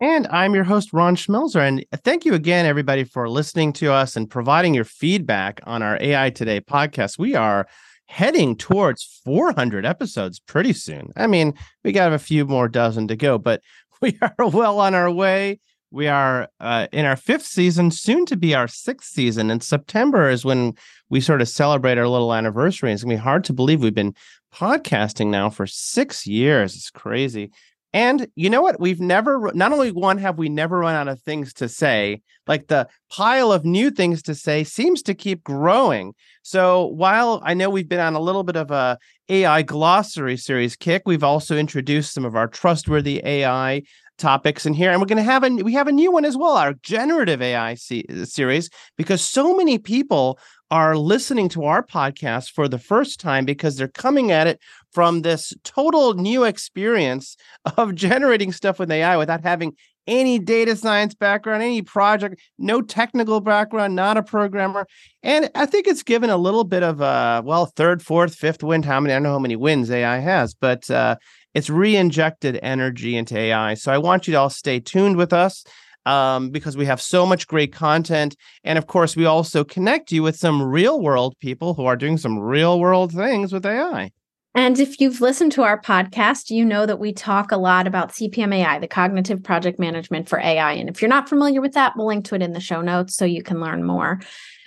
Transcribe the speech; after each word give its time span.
And 0.00 0.26
I'm 0.26 0.54
your 0.54 0.64
host, 0.64 0.92
Ron 0.92 1.16
Schmelzer. 1.16 1.66
And 1.66 1.84
thank 2.04 2.26
you 2.26 2.34
again, 2.34 2.66
everybody, 2.66 3.02
for 3.02 3.30
listening 3.30 3.72
to 3.74 3.92
us 3.92 4.14
and 4.14 4.28
providing 4.28 4.74
your 4.74 4.84
feedback 4.84 5.60
on 5.64 5.82
our 5.82 5.96
AI 6.02 6.28
Today 6.28 6.60
podcast. 6.60 7.18
We 7.18 7.34
are 7.34 7.66
heading 8.04 8.56
towards 8.56 9.22
400 9.24 9.86
episodes 9.86 10.38
pretty 10.38 10.74
soon. 10.74 11.12
I 11.16 11.26
mean, 11.26 11.54
we 11.82 11.92
got 11.92 12.12
a 12.12 12.18
few 12.18 12.44
more 12.44 12.68
dozen 12.68 13.08
to 13.08 13.16
go, 13.16 13.38
but 13.38 13.62
we 14.02 14.18
are 14.20 14.48
well 14.48 14.80
on 14.80 14.94
our 14.94 15.10
way. 15.10 15.60
We 15.90 16.08
are 16.08 16.48
uh, 16.60 16.88
in 16.92 17.06
our 17.06 17.16
fifth 17.16 17.46
season, 17.46 17.90
soon 17.90 18.26
to 18.26 18.36
be 18.36 18.54
our 18.54 18.68
sixth 18.68 19.12
season. 19.12 19.50
And 19.50 19.62
September 19.62 20.28
is 20.28 20.44
when 20.44 20.74
we 21.08 21.22
sort 21.22 21.40
of 21.40 21.48
celebrate 21.48 21.96
our 21.96 22.08
little 22.08 22.34
anniversary. 22.34 22.92
It's 22.92 23.02
going 23.02 23.16
to 23.16 23.20
be 23.20 23.24
hard 23.24 23.44
to 23.44 23.54
believe 23.54 23.82
we've 23.82 23.94
been 23.94 24.14
podcasting 24.52 25.28
now 25.28 25.48
for 25.48 25.66
six 25.66 26.26
years. 26.26 26.74
It's 26.76 26.90
crazy. 26.90 27.50
And 27.92 28.28
you 28.34 28.50
know 28.50 28.62
what? 28.62 28.80
We've 28.80 29.00
never, 29.00 29.50
not 29.54 29.72
only 29.72 29.90
one, 29.90 30.18
have 30.18 30.38
we 30.38 30.48
never 30.48 30.80
run 30.80 30.94
out 30.94 31.08
of 31.08 31.20
things 31.22 31.52
to 31.54 31.68
say, 31.68 32.20
like 32.46 32.68
the 32.68 32.88
pile 33.10 33.52
of 33.52 33.64
new 33.64 33.90
things 33.90 34.22
to 34.22 34.34
say 34.34 34.64
seems 34.64 35.02
to 35.02 35.14
keep 35.14 35.42
growing. 35.42 36.14
So 36.42 36.86
while 36.86 37.40
I 37.44 37.54
know 37.54 37.70
we've 37.70 37.88
been 37.88 38.00
on 38.00 38.14
a 38.14 38.20
little 38.20 38.44
bit 38.44 38.56
of 38.56 38.70
a 38.70 38.98
AI 39.28 39.62
glossary 39.62 40.36
series 40.36 40.76
kick, 40.76 41.02
we've 41.06 41.24
also 41.24 41.56
introduced 41.56 42.12
some 42.12 42.24
of 42.24 42.36
our 42.36 42.48
trustworthy 42.48 43.20
AI 43.24 43.82
topics 44.18 44.64
in 44.64 44.72
here 44.72 44.90
and 44.90 45.00
we're 45.00 45.06
going 45.06 45.16
to 45.18 45.22
have 45.22 45.44
a 45.44 45.50
we 45.50 45.74
have 45.74 45.88
a 45.88 45.92
new 45.92 46.10
one 46.10 46.24
as 46.24 46.36
well 46.36 46.56
our 46.56 46.72
generative 46.82 47.42
ai 47.42 47.74
series 47.74 48.70
because 48.96 49.20
so 49.20 49.54
many 49.54 49.78
people 49.78 50.38
are 50.70 50.96
listening 50.96 51.48
to 51.50 51.64
our 51.64 51.82
podcast 51.82 52.50
for 52.50 52.68
the 52.68 52.78
first 52.78 53.20
time 53.20 53.44
because 53.44 53.76
they're 53.76 53.88
coming 53.88 54.32
at 54.32 54.46
it 54.46 54.60
from 54.92 55.22
this 55.22 55.52
total 55.62 56.14
new 56.14 56.44
experience 56.44 57.36
of 57.76 57.94
generating 57.94 58.52
stuff 58.52 58.78
with 58.78 58.90
AI 58.90 59.16
without 59.16 59.42
having 59.42 59.76
any 60.06 60.38
data 60.38 60.76
science 60.76 61.14
background, 61.14 61.62
any 61.62 61.82
project, 61.82 62.40
no 62.58 62.80
technical 62.80 63.40
background, 63.40 63.96
not 63.96 64.16
a 64.16 64.22
programmer. 64.22 64.86
And 65.22 65.50
I 65.54 65.66
think 65.66 65.86
it's 65.86 66.02
given 66.02 66.30
a 66.30 66.36
little 66.36 66.64
bit 66.64 66.82
of 66.82 67.00
a, 67.00 67.42
well, 67.44 67.66
third, 67.66 68.02
fourth, 68.02 68.34
fifth 68.34 68.62
wind. 68.62 68.84
How 68.84 69.00
many? 69.00 69.12
I 69.12 69.16
don't 69.16 69.24
know 69.24 69.32
how 69.32 69.38
many 69.38 69.56
wins 69.56 69.90
AI 69.90 70.18
has, 70.18 70.54
but 70.54 70.88
uh, 70.90 71.16
it's 71.54 71.70
re 71.70 71.96
injected 71.96 72.58
energy 72.62 73.16
into 73.16 73.36
AI. 73.36 73.74
So 73.74 73.92
I 73.92 73.98
want 73.98 74.26
you 74.26 74.32
to 74.32 74.40
all 74.40 74.50
stay 74.50 74.78
tuned 74.78 75.16
with 75.16 75.32
us 75.32 75.64
um, 76.06 76.50
because 76.50 76.76
we 76.76 76.86
have 76.86 77.02
so 77.02 77.26
much 77.26 77.46
great 77.46 77.72
content. 77.72 78.36
And 78.64 78.78
of 78.78 78.86
course, 78.86 79.14
we 79.16 79.26
also 79.26 79.64
connect 79.64 80.10
you 80.12 80.22
with 80.22 80.36
some 80.36 80.62
real 80.62 81.00
world 81.00 81.34
people 81.40 81.74
who 81.74 81.84
are 81.84 81.96
doing 81.96 82.16
some 82.16 82.38
real 82.38 82.80
world 82.80 83.12
things 83.12 83.52
with 83.52 83.66
AI. 83.66 84.12
And 84.54 84.80
if 84.80 85.00
you've 85.00 85.20
listened 85.20 85.52
to 85.52 85.64
our 85.64 85.78
podcast, 85.78 86.48
you 86.48 86.64
know 86.64 86.86
that 86.86 86.98
we 86.98 87.12
talk 87.12 87.52
a 87.52 87.58
lot 87.58 87.86
about 87.86 88.12
CPM 88.12 88.54
AI, 88.54 88.78
the 88.78 88.88
cognitive 88.88 89.42
project 89.42 89.78
management 89.78 90.30
for 90.30 90.38
AI. 90.40 90.72
And 90.72 90.88
if 90.88 91.02
you're 91.02 91.10
not 91.10 91.28
familiar 91.28 91.60
with 91.60 91.74
that, 91.74 91.92
we'll 91.94 92.06
link 92.06 92.24
to 92.26 92.36
it 92.36 92.42
in 92.42 92.54
the 92.54 92.60
show 92.60 92.80
notes 92.80 93.14
so 93.14 93.26
you 93.26 93.42
can 93.42 93.60
learn 93.60 93.84
more. 93.84 94.18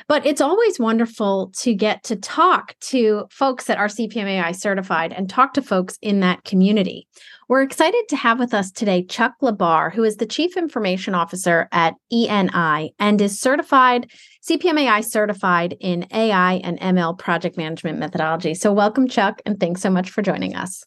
But 0.09 0.25
it's 0.25 0.41
always 0.41 0.79
wonderful 0.79 1.51
to 1.57 1.75
get 1.75 2.03
to 2.05 2.15
talk 2.15 2.73
to 2.79 3.27
folks 3.29 3.65
that 3.65 3.77
are 3.77 3.85
CPMAI 3.85 4.55
certified 4.55 5.13
and 5.13 5.29
talk 5.29 5.53
to 5.53 5.61
folks 5.61 5.99
in 6.01 6.21
that 6.21 6.43
community. 6.45 7.07
We're 7.47 7.61
excited 7.61 8.05
to 8.09 8.15
have 8.15 8.39
with 8.39 8.51
us 8.51 8.71
today 8.71 9.03
Chuck 9.03 9.33
LaBarre, 9.39 9.93
who 9.93 10.03
is 10.03 10.15
the 10.15 10.25
Chief 10.25 10.57
Information 10.57 11.13
Officer 11.13 11.69
at 11.71 11.93
ENI 12.11 12.89
and 12.97 13.21
is 13.21 13.39
certified, 13.39 14.09
CPMAI 14.43 15.05
certified 15.05 15.77
in 15.79 16.07
AI 16.11 16.53
and 16.63 16.79
ML 16.79 17.15
project 17.19 17.55
management 17.55 17.99
methodology. 17.99 18.55
So, 18.55 18.73
welcome, 18.73 19.07
Chuck, 19.07 19.43
and 19.45 19.59
thanks 19.59 19.79
so 19.79 19.91
much 19.91 20.09
for 20.09 20.23
joining 20.23 20.55
us. 20.55 20.83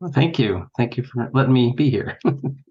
Well, 0.00 0.12
thank 0.12 0.38
you. 0.38 0.66
Thank 0.76 0.98
you 0.98 1.04
for 1.04 1.30
letting 1.32 1.54
me 1.54 1.72
be 1.74 1.88
here. 1.88 2.18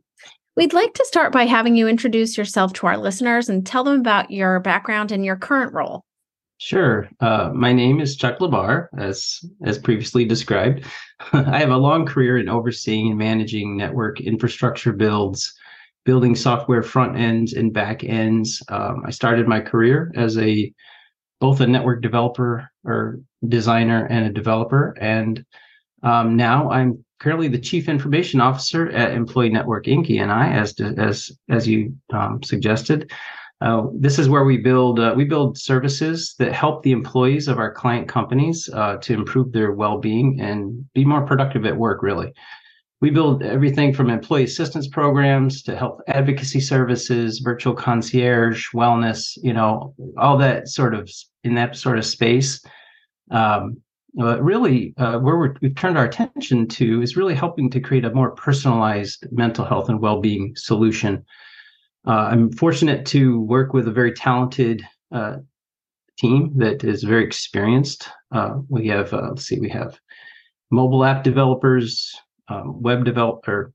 We'd 0.57 0.73
like 0.73 0.95
to 0.95 1.05
start 1.05 1.31
by 1.31 1.45
having 1.45 1.75
you 1.75 1.87
introduce 1.87 2.35
yourself 2.35 2.73
to 2.73 2.87
our 2.87 2.97
listeners 2.97 3.47
and 3.47 3.63
tell 3.63 3.83
them 3.83 3.99
about 3.99 4.31
your 4.31 4.59
background 4.59 5.11
and 5.11 5.23
your 5.23 5.35
current 5.35 5.71
role. 5.71 6.03
Sure. 6.57 7.07
Uh, 7.19 7.51
my 7.53 7.71
name 7.71 8.01
is 8.01 8.15
Chuck 8.15 8.39
LaBarre, 8.39 8.87
as 8.97 9.39
as 9.63 9.77
previously 9.77 10.25
described. 10.25 10.83
I 11.31 11.59
have 11.59 11.69
a 11.69 11.77
long 11.77 12.07
career 12.07 12.39
in 12.39 12.49
overseeing 12.49 13.09
and 13.09 13.19
managing 13.19 13.77
network 13.77 14.19
infrastructure 14.19 14.93
builds, 14.93 15.53
building 16.05 16.35
software 16.35 16.81
front 16.81 17.15
ends 17.15 17.53
and 17.53 17.71
back 17.71 18.03
ends. 18.03 18.63
Um, 18.69 19.03
I 19.05 19.11
started 19.11 19.47
my 19.47 19.59
career 19.59 20.11
as 20.15 20.39
a 20.39 20.73
both 21.39 21.61
a 21.61 21.67
network 21.67 22.01
developer 22.01 22.67
or 22.83 23.19
designer 23.47 24.07
and 24.09 24.25
a 24.25 24.33
developer, 24.33 24.97
and 24.99 25.45
um, 26.01 26.35
now 26.35 26.71
I'm 26.71 27.05
currently 27.19 27.47
the 27.47 27.59
chief 27.59 27.89
information 27.89 28.41
officer 28.41 28.89
at 28.89 29.11
Employee 29.11 29.49
Network 29.49 29.85
Inc. 29.85 30.21
and 30.21 30.31
I, 30.31 30.49
as 30.49 30.79
as 30.79 31.31
as 31.49 31.67
you 31.67 31.95
um, 32.13 32.41
suggested. 32.43 33.11
Uh, 33.59 33.87
this 33.91 34.19
is 34.19 34.29
where 34.29 34.43
we 34.43 34.57
build 34.57 34.99
uh, 34.99 35.13
we 35.17 35.25
build 35.25 35.57
services 35.57 36.35
that 36.37 36.53
help 36.53 36.83
the 36.83 36.91
employees 36.91 37.47
of 37.47 37.57
our 37.57 37.71
client 37.71 38.07
companies 38.07 38.69
uh, 38.73 38.97
to 38.97 39.13
improve 39.13 39.51
their 39.51 39.71
well-being 39.71 40.39
and 40.39 40.85
be 40.93 41.03
more 41.03 41.25
productive 41.25 41.65
at 41.65 41.75
work. 41.75 42.03
Really, 42.03 42.31
we 43.01 43.09
build 43.09 43.41
everything 43.41 43.95
from 43.95 44.11
employee 44.11 44.43
assistance 44.43 44.87
programs 44.87 45.63
to 45.63 45.75
health 45.75 45.99
advocacy 46.07 46.59
services, 46.59 47.39
virtual 47.39 47.73
concierge, 47.73 48.67
wellness. 48.75 49.35
You 49.41 49.53
know, 49.53 49.95
all 50.19 50.37
that 50.37 50.67
sort 50.67 50.93
of 50.93 51.09
in 51.43 51.55
that 51.55 51.75
sort 51.75 51.97
of 51.97 52.05
space. 52.05 52.63
Um, 53.31 53.81
but 54.17 54.43
really, 54.43 54.95
uh, 54.97 55.19
where 55.19 55.37
we 55.37 55.67
have 55.67 55.75
turned 55.75 55.97
our 55.97 56.05
attention 56.05 56.67
to 56.67 57.03
is 57.03 57.15
really 57.15 57.35
helping 57.35 57.69
to 57.69 57.79
create 57.79 58.03
a 58.03 58.13
more 58.13 58.31
personalized 58.31 59.27
mental 59.31 59.63
health 59.63 59.89
and 59.89 60.01
well-being 60.01 60.55
solution. 60.55 61.23
Uh, 62.07 62.29
I'm 62.31 62.51
fortunate 62.51 63.05
to 63.07 63.39
work 63.41 63.73
with 63.73 63.87
a 63.87 63.91
very 63.91 64.11
talented 64.11 64.83
uh, 65.11 65.37
team 66.17 66.51
that 66.55 66.83
is 66.83 67.03
very 67.03 67.23
experienced. 67.23 68.09
Uh, 68.31 68.55
we 68.69 68.87
have, 68.87 69.13
uh, 69.13 69.29
let's 69.29 69.45
see, 69.45 69.59
we 69.59 69.69
have 69.69 69.99
mobile 70.71 71.05
app 71.05 71.23
developers, 71.23 72.11
um, 72.47 72.81
web 72.81 73.05
developer, 73.05 73.71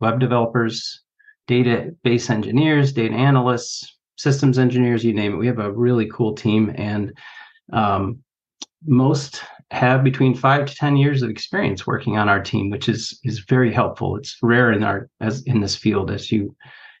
web 0.00 0.20
developers, 0.20 1.00
database 1.48 2.28
engineers, 2.28 2.92
data 2.92 3.14
analysts, 3.14 3.96
systems 4.18 4.58
engineers, 4.58 5.02
you 5.02 5.14
name 5.14 5.32
it. 5.32 5.38
We 5.38 5.46
have 5.46 5.58
a 5.58 5.72
really 5.72 6.10
cool 6.12 6.34
team, 6.34 6.74
and 6.76 7.16
um, 7.72 8.18
most 8.84 9.42
have 9.70 10.04
between 10.04 10.34
five 10.34 10.66
to 10.66 10.74
ten 10.74 10.96
years 10.96 11.22
of 11.22 11.30
experience 11.30 11.86
working 11.86 12.16
on 12.16 12.28
our 12.28 12.42
team, 12.42 12.70
which 12.70 12.88
is 12.88 13.18
is 13.24 13.40
very 13.40 13.72
helpful. 13.72 14.16
It's 14.16 14.36
rare 14.42 14.72
in 14.72 14.82
our 14.82 15.08
as 15.20 15.42
in 15.42 15.60
this 15.60 15.76
field, 15.76 16.10
as 16.10 16.30
you 16.30 16.54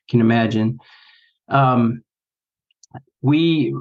can 0.08 0.20
imagine. 0.20 0.78
Um, 1.48 2.02
we, 3.22 3.74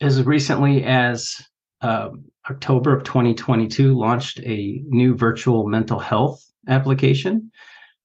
as 0.00 0.22
recently 0.22 0.84
as 0.84 1.36
uh, 1.82 2.10
October 2.50 2.96
of 2.96 3.04
2022, 3.04 3.96
launched 3.96 4.40
a 4.40 4.82
new 4.86 5.16
virtual 5.16 5.66
mental 5.68 5.98
health 5.98 6.44
application 6.68 7.50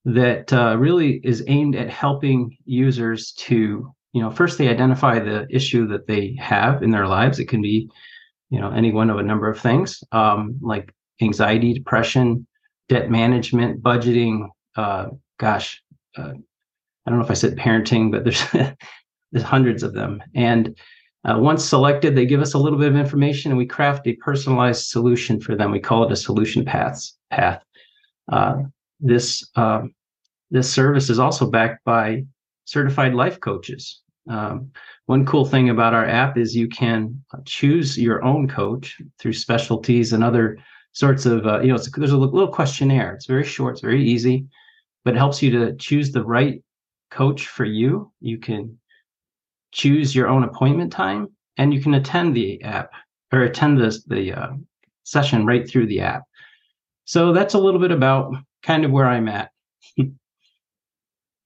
that 0.05 0.51
uh, 0.51 0.75
really 0.77 1.21
is 1.23 1.43
aimed 1.47 1.75
at 1.75 1.89
helping 1.89 2.57
users 2.65 3.31
to, 3.33 3.93
you 4.11 4.21
know, 4.21 4.29
first 4.29 4.57
they 4.57 4.67
identify 4.67 5.19
the 5.19 5.47
issue 5.49 5.87
that 5.87 6.07
they 6.07 6.35
have 6.39 6.83
in 6.83 6.91
their 6.91 7.07
lives. 7.07 7.39
It 7.39 7.47
can 7.47 7.61
be 7.61 7.89
you 8.53 8.59
know 8.59 8.71
any 8.71 8.91
one 8.91 9.09
of 9.09 9.17
a 9.17 9.23
number 9.23 9.49
of 9.49 9.59
things 9.59 10.03
um, 10.11 10.57
like 10.61 10.93
anxiety 11.21 11.73
depression 11.73 12.45
debt 12.89 13.09
management 13.09 13.81
budgeting 13.81 14.47
uh, 14.75 15.07
gosh 15.39 15.81
uh, 16.17 16.33
i 17.05 17.09
don't 17.09 17.19
know 17.19 17.25
if 17.25 17.31
i 17.31 17.39
said 17.41 17.57
parenting 17.57 18.11
but 18.11 18.23
there's 18.23 18.43
there's 19.33 19.43
hundreds 19.43 19.83
of 19.83 19.93
them. 19.93 20.23
And 20.35 20.77
uh, 21.25 21.37
once 21.39 21.65
selected 21.65 22.15
they 22.15 22.25
give 22.25 22.41
us 22.41 22.53
a 22.53 22.57
little 22.57 22.79
bit 22.79 22.89
of 22.89 22.95
information 22.95 23.51
and 23.51 23.57
we 23.57 23.65
craft 23.65 24.07
a 24.07 24.13
personalized 24.17 24.85
solution 24.85 25.41
for 25.41 25.55
them. 25.55 25.71
We 25.71 25.79
call 25.79 26.05
it 26.05 26.11
a 26.11 26.15
solution 26.15 26.63
paths 26.63 27.17
path. 27.31 27.61
Uh, 28.31 28.63
this 28.99 29.49
um, 29.55 29.93
this 30.51 30.71
service 30.71 31.09
is 31.09 31.19
also 31.19 31.49
backed 31.49 31.83
by 31.83 32.23
certified 32.65 33.13
life 33.13 33.39
coaches 33.39 34.01
um, 34.29 34.71
one 35.05 35.25
cool 35.25 35.45
thing 35.45 35.69
about 35.69 35.93
our 35.93 36.05
app 36.05 36.37
is 36.37 36.55
you 36.55 36.67
can 36.67 37.23
choose 37.45 37.97
your 37.97 38.23
own 38.23 38.47
coach 38.47 39.01
through 39.19 39.33
specialties 39.33 40.13
and 40.13 40.23
other 40.23 40.57
sorts 40.93 41.25
of, 41.25 41.45
uh, 41.45 41.59
you 41.61 41.73
know, 41.73 41.79
there's 41.97 42.11
a 42.11 42.17
little 42.17 42.47
questionnaire. 42.47 43.13
It's 43.13 43.25
very 43.25 43.43
short, 43.43 43.73
it's 43.73 43.81
very 43.81 44.03
easy, 44.03 44.45
but 45.03 45.15
it 45.15 45.17
helps 45.17 45.41
you 45.41 45.51
to 45.51 45.75
choose 45.75 46.11
the 46.11 46.23
right 46.23 46.61
coach 47.11 47.47
for 47.47 47.65
you. 47.65 48.11
You 48.21 48.37
can 48.37 48.77
choose 49.71 50.15
your 50.15 50.27
own 50.27 50.43
appointment 50.43 50.91
time 50.91 51.27
and 51.57 51.73
you 51.73 51.81
can 51.81 51.95
attend 51.95 52.35
the 52.35 52.61
app 52.63 52.91
or 53.31 53.41
attend 53.41 53.79
this 53.79 54.03
the 54.03 54.33
uh, 54.33 54.51
session 55.03 55.45
right 55.45 55.67
through 55.67 55.87
the 55.87 56.01
app. 56.01 56.23
So 57.05 57.33
that's 57.33 57.55
a 57.55 57.59
little 57.59 57.79
bit 57.79 57.91
about 57.91 58.33
kind 58.61 58.85
of 58.85 58.91
where 58.91 59.07
I'm 59.07 59.27
at. 59.27 59.49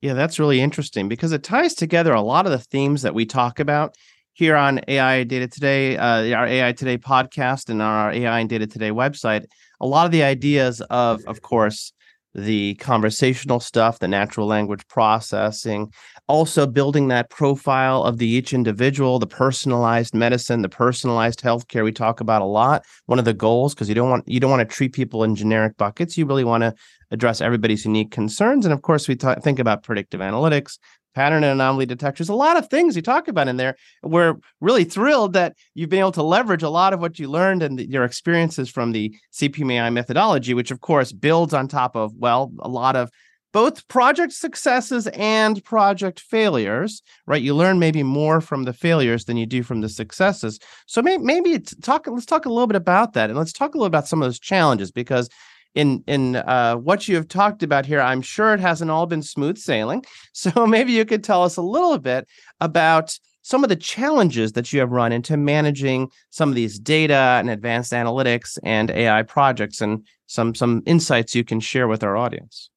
Yeah, 0.08 0.14
that's 0.14 0.40
really 0.40 0.62
interesting 0.62 1.10
because 1.10 1.34
it 1.34 1.44
ties 1.44 1.74
together 1.74 2.14
a 2.14 2.22
lot 2.22 2.46
of 2.46 2.54
the 2.54 2.60
themes 2.60 3.02
that 3.02 3.14
we 3.14 3.26
talk 3.26 3.60
about 3.60 3.98
here 4.32 4.56
on 4.56 4.80
AI 4.88 5.26
Data 5.26 5.50
Today, 5.50 5.98
uh, 5.98 6.34
our 6.34 6.48
AI 6.48 6.72
Today 6.72 6.98
podcast, 6.98 7.68
and 7.68 7.82
on 7.82 7.94
our 7.94 8.14
AI 8.14 8.40
and 8.40 8.50
Data 8.50 8.68
Today 8.68 8.92
website. 8.92 9.44
A 9.82 9.86
lot 9.86 10.06
of 10.06 10.14
the 10.14 10.24
ideas 10.24 10.80
of, 10.80 11.26
of 11.28 11.42
course, 11.42 11.92
the 12.38 12.76
conversational 12.76 13.60
stuff, 13.60 13.98
the 13.98 14.08
natural 14.08 14.46
language 14.46 14.88
processing, 14.88 15.92
also 16.28 16.68
building 16.68 17.08
that 17.08 17.32
profile 17.32 18.04
of 18.04 18.20
the 18.20 18.28
each 18.28 18.54
individual, 18.54 19.18
the 19.18 19.26
personalized 19.26 20.14
medicine, 20.14 20.62
the 20.62 20.70
personalized 20.70 21.42
healthcare 21.42 21.84
we 21.84 21.92
talk 21.92 22.22
about 22.22 22.44
a 22.44 22.46
lot. 22.46 22.84
One 23.08 23.18
of 23.18 23.26
the 23.26 23.34
goals, 23.34 23.74
because 23.74 23.90
you 23.90 23.96
don't 23.96 24.12
want 24.12 24.24
you 24.28 24.40
don't 24.40 24.52
want 24.52 24.68
to 24.68 24.76
treat 24.76 24.94
people 24.94 25.24
in 25.24 25.36
generic 25.36 25.76
buckets. 25.78 26.16
You 26.16 26.28
really 26.28 26.44
want 26.44 26.62
to 26.62 26.76
address 27.10 27.42
everybody's 27.42 27.86
unique 27.86 28.12
concerns. 28.12 28.66
And 28.66 28.74
of 28.74 28.84
course, 28.84 29.08
we 29.08 29.16
think 29.16 29.58
about 29.58 29.82
predictive 29.84 30.22
analytics, 30.22 30.78
pattern 31.18 31.44
and 31.44 31.54
anomaly 31.54 31.88
detectors, 31.88 32.30
a 32.30 32.36
lot 32.36 32.58
of 32.58 32.68
things 32.68 32.96
you 32.96 33.02
talk 33.02 33.28
about 33.28 33.48
in 33.48 33.58
there. 33.58 33.76
We're 34.04 34.36
really 34.62 34.84
thrilled 34.84 35.34
that 35.34 35.56
you've 35.74 35.90
been 35.90 36.02
able 36.02 36.12
to 36.12 36.22
leverage 36.22 36.62
a 36.62 36.70
lot 36.70 36.94
of 36.94 37.00
what 37.00 37.18
you 37.18 37.28
learned 37.28 37.64
and 37.64 37.80
the, 37.80 37.90
your 37.90 38.04
experiences 38.04 38.70
from 38.70 38.92
the 38.92 39.16
CPMAI 39.34 39.92
methodology, 39.92 40.54
which 40.54 40.70
of 40.70 40.82
course 40.82 41.12
builds 41.12 41.56
on 41.56 41.68
top 41.68 41.96
of, 41.96 42.14
well, 42.16 42.52
a 42.60 42.70
lot 42.70 42.96
of 42.96 43.10
both 43.52 43.88
project 43.88 44.32
successes 44.32 45.08
and 45.08 45.64
project 45.64 46.20
failures, 46.20 47.02
right? 47.26 47.42
You 47.42 47.56
learn 47.56 47.80
maybe 47.80 48.04
more 48.04 48.40
from 48.40 48.66
the 48.66 48.74
failures 48.74 49.26
than 49.26 49.38
you 49.38 49.48
do 49.48 49.64
from 49.64 49.82
the 49.82 49.90
successes. 49.90 50.60
So 50.86 51.02
maybe, 51.02 51.24
maybe 51.24 51.58
talk, 51.82 52.06
let's 52.06 52.28
talk 52.28 52.46
a 52.46 52.50
little 52.50 52.68
bit 52.68 52.76
about 52.76 53.14
that. 53.14 53.32
And 53.32 53.40
let's 53.40 53.54
talk 53.54 53.74
a 53.74 53.78
little 53.80 53.88
about 53.88 54.08
some 54.08 54.22
of 54.22 54.28
those 54.28 54.38
challenges 54.38 54.92
because 54.92 55.30
in 55.78 56.04
in 56.08 56.36
uh, 56.38 56.76
what 56.76 57.08
you 57.08 57.16
have 57.16 57.28
talked 57.28 57.62
about 57.62 57.86
here, 57.86 58.02
I'm 58.02 58.24
sure 58.24 58.54
it 58.56 58.60
hasn't 58.60 58.90
all 58.90 59.06
been 59.06 59.22
smooth 59.22 59.58
sailing. 59.58 60.04
So 60.34 60.68
maybe 60.68 60.92
you 60.92 61.04
could 61.04 61.24
tell 61.24 61.42
us 61.42 61.58
a 61.58 61.64
little 61.64 61.98
bit 61.98 62.28
about 62.62 63.18
some 63.42 63.64
of 63.64 63.70
the 63.70 63.76
challenges 63.76 64.52
that 64.52 64.72
you 64.72 64.80
have 64.82 64.92
run 64.92 65.12
into 65.12 65.36
managing 65.36 66.12
some 66.30 66.50
of 66.50 66.56
these 66.56 66.78
data 66.78 67.38
and 67.40 67.50
advanced 67.50 67.92
analytics 67.92 68.60
and 68.64 68.92
AI 68.92 69.24
projects, 69.24 69.82
and 69.82 70.06
some 70.28 70.54
some 70.54 70.84
insights 70.86 71.34
you 71.34 71.44
can 71.44 71.60
share 71.60 71.88
with 71.88 72.04
our 72.04 72.16
audience. 72.16 72.70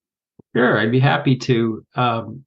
Sure, 0.56 0.78
I'd 0.78 0.90
be 0.90 1.00
happy 1.00 1.36
to. 1.36 1.84
Um, 1.96 2.44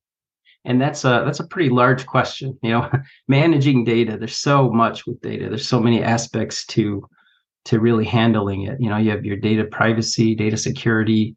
and 0.65 0.81
that's 0.81 1.05
a 1.05 1.23
that's 1.25 1.39
a 1.39 1.47
pretty 1.47 1.69
large 1.69 2.05
question. 2.07 2.57
You 2.63 2.71
know, 2.71 2.91
managing 3.27 3.83
data. 3.85 4.17
There's 4.17 4.37
so 4.37 4.71
much 4.71 5.05
with 5.05 5.21
data. 5.21 5.47
There's 5.49 5.67
so 5.67 5.79
many 5.79 6.01
aspects 6.01 6.65
to 6.67 7.07
to 7.65 7.79
really 7.79 8.05
handling 8.05 8.63
it. 8.63 8.79
You 8.79 8.89
know, 8.89 8.97
you 8.97 9.11
have 9.11 9.25
your 9.25 9.37
data 9.37 9.63
privacy, 9.65 10.35
data 10.35 10.57
security, 10.57 11.35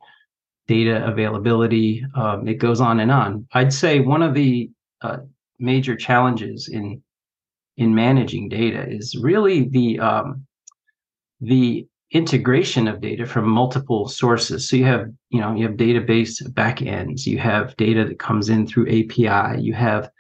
data 0.67 1.07
availability. 1.07 2.05
Um, 2.15 2.49
it 2.49 2.55
goes 2.55 2.81
on 2.81 3.01
and 3.01 3.11
on. 3.11 3.47
I'd 3.53 3.73
say 3.73 4.01
one 4.01 4.23
of 4.23 4.35
the 4.35 4.71
uh, 5.03 5.19
major 5.59 5.97
challenges 5.97 6.69
in 6.69 7.03
in 7.77 7.95
managing 7.95 8.49
data 8.49 8.89
is 8.89 9.17
really 9.17 9.69
the 9.69 10.01
um, 10.01 10.47
the 11.41 11.87
integration 12.13 12.89
of 12.89 13.01
data 13.01 13.27
from 13.27 13.49
multiple 13.49 14.09
sources. 14.09 14.69
So 14.69 14.77
you 14.77 14.85
have 14.85 15.07
you 15.31 15.41
know 15.41 15.55
you 15.55 15.67
have 15.67 15.77
database 15.77 16.43
backends, 16.53 17.27
you 17.27 17.39
have 17.39 17.77
data 17.77 18.05
that 18.05 18.19
comes 18.19 18.49
in 18.49 18.67
through 18.67 18.89
API, 18.89 19.61
you 19.61 19.75
have 19.75 20.11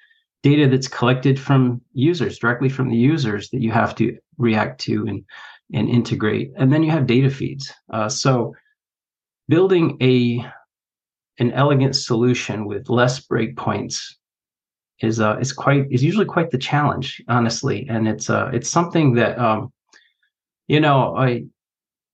data 0.42 0.68
that's 0.68 0.88
collected 0.88 1.40
from 1.40 1.80
users 1.92 2.38
directly 2.38 2.68
from 2.68 2.88
the 2.88 2.96
users 2.96 3.50
that 3.50 3.60
you 3.60 3.72
have 3.72 3.94
to 3.96 4.16
react 4.38 4.80
to 4.82 5.06
and 5.06 5.24
and 5.72 5.88
integrate. 5.88 6.52
And 6.56 6.72
then 6.72 6.82
you 6.82 6.90
have 6.90 7.06
data 7.06 7.30
feeds. 7.30 7.72
Uh, 7.92 8.08
so 8.08 8.54
building 9.48 9.96
a 10.00 10.44
an 11.38 11.52
elegant 11.52 11.94
solution 11.94 12.64
with 12.64 12.88
less 12.88 13.26
breakpoints 13.26 14.14
is 15.00 15.20
uh 15.20 15.36
is 15.38 15.52
quite 15.52 15.86
is 15.90 16.02
usually 16.02 16.24
quite 16.24 16.50
the 16.50 16.58
challenge, 16.58 17.22
honestly. 17.28 17.86
And 17.90 18.08
it's 18.08 18.30
uh 18.30 18.50
it's 18.52 18.70
something 18.70 19.14
that 19.14 19.38
um 19.38 19.72
you 20.68 20.80
know 20.80 21.16
I 21.16 21.44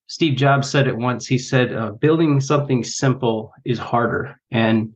Steve 0.09 0.37
Jobs 0.37 0.69
said 0.69 0.89
it 0.89 0.97
once. 0.97 1.27
He 1.27 1.39
said 1.39 1.75
uh, 1.75 1.93
building 1.93 2.39
something 2.41 2.85
simple 2.85 3.53
is 3.65 3.79
harder, 3.79 4.39
and 4.51 4.95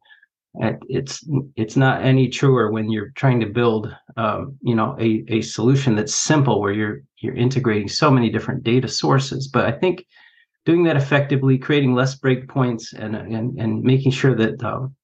it's 0.60 1.26
it's 1.56 1.76
not 1.76 2.02
any 2.02 2.28
truer 2.28 2.70
when 2.70 2.90
you're 2.90 3.10
trying 3.10 3.40
to 3.40 3.46
build 3.46 3.94
um, 4.16 4.56
you 4.62 4.74
know 4.74 4.96
a, 5.00 5.24
a 5.28 5.40
solution 5.42 5.94
that's 5.94 6.14
simple 6.14 6.60
where 6.60 6.72
you're 6.72 7.02
you're 7.18 7.34
integrating 7.34 7.88
so 7.88 8.10
many 8.10 8.30
different 8.30 8.62
data 8.62 8.88
sources. 8.88 9.48
But 9.48 9.66
i 9.66 9.72
think 9.72 10.04
doing 10.64 10.84
that 10.84 10.96
effectively 10.96 11.58
creating 11.58 11.94
less 11.94 12.18
breakpoints 12.18 12.92
and 12.98 13.16
and, 13.16 13.58
and 13.58 13.82
making 13.82 14.12
sure 14.12 14.34
that 14.34 14.62
um, 14.64 14.94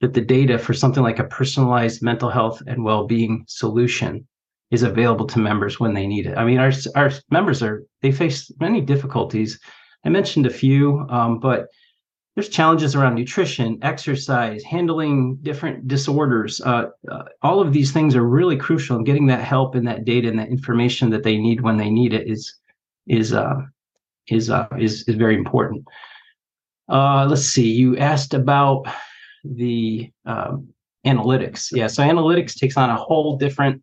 that 0.00 0.14
the 0.14 0.20
data 0.20 0.58
for 0.58 0.74
something 0.74 1.02
like 1.02 1.18
a 1.18 1.24
personalized 1.24 2.02
mental 2.02 2.30
health 2.30 2.62
and 2.66 2.84
well-being 2.84 3.44
solution 3.48 4.26
is 4.70 4.82
available 4.82 5.26
to 5.26 5.38
members 5.38 5.80
when 5.80 5.94
they 5.94 6.06
need 6.06 6.26
it. 6.26 6.36
I 6.36 6.44
mean 6.44 6.58
our 6.58 6.72
our 6.94 7.10
members 7.30 7.62
are 7.62 7.84
they 8.02 8.12
face 8.12 8.50
many 8.60 8.80
difficulties. 8.80 9.58
I 10.04 10.10
mentioned 10.10 10.46
a 10.46 10.50
few 10.50 11.06
um, 11.08 11.40
but 11.40 11.66
there's 12.38 12.48
challenges 12.48 12.94
around 12.94 13.16
nutrition, 13.16 13.80
exercise, 13.82 14.62
handling 14.62 15.34
different 15.42 15.88
disorders. 15.88 16.60
Uh, 16.60 16.84
uh, 17.10 17.24
all 17.42 17.60
of 17.60 17.72
these 17.72 17.90
things 17.90 18.14
are 18.14 18.22
really 18.22 18.56
crucial, 18.56 18.94
and 18.94 19.04
getting 19.04 19.26
that 19.26 19.42
help 19.42 19.74
and 19.74 19.84
that 19.88 20.04
data 20.04 20.28
and 20.28 20.38
that 20.38 20.46
information 20.46 21.10
that 21.10 21.24
they 21.24 21.36
need 21.36 21.62
when 21.62 21.76
they 21.76 21.90
need 21.90 22.14
it 22.14 22.28
is 22.28 22.54
is 23.08 23.32
uh, 23.32 23.56
is 24.28 24.50
uh, 24.50 24.68
is 24.78 25.02
is 25.08 25.16
very 25.16 25.34
important. 25.34 25.84
Uh, 26.88 27.26
let's 27.28 27.42
see. 27.42 27.72
You 27.72 27.96
asked 27.96 28.34
about 28.34 28.86
the 29.42 30.08
um, 30.24 30.68
analytics. 31.04 31.72
Yeah, 31.72 31.88
so 31.88 32.04
analytics 32.04 32.54
takes 32.54 32.76
on 32.76 32.88
a 32.88 32.94
whole 32.94 33.36
different 33.36 33.82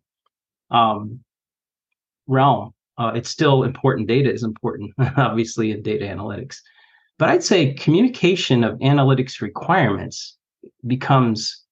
um, 0.70 1.20
realm. 2.26 2.72
Uh, 2.96 3.12
it's 3.14 3.28
still 3.28 3.64
important. 3.64 4.08
Data 4.08 4.32
is 4.32 4.44
important, 4.44 4.94
obviously, 5.18 5.72
in 5.72 5.82
data 5.82 6.06
analytics. 6.06 6.56
But 7.18 7.30
I'd 7.30 7.44
say 7.44 7.72
communication 7.74 8.62
of 8.62 8.78
analytics 8.78 9.40
requirements 9.40 10.36
becomes 10.86 11.64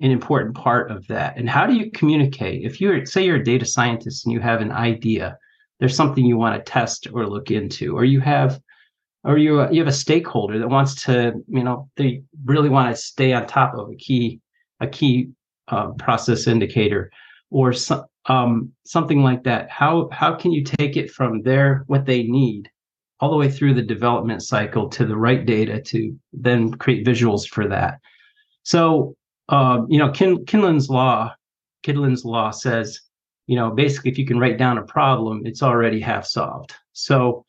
an 0.00 0.10
important 0.10 0.54
part 0.54 0.90
of 0.90 1.06
that. 1.06 1.38
And 1.38 1.48
how 1.48 1.66
do 1.66 1.74
you 1.74 1.90
communicate? 1.90 2.64
If 2.64 2.80
you're, 2.80 3.06
say, 3.06 3.24
you're 3.24 3.36
a 3.36 3.44
data 3.44 3.64
scientist 3.64 4.26
and 4.26 4.32
you 4.32 4.40
have 4.40 4.60
an 4.60 4.72
idea, 4.72 5.38
there's 5.80 5.96
something 5.96 6.24
you 6.24 6.36
want 6.36 6.56
to 6.56 6.70
test 6.70 7.08
or 7.12 7.26
look 7.26 7.50
into, 7.50 7.96
or 7.96 8.04
you 8.04 8.20
have, 8.20 8.60
or 9.24 9.38
you 9.38 9.68
you 9.70 9.80
have 9.80 9.88
a 9.88 9.92
stakeholder 9.92 10.58
that 10.58 10.68
wants 10.68 11.04
to, 11.04 11.32
you 11.48 11.64
know, 11.64 11.90
they 11.96 12.22
really 12.44 12.68
want 12.68 12.94
to 12.94 13.00
stay 13.00 13.32
on 13.32 13.46
top 13.46 13.74
of 13.74 13.90
a 13.90 13.96
key 13.96 14.40
a 14.80 14.86
key 14.86 15.30
uh, 15.68 15.88
process 15.92 16.46
indicator, 16.46 17.10
or 17.50 17.74
um, 18.26 18.72
something 18.84 19.22
like 19.22 19.44
that. 19.44 19.70
How 19.70 20.08
how 20.12 20.34
can 20.34 20.52
you 20.52 20.62
take 20.62 20.96
it 20.96 21.10
from 21.10 21.42
there 21.42 21.84
what 21.86 22.06
they 22.06 22.22
need 22.22 22.70
all 23.20 23.30
the 23.30 23.36
way 23.36 23.50
through 23.50 23.74
the 23.74 23.82
development 23.82 24.42
cycle 24.42 24.88
to 24.88 25.06
the 25.06 25.16
right 25.16 25.46
data 25.46 25.80
to 25.80 26.18
then 26.32 26.72
create 26.74 27.06
visuals 27.06 27.48
for 27.48 27.66
that. 27.68 27.98
So, 28.62 29.16
uh, 29.48 29.82
you 29.88 29.98
know, 29.98 30.10
Kin- 30.10 30.44
Kinlan's 30.44 30.90
law, 30.90 31.34
Kidlin's 31.82 32.24
law 32.24 32.50
says, 32.50 33.00
you 33.46 33.56
know, 33.56 33.70
basically, 33.70 34.10
if 34.10 34.18
you 34.18 34.26
can 34.26 34.38
write 34.38 34.58
down 34.58 34.78
a 34.78 34.82
problem, 34.82 35.42
it's 35.44 35.62
already 35.62 36.00
half 36.00 36.26
solved. 36.26 36.74
So, 36.92 37.44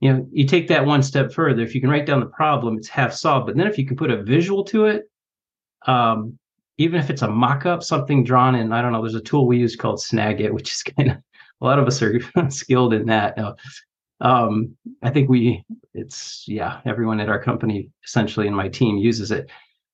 you 0.00 0.12
know, 0.12 0.26
you 0.30 0.46
take 0.46 0.68
that 0.68 0.86
one 0.86 1.02
step 1.02 1.32
further. 1.32 1.62
If 1.62 1.74
you 1.74 1.80
can 1.80 1.90
write 1.90 2.06
down 2.06 2.20
the 2.20 2.26
problem, 2.26 2.76
it's 2.76 2.88
half 2.88 3.12
solved. 3.12 3.46
But 3.46 3.56
then 3.56 3.66
if 3.66 3.76
you 3.76 3.86
can 3.86 3.96
put 3.96 4.10
a 4.10 4.22
visual 4.22 4.64
to 4.64 4.86
it, 4.86 5.10
um, 5.86 6.38
even 6.78 7.00
if 7.00 7.10
it's 7.10 7.22
a 7.22 7.30
mock-up, 7.30 7.82
something 7.82 8.24
drawn 8.24 8.54
in, 8.54 8.72
I 8.72 8.82
don't 8.82 8.92
know, 8.92 9.02
there's 9.02 9.14
a 9.14 9.20
tool 9.20 9.46
we 9.46 9.58
use 9.58 9.76
called 9.76 9.98
Snagit, 9.98 10.52
which 10.52 10.72
is 10.72 10.82
kind 10.96 11.10
of 11.10 11.16
a 11.60 11.64
lot 11.64 11.78
of 11.78 11.86
us 11.86 12.02
are 12.02 12.20
skilled 12.50 12.94
in 12.94 13.06
that. 13.06 13.38
Uh, 13.38 13.54
um, 14.20 14.76
I 15.02 15.10
think 15.10 15.28
we, 15.28 15.64
it's, 15.92 16.44
yeah, 16.46 16.80
everyone 16.86 17.20
at 17.20 17.28
our 17.28 17.42
company, 17.42 17.90
essentially, 18.04 18.46
in 18.46 18.54
my 18.54 18.68
team 18.68 18.96
uses 18.96 19.30
it. 19.30 19.50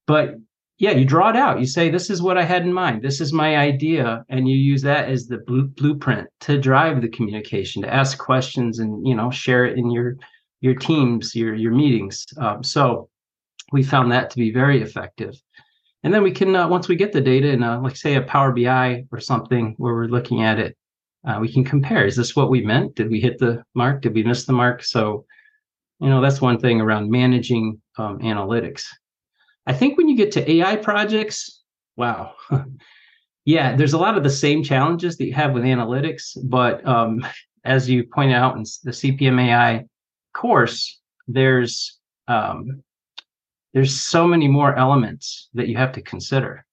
But 0.06 0.34
yeah, 0.78 0.92
you 0.92 1.04
draw 1.04 1.28
it 1.28 1.36
out. 1.36 1.60
You 1.60 1.66
say, 1.66 1.90
this 1.90 2.08
is 2.08 2.22
what 2.22 2.38
I 2.38 2.42
had 2.42 2.62
in 2.62 2.72
mind. 2.72 3.02
This 3.02 3.20
is 3.20 3.32
my 3.32 3.58
idea. 3.58 4.24
And 4.30 4.48
you 4.48 4.56
use 4.56 4.82
that 4.82 5.08
as 5.08 5.26
the 5.26 5.38
blueprint 5.76 6.28
to 6.40 6.58
drive 6.58 7.02
the 7.02 7.08
communication, 7.08 7.82
to 7.82 7.92
ask 7.92 8.18
questions 8.18 8.78
and, 8.78 9.06
you 9.06 9.14
know, 9.14 9.30
share 9.30 9.66
it 9.66 9.76
in 9.76 9.90
your, 9.90 10.16
your 10.62 10.74
teams, 10.74 11.34
your, 11.34 11.54
your 11.54 11.72
meetings. 11.72 12.24
Um, 12.38 12.64
so 12.64 13.10
we 13.72 13.82
found 13.82 14.10
that 14.12 14.30
to 14.30 14.38
be 14.38 14.50
very 14.50 14.80
effective. 14.80 15.34
And 16.02 16.14
then 16.14 16.22
we 16.22 16.32
can, 16.32 16.56
uh, 16.56 16.66
once 16.66 16.88
we 16.88 16.96
get 16.96 17.12
the 17.12 17.20
data 17.20 17.48
in, 17.48 17.62
a, 17.62 17.78
like 17.78 17.94
say 17.96 18.14
a 18.14 18.22
Power 18.22 18.52
BI 18.52 19.04
or 19.12 19.20
something 19.20 19.74
where 19.76 19.92
we're 19.92 20.06
looking 20.06 20.42
at 20.42 20.58
it, 20.58 20.78
uh, 21.26 21.38
we 21.40 21.52
can 21.52 21.64
compare. 21.64 22.06
Is 22.06 22.16
this 22.16 22.34
what 22.34 22.50
we 22.50 22.62
meant? 22.62 22.94
Did 22.94 23.10
we 23.10 23.20
hit 23.20 23.38
the 23.38 23.62
mark? 23.74 24.02
Did 24.02 24.14
we 24.14 24.22
miss 24.22 24.46
the 24.46 24.52
mark? 24.52 24.82
So, 24.82 25.26
you 26.00 26.08
know, 26.08 26.20
that's 26.20 26.40
one 26.40 26.58
thing 26.58 26.80
around 26.80 27.10
managing 27.10 27.80
um, 27.98 28.18
analytics. 28.20 28.84
I 29.66 29.74
think 29.74 29.98
when 29.98 30.08
you 30.08 30.16
get 30.16 30.32
to 30.32 30.50
AI 30.50 30.76
projects, 30.76 31.62
wow, 31.96 32.34
yeah, 33.44 33.76
there's 33.76 33.92
a 33.92 33.98
lot 33.98 34.16
of 34.16 34.24
the 34.24 34.30
same 34.30 34.62
challenges 34.62 35.16
that 35.16 35.26
you 35.26 35.34
have 35.34 35.52
with 35.52 35.64
analytics, 35.64 36.36
but 36.44 36.86
um, 36.86 37.24
as 37.64 37.88
you 37.88 38.04
point 38.04 38.32
out 38.32 38.56
in 38.56 38.62
the 38.82 38.90
CPMAI 38.90 39.86
course, 40.32 41.00
there's 41.28 41.98
um, 42.28 42.82
there's 43.74 44.00
so 44.00 44.26
many 44.26 44.48
more 44.48 44.74
elements 44.74 45.48
that 45.54 45.68
you 45.68 45.76
have 45.76 45.92
to 45.92 46.02
consider. 46.02 46.64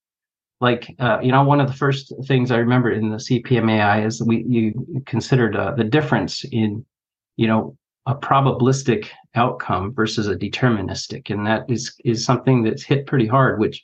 Like 0.59 0.95
uh, 0.99 1.19
you 1.21 1.31
know, 1.31 1.43
one 1.43 1.61
of 1.61 1.67
the 1.67 1.73
first 1.73 2.11
things 2.25 2.49
I 2.51 2.57
remember 2.57 2.91
in 2.91 3.09
the 3.09 3.17
CPMAI 3.17 4.05
is 4.05 4.21
we 4.23 4.43
you 4.47 5.03
considered 5.05 5.55
uh, 5.55 5.73
the 5.75 5.83
difference 5.83 6.43
in 6.51 6.85
you 7.35 7.47
know 7.47 7.77
a 8.07 8.15
probabilistic 8.15 9.09
outcome 9.35 9.93
versus 9.93 10.27
a 10.27 10.35
deterministic, 10.35 11.29
and 11.29 11.45
that 11.45 11.69
is 11.69 11.93
is 12.03 12.25
something 12.25 12.63
that's 12.63 12.83
hit 12.83 13.05
pretty 13.05 13.27
hard, 13.27 13.59
which 13.59 13.83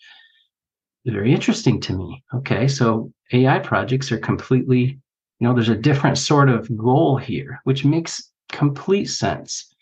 is 1.06 1.13
very 1.13 1.32
interesting 1.32 1.80
to 1.82 1.94
me. 1.94 2.24
Okay, 2.34 2.68
so 2.68 3.12
AI 3.34 3.60
projects 3.60 4.12
are 4.12 4.18
completely, 4.18 4.98
you 5.39 5.48
know, 5.48 5.53
there's 5.53 5.70
a 5.70 5.75
different 5.75 6.18
sort 6.18 6.50
of 6.50 6.75
goal 6.77 7.18
here, 7.18 7.60
which 7.65 7.86
makes 7.86 8.32
complete 8.51 9.06
sense. 9.06 9.74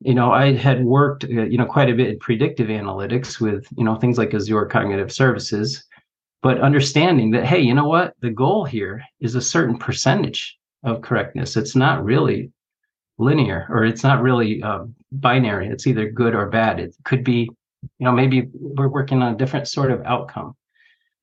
You 0.00 0.14
know, 0.14 0.32
I 0.32 0.52
had 0.52 0.84
worked, 0.84 1.24
uh, 1.24 1.44
you 1.44 1.56
know, 1.56 1.64
quite 1.64 1.88
a 1.88 1.94
bit 1.94 2.10
in 2.10 2.18
predictive 2.18 2.68
analytics 2.68 3.40
with, 3.40 3.66
you 3.76 3.84
know, 3.84 3.94
things 3.94 4.18
like 4.18 4.34
Azure 4.34 4.66
Cognitive 4.66 5.10
Services, 5.10 5.84
but 6.44 6.60
understanding 6.60 7.32
that, 7.32 7.44
hey, 7.44 7.58
you 7.58 7.74
know 7.74 7.88
what, 7.88 8.14
the 8.20 8.30
goal 8.30 8.64
here 8.64 9.02
is 9.18 9.34
a 9.34 9.40
certain 9.40 9.76
percentage 9.76 10.56
of 10.84 11.00
correctness. 11.00 11.56
It's 11.56 11.74
not 11.74 12.04
really 12.04 12.52
linear, 13.18 13.66
or 13.68 13.84
it's 13.84 14.04
not 14.04 14.22
really 14.22 14.62
uh, 14.62 14.84
binary. 15.10 15.66
It's 15.68 15.88
either 15.88 16.08
good 16.08 16.36
or 16.36 16.48
bad. 16.50 16.78
It 16.78 16.94
could 17.04 17.24
be 17.24 17.50
you 17.98 18.04
know 18.04 18.12
maybe 18.12 18.48
we're 18.52 18.88
working 18.88 19.22
on 19.22 19.34
a 19.34 19.36
different 19.36 19.68
sort 19.68 19.90
of 19.90 20.02
outcome 20.04 20.54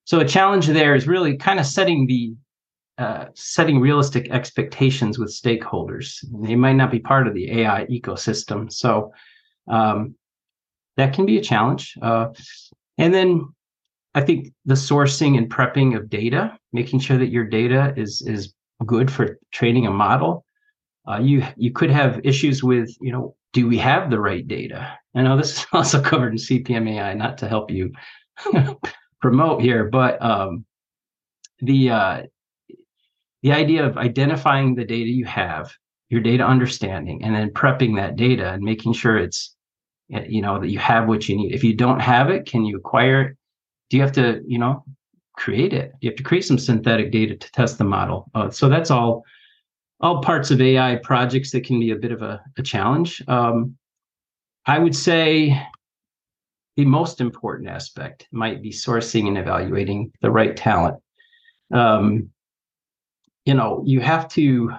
so 0.06 0.20
a 0.20 0.26
challenge 0.26 0.68
there 0.68 0.96
is 0.96 1.08
really 1.08 1.38
kind 1.38 1.60
of 1.60 1.66
setting 1.66 2.08
the 2.08 2.34
uh, 2.98 3.26
setting 3.34 3.80
realistic 3.80 4.30
expectations 4.30 5.18
with 5.18 5.30
stakeholders 5.30 6.24
they 6.44 6.56
might 6.56 6.74
not 6.74 6.92
be 6.92 7.00
part 7.00 7.28
of 7.28 7.34
the 7.34 7.62
ai 7.62 7.86
ecosystem 7.88 8.72
so 8.72 9.12
um, 9.68 10.16
that 10.98 11.14
can 11.14 11.26
be 11.26 11.38
a 11.38 11.42
challenge 11.42 11.98
uh, 12.02 12.28
and 12.98 13.14
then 13.14 13.48
i 14.16 14.22
think 14.22 14.54
the 14.66 14.74
sourcing 14.76 15.38
and 15.38 15.50
prepping 15.50 15.96
of 15.96 16.10
data 16.10 16.58
making 16.74 17.00
sure 17.00 17.18
that 17.18 17.30
your 17.30 17.46
data 17.46 17.94
is 17.98 18.22
is 18.28 18.54
good 18.86 19.12
for 19.12 19.38
training 19.52 19.86
a 19.86 19.92
model 19.92 20.44
uh, 21.08 21.20
you 21.20 21.44
you 21.56 21.72
could 21.72 21.90
have 21.90 22.20
issues 22.24 22.64
with 22.64 22.90
you 23.02 23.12
know 23.12 23.36
do 23.54 23.68
we 23.68 23.78
have 23.78 24.10
the 24.10 24.20
right 24.20 24.48
data? 24.48 24.98
I 25.16 25.22
know 25.22 25.38
this 25.38 25.58
is 25.58 25.66
also 25.74 26.02
covered 26.02 26.34
in 26.34 26.38
CPMAI, 26.38 27.18
not 27.18 27.38
to 27.40 27.48
help 27.48 27.72
you 27.72 27.92
promote 29.22 29.62
here, 29.62 29.90
but 29.90 30.22
um, 30.22 30.66
the 31.60 31.92
uh, 31.92 32.24
the 33.44 33.52
idea 33.52 33.86
of 33.86 33.98
identifying 33.98 34.76
the 34.76 34.86
data 34.86 35.10
you 35.10 35.26
have, 35.26 35.72
your 36.10 36.22
data 36.22 36.46
understanding, 36.46 37.24
and 37.24 37.36
then 37.36 37.50
prepping 37.50 37.96
that 37.96 38.16
data 38.16 38.52
and 38.52 38.64
making 38.64 38.94
sure 38.94 39.18
it's 39.18 39.56
you 40.10 40.42
know 40.42 40.60
that 40.60 40.70
you 40.70 40.80
have 40.80 41.08
what 41.08 41.28
you 41.28 41.36
need. 41.36 41.54
If 41.54 41.64
you 41.64 41.76
don't 41.76 42.00
have 42.00 42.30
it, 42.30 42.46
can 42.46 42.66
you 42.66 42.78
acquire 42.78 43.22
it? 43.22 43.38
Do 43.92 43.98
you 43.98 44.04
have 44.04 44.14
to 44.14 44.42
you 44.48 44.58
know 44.58 44.86
create 45.34 45.74
it? 45.74 45.92
You 46.00 46.10
have 46.10 46.18
to 46.18 46.24
create 46.24 46.46
some 46.46 46.58
synthetic 46.58 47.12
data 47.12 47.36
to 47.36 47.52
test 47.52 47.78
the 47.78 47.84
model. 47.84 48.32
Uh, 48.34 48.50
so 48.50 48.70
that's 48.70 48.90
all 48.90 49.26
all 50.00 50.22
parts 50.22 50.50
of 50.50 50.62
AI 50.62 50.96
projects 51.04 51.52
that 51.52 51.66
can 51.66 51.78
be 51.80 51.92
a 51.92 51.96
bit 51.98 52.14
of 52.14 52.22
a, 52.22 52.42
a 52.58 52.64
challenge. 52.64 53.22
Um, 53.28 53.76
I 54.66 54.80
would 54.80 54.96
say 54.96 55.62
the 56.78 56.86
most 56.86 57.20
important 57.20 57.70
aspect 57.70 58.28
might 58.32 58.62
be 58.62 58.72
sourcing 58.72 59.28
and 59.28 59.38
evaluating 59.38 60.14
the 60.22 60.32
right 60.32 60.56
talent. 60.56 60.98
Um, 61.74 62.30
you 63.44 63.54
know, 63.54 63.84
you 63.86 64.00
have 64.00 64.30
to 64.30 64.72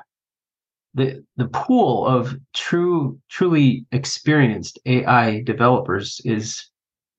the 0.95 1.23
the 1.37 1.49
pool 1.49 2.07
of 2.07 2.35
true 2.55 3.21
truly 3.29 3.85
experienced 3.93 4.79
AI 4.87 5.43
developers 5.43 6.23
is 6.25 6.71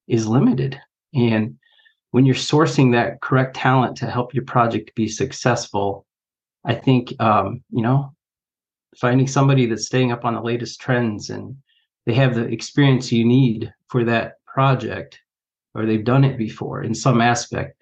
is 0.07 0.27
limited, 0.27 0.81
and 1.13 1.55
when 2.13 2.27
you're 2.27 2.35
sourcing 2.35 2.91
that 2.91 3.21
correct 3.21 3.55
talent 3.55 3.97
to 3.97 4.05
help 4.05 4.35
your 4.35 4.45
project 4.45 4.93
be 4.93 5.07
successful, 5.07 6.05
I 6.63 6.75
think 6.75 7.11
um, 7.19 7.63
you 7.71 7.81
know 7.81 8.13
finding 8.95 9.25
somebody 9.25 9.65
that's 9.65 9.87
staying 9.87 10.11
up 10.11 10.23
on 10.23 10.35
the 10.35 10.41
latest 10.41 10.79
trends 10.79 11.31
and 11.31 11.55
they 12.05 12.13
have 12.13 12.35
the 12.35 12.43
experience 12.43 13.11
you 13.11 13.25
need 13.25 13.73
for 13.87 14.03
that 14.03 14.33
project 14.45 15.19
or 15.73 15.87
they've 15.87 16.05
done 16.05 16.23
it 16.23 16.37
before 16.37 16.83
in 16.83 16.93
some 16.93 17.19
aspect 17.19 17.75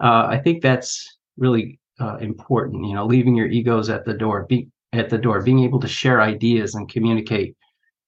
uh, 0.00 0.26
i 0.28 0.38
think 0.38 0.62
that's 0.62 1.18
really 1.36 1.80
uh, 1.98 2.16
important 2.18 2.86
you 2.86 2.94
know 2.94 3.04
leaving 3.04 3.34
your 3.34 3.48
egos 3.48 3.90
at 3.90 4.04
the 4.04 4.14
door 4.14 4.46
be 4.48 4.68
at 4.92 5.10
the 5.10 5.18
door 5.18 5.42
being 5.42 5.64
able 5.64 5.80
to 5.80 5.88
share 5.88 6.22
ideas 6.22 6.76
and 6.76 6.88
communicate 6.88 7.56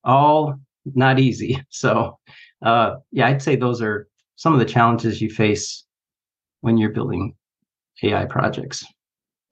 all 0.05 0.55
not 0.95 1.19
easy. 1.19 1.61
So 1.71 2.21
uh, 2.63 2.97
yeah 3.11 3.27
i'd 3.27 3.43
say 3.43 3.57
those 3.57 3.83
are 3.83 4.07
some 4.37 4.53
of 4.53 4.59
the 4.59 4.65
challenges 4.65 5.21
you 5.21 5.31
face 5.31 5.85
when 6.61 6.77
you're 6.77 6.91
building 6.91 7.35
ai 8.03 8.25
projects 8.25 8.85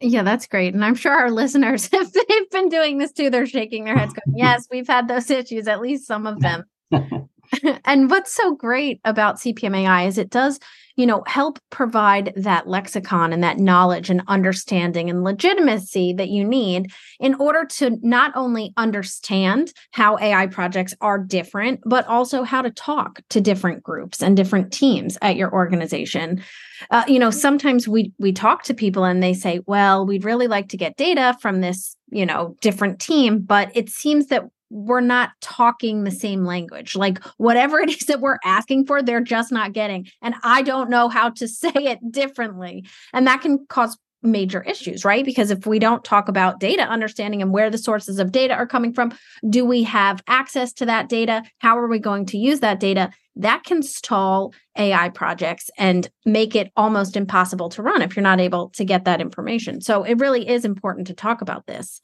yeah, 0.05 0.23
that's 0.25 0.47
great. 0.47 0.75
And 0.75 0.85
I'm 0.85 0.95
sure 0.95 1.13
our 1.13 1.31
listeners, 1.31 1.89
if 1.93 2.13
they've 2.13 2.51
been 2.51 2.69
doing 2.69 2.99
this 2.99 3.13
too, 3.13 3.31
they're 3.31 3.47
shaking 3.47 3.85
their 3.85 3.97
heads 3.97 4.13
going, 4.13 4.37
yes, 4.37 4.67
we've 4.71 4.89
had 4.89 5.09
those 5.09 5.31
issues, 5.31 5.69
at 5.69 5.81
least 5.81 6.07
some 6.07 6.27
of 6.27 6.41
them. 6.41 6.65
and 7.85 8.11
what's 8.11 8.33
so 8.33 8.55
great 8.55 9.01
about 9.05 9.37
CPMAI 9.37 10.09
is 10.09 10.19
it 10.19 10.31
does, 10.31 10.59
you 10.97 11.07
know, 11.07 11.23
help 11.27 11.59
provide 11.71 12.33
that 12.37 12.69
lexicon 12.69 13.33
and 13.33 13.43
that 13.43 13.59
knowledge 13.59 14.11
and 14.11 14.23
understanding 14.29 15.09
and 15.09 15.25
legitimacy 15.25 16.13
that 16.15 16.29
you 16.29 16.45
need 16.45 16.93
in 17.21 17.35
order 17.35 17.65
to 17.65 17.99
not 18.03 18.33
only 18.35 18.73
understand 18.77 19.73
how 19.93 20.19
AI 20.19 20.47
projects 20.47 20.95
are 21.01 21.19
different, 21.19 21.81
but 21.85 22.07
also 22.07 22.43
how 22.43 22.63
to 22.63 22.71
talk 22.71 23.21
to 23.31 23.41
different 23.41 23.83
groups 23.83 24.23
and 24.23 24.37
different 24.37 24.73
teams 24.73 25.17
at 25.23 25.37
your 25.37 25.53
organization. 25.53 26.43
Uh, 26.91 27.05
you 27.07 27.19
know, 27.19 27.31
sometimes 27.31 27.87
we 27.87 28.13
we 28.19 28.33
talk 28.33 28.65
to 28.65 28.75
people 28.75 29.05
and 29.05 29.23
they 29.23 29.35
say, 29.35 29.61
"Well, 29.67 30.07
we'd 30.07 30.25
really 30.25 30.49
like 30.49 30.69
to 30.71 30.77
get 30.77 30.97
data 30.97 31.37
from 31.41 31.61
this, 31.61 31.97
you 32.11 32.27
know, 32.27 32.57
different 32.61 33.01
team, 33.01 33.41
but 33.41 33.71
it 33.75 33.89
seems 33.89 34.27
that 34.27 34.45
we're 34.73 35.01
not 35.01 35.31
talking 35.43 36.03
the 36.03 36.11
same 36.11 36.45
language. 36.45 36.97
Like 36.97 37.23
whatever 37.37 37.79
it 37.79 37.91
is 37.91 38.07
that 38.07 38.21
we're 38.21 38.39
asking 38.43 38.87
for, 38.87 39.03
they're 39.03 39.21
just 39.21 39.53
not 39.53 39.75
getting. 39.75 40.09
And 40.23 40.35
I 40.43 40.63
don't 40.63 40.89
know 40.89 41.09
how 41.09 41.29
to 41.31 41.47
say 41.63 41.73
it 41.75 41.99
differently. 42.11 42.87
And 43.13 43.27
that 43.27 43.43
can 43.43 43.67
cause 43.69 43.99
major 44.23 44.63
issues, 44.63 45.05
right? 45.05 45.25
Because 45.25 45.51
if 45.51 45.67
we 45.67 45.79
don't 45.79 46.05
talk 46.05 46.29
about 46.29 46.61
data 46.61 46.85
understanding 46.85 47.43
and 47.43 47.53
where 47.53 47.71
the 47.71 47.79
sources 47.79 48.19
of 48.19 48.33
data 48.33 48.55
are 48.55 48.67
coming 48.67 48.93
from, 48.93 49.13
do 49.51 49.65
we 49.65 49.83
have 49.83 50.23
access 50.29 50.73
to 50.75 50.87
that 50.87 51.09
data? 51.09 51.43
How 51.59 51.77
are 51.77 51.89
we 51.89 51.99
going 51.99 52.27
to 52.27 52.39
use 52.39 52.61
that 52.61 52.81
data? 52.81 53.11
That 53.37 53.65
can 53.65 53.83
stall 53.83 54.55
AI 54.79 55.09
projects 55.09 55.71
and 55.77 56.09
make 56.25 56.55
it 56.55 56.71
almost 56.77 57.17
impossible 57.17 57.69
to 57.71 57.83
run 57.83 58.01
if 58.01 58.15
you're 58.15 58.23
not 58.23 58.41
able 58.41 58.71
to 58.71 58.85
get 58.85 59.05
that 59.07 59.21
information. 59.21 59.81
So 59.81 60.05
it 60.05 60.19
really 60.21 60.49
is 60.49 60.65
important 60.65 61.09
to 61.09 61.15
talk 61.15 61.43
about 61.43 61.67
this. 61.67 62.01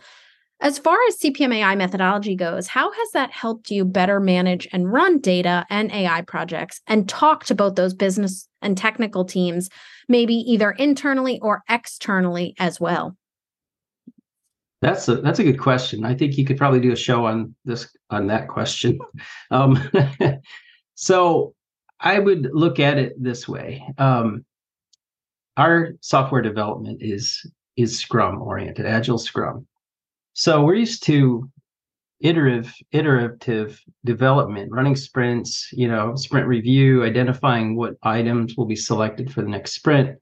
As 0.60 0.76
far 0.76 0.96
as 1.06 1.16
CPMAI 1.18 1.76
methodology 1.76 2.34
goes, 2.34 2.66
how 2.66 2.90
has 2.90 3.10
that 3.12 3.30
helped 3.30 3.70
you 3.70 3.84
better 3.84 4.18
manage 4.18 4.66
and 4.72 4.92
run 4.92 5.20
data 5.20 5.64
and 5.70 5.92
AI 5.92 6.22
projects 6.22 6.80
and 6.88 7.08
talk 7.08 7.44
to 7.44 7.54
both 7.54 7.76
those 7.76 7.94
business 7.94 8.48
and 8.60 8.76
technical 8.76 9.24
teams, 9.24 9.70
maybe 10.08 10.34
either 10.34 10.72
internally 10.72 11.38
or 11.42 11.62
externally 11.68 12.56
as 12.58 12.80
well? 12.80 13.16
That's 14.80 15.08
a 15.08 15.16
that's 15.16 15.38
a 15.38 15.44
good 15.44 15.60
question. 15.60 16.04
I 16.04 16.14
think 16.14 16.36
you 16.36 16.44
could 16.44 16.56
probably 16.56 16.80
do 16.80 16.92
a 16.92 16.96
show 16.96 17.26
on 17.26 17.54
this 17.64 17.88
on 18.10 18.26
that 18.28 18.48
question. 18.48 18.98
Um, 19.50 19.80
so 20.94 21.54
I 22.00 22.18
would 22.18 22.50
look 22.52 22.78
at 22.78 22.98
it 22.98 23.14
this 23.20 23.48
way. 23.48 23.82
Um, 23.96 24.44
our 25.56 25.90
software 26.00 26.42
development 26.42 26.98
is 27.00 27.40
is 27.76 27.98
Scrum 27.98 28.42
oriented, 28.42 28.86
Agile 28.86 29.18
Scrum. 29.18 29.66
So 30.38 30.62
we're 30.62 30.76
used 30.76 31.02
to 31.06 31.50
iterative 32.20 32.72
iterative 32.92 33.82
development 34.04 34.70
running 34.70 34.94
sprints 34.94 35.68
you 35.72 35.88
know 35.88 36.14
sprint 36.14 36.46
review 36.46 37.04
identifying 37.04 37.76
what 37.76 37.94
items 38.04 38.56
will 38.56 38.66
be 38.66 38.76
selected 38.76 39.32
for 39.32 39.42
the 39.42 39.48
next 39.48 39.72
sprint. 39.72 40.16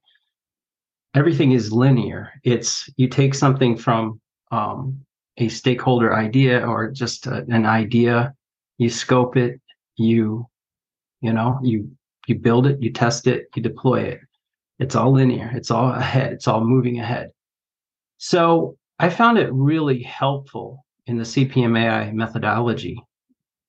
Everything 1.13 1.51
is 1.51 1.71
linear. 1.71 2.33
It's 2.43 2.89
you 2.97 3.07
take 3.07 3.35
something 3.35 3.77
from 3.77 4.19
um, 4.49 5.05
a 5.37 5.49
stakeholder 5.49 6.15
idea 6.15 6.65
or 6.65 6.89
just 6.89 7.27
a, 7.27 7.45
an 7.49 7.67
idea 7.67 8.33
you 8.79 8.89
scope 8.89 9.37
it 9.37 9.61
you 9.97 10.47
you 11.21 11.31
know 11.31 11.59
you 11.61 11.91
you 12.25 12.33
build 12.39 12.65
it 12.65 12.81
you 12.81 12.91
test 12.91 13.27
it 13.27 13.49
you 13.55 13.61
deploy 13.61 14.01
it. 14.01 14.21
It's 14.79 14.95
all 14.95 15.11
linear. 15.11 15.51
It's 15.53 15.69
all 15.69 15.91
ahead. 15.91 16.33
It's 16.33 16.47
all 16.47 16.65
moving 16.65 16.99
ahead. 16.99 17.29
So 18.17 18.77
I 18.99 19.09
found 19.09 19.37
it 19.37 19.51
really 19.53 20.01
helpful 20.01 20.85
in 21.05 21.17
the 21.17 21.23
CPMAI 21.23 22.13
methodology 22.13 22.99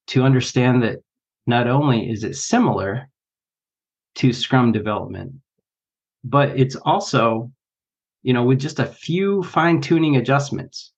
to 0.08 0.22
understand 0.22 0.82
that 0.82 1.00
not 1.46 1.68
only 1.68 2.10
is 2.10 2.24
it 2.24 2.36
similar 2.36 3.08
to 4.16 4.32
Scrum 4.32 4.72
development, 4.72 5.32
but 6.24 6.50
it's 6.58 6.76
also, 6.76 7.52
you 8.22 8.32
know, 8.32 8.42
with 8.42 8.58
just 8.58 8.78
a 8.78 8.86
few 8.86 9.42
fine 9.42 9.80
tuning 9.80 10.16
adjustments, 10.16 10.92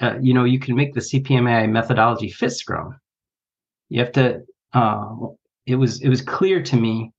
uh, 0.00 0.16
you 0.20 0.32
know, 0.32 0.44
you 0.44 0.58
can 0.58 0.74
make 0.74 0.94
the 0.94 1.00
CPMAI 1.00 1.70
methodology 1.70 2.30
fit 2.30 2.50
Scrum. 2.50 2.98
You 3.88 4.00
have 4.00 4.12
to. 4.12 4.42
Uh, 4.72 5.14
it 5.66 5.76
was 5.76 6.00
it 6.02 6.08
was 6.08 6.22
clear 6.22 6.62
to 6.62 6.76
me 6.76 7.12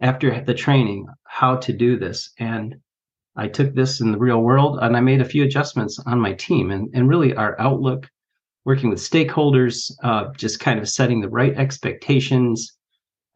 after 0.00 0.42
the 0.42 0.54
training 0.54 1.06
how 1.24 1.56
to 1.56 1.72
do 1.72 1.98
this, 1.98 2.32
and 2.38 2.76
I 3.36 3.48
took 3.48 3.74
this 3.74 4.00
in 4.00 4.12
the 4.12 4.18
real 4.18 4.40
world 4.42 4.78
and 4.82 4.96
I 4.96 5.00
made 5.00 5.20
a 5.20 5.24
few 5.24 5.44
adjustments 5.44 5.98
on 6.06 6.20
my 6.20 6.32
team, 6.34 6.70
and 6.70 6.88
and 6.94 7.08
really 7.08 7.34
our 7.34 7.58
outlook, 7.60 8.08
working 8.64 8.90
with 8.90 8.98
stakeholders, 8.98 9.92
uh, 10.02 10.32
just 10.36 10.60
kind 10.60 10.78
of 10.78 10.88
setting 10.88 11.20
the 11.20 11.28
right 11.28 11.56
expectations. 11.56 12.76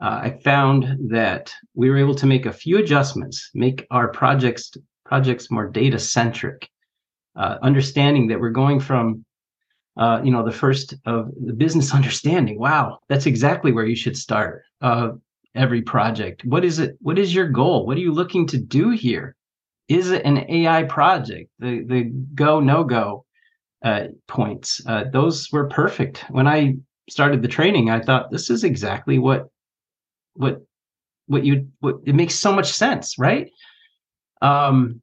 Uh, 0.00 0.20
I 0.24 0.38
found 0.42 1.10
that 1.10 1.54
we 1.74 1.88
were 1.90 1.96
able 1.98 2.16
to 2.16 2.26
make 2.26 2.46
a 2.46 2.52
few 2.52 2.78
adjustments, 2.78 3.50
make 3.54 3.86
our 3.90 4.08
projects 4.08 4.72
projects 5.04 5.50
more 5.50 5.68
data 5.68 5.98
centric, 5.98 6.68
uh, 7.36 7.58
understanding 7.62 8.28
that 8.28 8.40
we're 8.40 8.50
going 8.50 8.80
from 8.80 9.24
uh, 9.96 10.20
you 10.24 10.30
know 10.30 10.44
the 10.44 10.52
first 10.52 10.94
of 11.06 11.30
the 11.44 11.52
business 11.52 11.94
understanding 12.00 12.58
wow 12.58 12.98
that's 13.08 13.26
exactly 13.26 13.72
where 13.72 13.86
you 13.86 13.96
should 13.96 14.16
start 14.16 14.62
uh, 14.80 15.10
every 15.54 15.82
project 15.82 16.44
what 16.44 16.64
is 16.64 16.78
it 16.78 16.96
what 17.00 17.18
is 17.18 17.34
your 17.34 17.48
goal 17.48 17.86
what 17.86 17.96
are 17.96 18.00
you 18.00 18.12
looking 18.12 18.46
to 18.46 18.58
do 18.58 18.90
here 18.90 19.36
is 19.88 20.10
it 20.10 20.24
an 20.24 20.38
ai 20.50 20.82
project 20.84 21.50
the 21.58 21.84
the 21.84 22.04
go 22.34 22.60
no 22.60 22.84
go 22.84 23.24
uh, 23.84 24.06
points 24.28 24.80
uh, 24.86 25.04
those 25.12 25.50
were 25.52 25.68
perfect 25.68 26.24
when 26.30 26.46
i 26.46 26.74
started 27.10 27.42
the 27.42 27.48
training 27.48 27.90
i 27.90 28.00
thought 28.00 28.30
this 28.30 28.48
is 28.48 28.64
exactly 28.64 29.18
what 29.18 29.48
what 30.34 30.62
what 31.26 31.44
you 31.44 31.68
what 31.80 31.96
it 32.06 32.14
makes 32.14 32.34
so 32.34 32.52
much 32.52 32.72
sense 32.72 33.18
right 33.18 33.50
um 34.40 35.02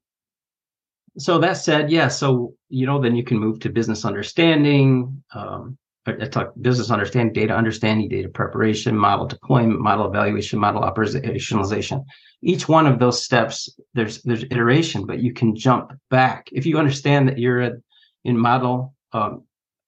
so 1.18 1.40
that 1.40 1.58
said, 1.58 1.92
yeah. 1.92 2.08
So 2.08 2.56
you 2.70 2.86
know, 2.86 3.02
then 3.02 3.16
you 3.16 3.24
can 3.24 3.38
move 3.38 3.60
to 3.62 3.70
business 3.70 4.06
understanding. 4.06 5.24
Um, 5.34 5.78
I 6.08 6.14
talk 6.26 6.54
business 6.60 6.90
understanding, 6.90 7.34
data 7.34 7.56
understanding, 7.56 8.10
data 8.10 8.28
preparation, 8.28 8.98
model 8.98 9.28
deployment, 9.28 9.80
model 9.80 10.08
evaluation, 10.08 10.58
model 10.58 10.82
operationalization. 10.82 12.04
Each 12.42 12.68
one 12.68 12.88
of 12.88 12.98
those 12.98 13.24
steps, 13.24 13.70
there's 13.94 14.22
there's 14.24 14.44
iteration, 14.46 15.06
but 15.06 15.20
you 15.20 15.32
can 15.32 15.56
jump 15.56 15.94
back 16.10 16.50
if 16.52 16.66
you 16.66 16.80
understand 16.80 17.28
that 17.28 17.38
you're 17.38 17.78
in 18.24 18.38
model 18.38 18.96
um, 19.14 19.44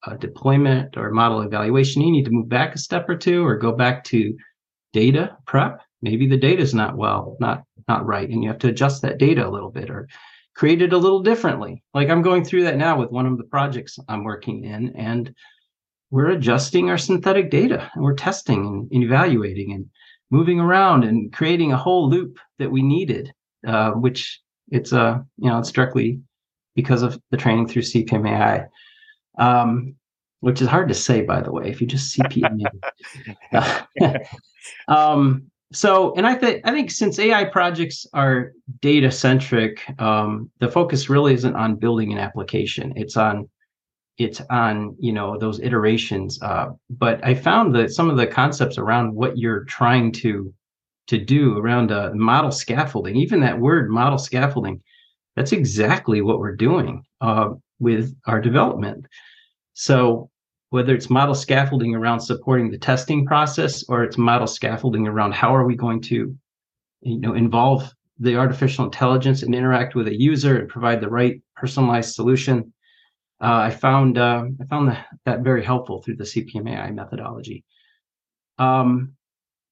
uh, 0.05 0.15
deployment 0.15 0.97
or 0.97 1.09
model 1.09 1.41
evaluation. 1.41 2.03
You 2.03 2.11
need 2.11 2.25
to 2.25 2.31
move 2.31 2.47
back 2.47 2.75
a 2.75 2.77
step 2.77 3.09
or 3.09 3.15
two, 3.15 3.43
or 3.43 3.57
go 3.57 3.71
back 3.71 4.03
to 4.05 4.37
data 4.91 5.35
prep. 5.47 5.81
Maybe 6.03 6.27
the 6.27 6.37
data 6.37 6.61
is 6.61 6.75
not 6.75 6.95
well, 6.95 7.37
not 7.39 7.63
not 7.87 8.05
right, 8.05 8.29
and 8.29 8.43
you 8.43 8.49
have 8.49 8.59
to 8.59 8.69
adjust 8.69 9.01
that 9.01 9.17
data 9.17 9.47
a 9.47 9.49
little 9.49 9.71
bit, 9.71 9.89
or 9.89 10.07
create 10.55 10.83
it 10.83 10.93
a 10.93 10.97
little 10.97 11.23
differently. 11.23 11.83
Like 11.95 12.09
I'm 12.09 12.21
going 12.21 12.43
through 12.43 12.65
that 12.65 12.77
now 12.77 12.99
with 12.99 13.09
one 13.09 13.25
of 13.25 13.39
the 13.39 13.45
projects 13.45 13.97
I'm 14.07 14.23
working 14.23 14.63
in, 14.63 14.95
and 14.95 15.33
we're 16.13 16.29
adjusting 16.29 16.91
our 16.91 16.97
synthetic 16.97 17.49
data 17.49 17.89
and 17.95 18.03
we're 18.03 18.13
testing 18.13 18.87
and 18.91 19.03
evaluating 19.03 19.73
and 19.73 19.89
moving 20.29 20.59
around 20.59 21.03
and 21.03 21.33
creating 21.33 21.71
a 21.71 21.77
whole 21.77 22.07
loop 22.07 22.37
that 22.59 22.69
we 22.69 22.83
needed, 22.83 23.33
uh, 23.65 23.89
which 23.93 24.39
it's 24.69 24.91
a 24.91 25.01
uh, 25.01 25.19
you 25.37 25.49
know 25.49 25.57
it's 25.57 25.71
directly 25.71 26.19
because 26.75 27.01
of 27.01 27.19
the 27.31 27.37
training 27.37 27.67
through 27.67 27.81
CPMAI, 27.81 28.67
um, 29.39 29.95
which 30.41 30.61
is 30.61 30.67
hard 30.67 30.87
to 30.87 30.93
say 30.93 31.23
by 31.23 31.41
the 31.41 31.51
way 31.51 31.67
if 31.67 31.81
you 31.81 31.87
just 31.87 32.15
CPMAI. 32.15 32.67
um, 34.87 35.49
so 35.71 36.13
and 36.13 36.27
i 36.27 36.35
think 36.35 36.61
i 36.65 36.71
think 36.71 36.91
since 36.91 37.17
ai 37.17 37.43
projects 37.45 38.05
are 38.13 38.51
data 38.81 39.09
centric 39.09 39.81
um, 39.99 40.51
the 40.59 40.69
focus 40.69 41.09
really 41.09 41.33
isn't 41.33 41.55
on 41.55 41.75
building 41.75 42.11
an 42.13 42.19
application 42.19 42.93
it's 42.95 43.17
on 43.17 43.49
it's 44.17 44.41
on 44.49 44.95
you 44.99 45.11
know 45.11 45.37
those 45.37 45.59
iterations 45.59 46.41
uh, 46.41 46.67
but 46.89 47.23
i 47.25 47.33
found 47.33 47.75
that 47.75 47.91
some 47.91 48.09
of 48.09 48.17
the 48.17 48.27
concepts 48.27 48.77
around 48.77 49.13
what 49.13 49.37
you're 49.37 49.63
trying 49.65 50.11
to 50.11 50.53
to 51.07 51.17
do 51.17 51.57
around 51.57 51.91
uh, 51.91 52.11
model 52.13 52.51
scaffolding 52.51 53.15
even 53.15 53.39
that 53.39 53.59
word 53.59 53.89
model 53.89 54.17
scaffolding 54.17 54.81
that's 55.35 55.51
exactly 55.51 56.21
what 56.21 56.39
we're 56.39 56.55
doing 56.55 57.03
uh, 57.21 57.49
with 57.79 58.15
our 58.27 58.39
development. 58.39 59.05
So 59.73 60.29
whether 60.69 60.93
it's 60.95 61.09
model 61.09 61.35
scaffolding 61.35 61.95
around 61.95 62.19
supporting 62.19 62.71
the 62.71 62.77
testing 62.77 63.25
process 63.25 63.83
or 63.89 64.03
it's 64.03 64.17
model 64.17 64.47
scaffolding 64.47 65.07
around 65.07 65.33
how 65.33 65.55
are 65.55 65.65
we 65.65 65.75
going 65.75 66.01
to 66.01 66.35
you 67.01 67.19
know 67.19 67.33
involve 67.33 67.91
the 68.19 68.35
artificial 68.35 68.85
intelligence 68.85 69.43
and 69.43 69.53
interact 69.53 69.95
with 69.95 70.07
a 70.07 70.19
user 70.19 70.57
and 70.59 70.69
provide 70.69 71.01
the 71.01 71.09
right 71.09 71.41
personalized 71.55 72.13
solution 72.13 72.72
i 73.47 73.69
found 73.69 74.17
uh, 74.17 74.45
i 74.61 74.65
found 74.65 74.89
that, 74.89 75.05
that 75.25 75.41
very 75.41 75.63
helpful 75.63 76.01
through 76.01 76.15
the 76.15 76.23
cpmai 76.23 76.93
methodology. 76.93 77.63
Um, 78.57 79.13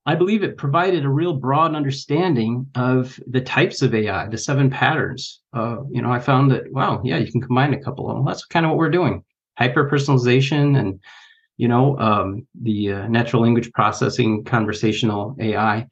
i 0.06 0.16
believe 0.16 0.44
it 0.44 0.58
provided 0.58 1.06
a 1.06 1.10
real 1.10 1.34
broad 1.34 1.76
understanding 1.76 2.68
of 2.76 3.20
the 3.28 3.42
types 3.42 3.82
of 3.82 3.94
ai 3.94 4.28
the 4.28 4.38
seven 4.38 4.70
patterns. 4.70 5.42
Uh, 5.54 5.78
you 5.90 6.02
know 6.02 6.12
i 6.12 6.20
found 6.20 6.52
that 6.52 6.72
wow 6.72 7.02
yeah 7.04 7.18
you 7.18 7.32
can 7.32 7.42
combine 7.42 7.74
a 7.74 7.84
couple 7.84 8.10
of 8.10 8.16
them 8.16 8.26
that's 8.26 8.46
kind 8.46 8.66
of 8.66 8.72
what 8.72 8.78
we're 8.78 8.90
doing. 8.90 9.24
Hyper 9.58 9.90
personalization 9.90 10.80
and 10.80 11.00
you 11.58 11.68
know 11.68 11.98
um, 12.00 12.48
the 12.62 12.94
uh, 12.94 13.08
natural 13.08 13.42
language 13.42 13.72
processing 13.74 14.44
conversational 14.44 15.36
ai 15.40 15.86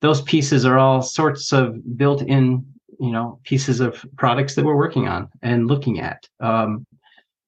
those 0.00 0.22
pieces 0.22 0.64
are 0.64 0.78
all 0.78 1.02
sorts 1.02 1.52
of 1.52 1.96
built 1.96 2.22
in 2.22 2.64
you 3.00 3.10
know 3.10 3.40
pieces 3.44 3.80
of 3.80 4.04
products 4.16 4.54
that 4.54 4.64
we're 4.64 4.76
working 4.76 5.08
on 5.08 5.28
and 5.42 5.66
looking 5.66 6.00
at. 6.00 6.28
Um, 6.40 6.86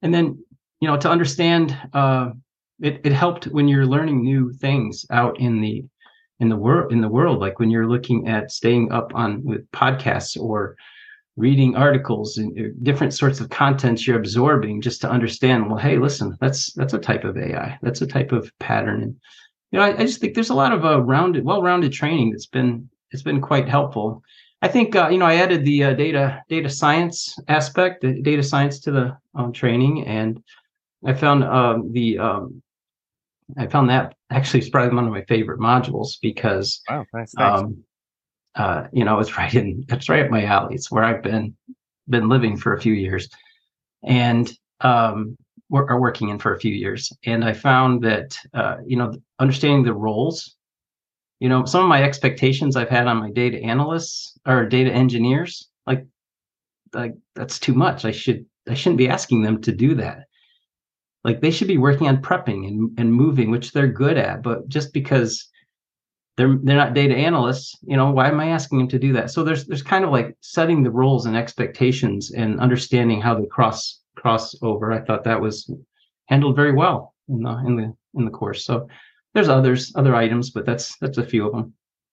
and 0.03 0.13
then 0.13 0.39
you 0.81 0.89
know 0.89 0.97
to 0.97 1.11
understand 1.11 1.77
uh, 1.93 2.31
it, 2.81 3.01
it 3.05 3.13
helped 3.13 3.47
when 3.47 3.69
you're 3.69 3.87
learning 3.87 4.23
new 4.23 4.53
things 4.53 5.05
out 5.11 5.39
in 5.39 5.61
the 5.61 5.85
in 6.41 6.49
the 6.49 6.57
world 6.57 6.93
in 6.93 7.01
the 7.01 7.09
world 7.09 7.39
like 7.39 7.59
when 7.59 7.71
you're 7.71 7.89
looking 7.89 8.29
at 8.29 8.51
staying 8.51 8.91
up 8.91 9.15
on 9.15 9.45
with 9.45 9.71
podcasts 9.73 10.41
or 10.41 10.77
reading 11.37 11.77
articles 11.77 12.39
and 12.39 12.59
uh, 12.59 12.71
different 12.83 13.15
sorts 13.15 13.41
of 13.41 13.51
contents 13.51 14.07
you're 14.07 14.19
absorbing 14.19 14.81
just 14.81 15.01
to 15.01 15.11
understand 15.11 15.69
well 15.69 15.79
hey 15.79 15.97
listen 15.97 16.37
that's 16.41 16.73
that's 16.75 16.95
a 16.95 16.99
type 16.99 17.25
of 17.25 17.37
ai 17.37 17.79
that's 17.83 18.01
a 18.01 18.07
type 18.07 18.33
of 18.33 18.51
pattern. 18.59 19.03
And 19.03 19.17
you 19.71 19.79
know 19.79 19.85
i, 19.85 19.97
I 19.97 20.05
just 20.05 20.21
think 20.21 20.35
there's 20.35 20.51
a 20.51 20.55
lot 20.55 20.73
of 20.73 20.85
uh, 20.85 21.03
rounded 21.03 21.45
well-rounded 21.45 21.93
training 21.93 22.31
that's 22.31 22.47
been 22.47 22.89
it's 23.11 23.23
been 23.23 23.41
quite 23.41 23.69
helpful 23.69 24.23
i 24.63 24.69
think 24.69 24.95
uh, 24.97 25.09
you 25.09 25.19
know 25.19 25.27
i 25.27 25.37
added 25.37 25.65
the 25.65 25.85
uh, 25.85 25.95
data 25.95 26.43
data 26.49 26.69
science 26.69 27.39
aspect 27.49 28.03
the 28.03 28.21
data 28.23 28.43
science 28.43 28.81
to 28.81 28.91
the 28.91 29.17
um, 29.35 29.53
training 29.53 30.07
and 30.07 30.43
i 31.07 31.13
found 31.13 31.45
um, 31.45 31.93
the 31.93 32.19
um, 32.19 32.63
i 33.59 33.67
found 33.67 33.89
that 33.89 34.15
actually 34.31 34.61
is 34.61 34.71
probably 34.71 34.95
one 34.95 35.07
of 35.07 35.13
my 35.13 35.25
favorite 35.25 35.61
modules 35.61 36.17
because 36.21 36.81
wow, 36.89 37.05
nice. 37.13 37.35
Um, 37.39 37.85
uh, 38.55 38.85
you 38.93 39.05
know, 39.05 39.19
it's 39.19 39.37
right 39.39 39.55
in 39.55 39.85
it's 39.89 40.09
right 40.09 40.25
up 40.25 40.31
my 40.31 40.45
alley. 40.45 40.75
It's 40.75 40.91
where 40.91 41.05
I've 41.05 41.23
been 41.23 41.57
been 42.09 42.29
living 42.29 42.57
for 42.57 42.75
a 42.75 42.81
few 42.81 42.93
years, 42.93 43.29
and 44.03 44.51
um, 44.81 45.37
are 45.73 46.01
working 46.01 46.31
in 46.31 46.39
for 46.39 46.55
a 46.55 46.61
few 46.61 46.75
years. 46.75 47.13
And 47.25 47.45
I 47.45 47.53
found 47.53 48.03
that 48.03 48.37
uh, 48.55 48.77
you 48.87 48.97
know, 48.97 49.15
understanding 49.39 49.85
the 49.85 49.95
roles. 49.95 50.57
You 51.41 51.49
know, 51.49 51.65
some 51.65 51.83
of 51.83 51.89
my 51.89 52.03
expectations 52.03 52.77
I've 52.77 52.89
had 52.89 53.07
on 53.07 53.19
my 53.19 53.31
data 53.31 53.59
analysts 53.59 54.39
or 54.47 54.67
data 54.67 54.93
engineers, 54.93 55.69
like, 55.87 56.07
like 56.93 57.15
that's 57.35 57.59
too 57.59 57.75
much. 57.75 58.05
I 58.05 58.13
should 58.13 58.47
I 58.69 58.75
shouldn't 58.75 58.99
be 58.99 59.09
asking 59.09 59.43
them 59.43 59.61
to 59.63 59.73
do 59.73 59.95
that. 59.97 60.27
Like 61.25 61.41
they 61.41 61.51
should 61.51 61.69
be 61.69 61.79
working 61.79 62.09
on 62.09 62.23
prepping 62.23 62.67
and, 62.67 62.99
and 62.99 63.13
moving, 63.13 63.51
which 63.51 63.73
they're 63.73 63.89
good 63.89 64.17
at. 64.17 64.43
But 64.43 64.69
just 64.69 64.93
because 64.93 65.51
they're 66.41 66.59
they're 66.63 66.77
not 66.77 66.95
data 66.95 67.15
analysts 67.15 67.77
you 67.83 67.97
know 67.97 68.11
why 68.11 68.29
am 68.29 68.41
i 68.41 68.49
asking 68.49 68.79
them 68.79 68.89
to 68.89 68.99
do 68.99 69.13
that 69.13 69.31
so 69.31 69.45
there's 69.45 69.67
there's 69.67 69.83
kind 69.83 70.07
of 70.07 70.11
like 70.11 70.35
setting 70.41 70.83
the 70.83 70.91
roles 70.91 71.27
and 71.27 71.37
expectations 71.37 72.31
and 72.31 72.59
understanding 72.61 73.21
how 73.21 73.35
they 73.35 73.47
cross 73.47 74.01
cross 74.17 74.55
over 74.63 74.91
i 74.91 75.01
thought 75.01 75.25
that 75.25 75.41
was 75.41 75.71
handled 76.29 76.57
very 76.57 76.73
well 76.73 77.15
in 77.29 77.43
the 77.43 77.51
in 77.67 77.77
the 77.77 77.95
in 78.15 78.25
the 78.25 78.31
course 78.31 78.65
so 78.65 78.89
there's 79.35 79.49
others 79.49 79.93
other 79.95 80.15
items 80.15 80.51
but 80.51 80.67
that's 80.67 80.97
that's 80.99 81.19
a 81.19 81.25
few 81.25 81.47
of 81.47 81.53
them 81.53 81.73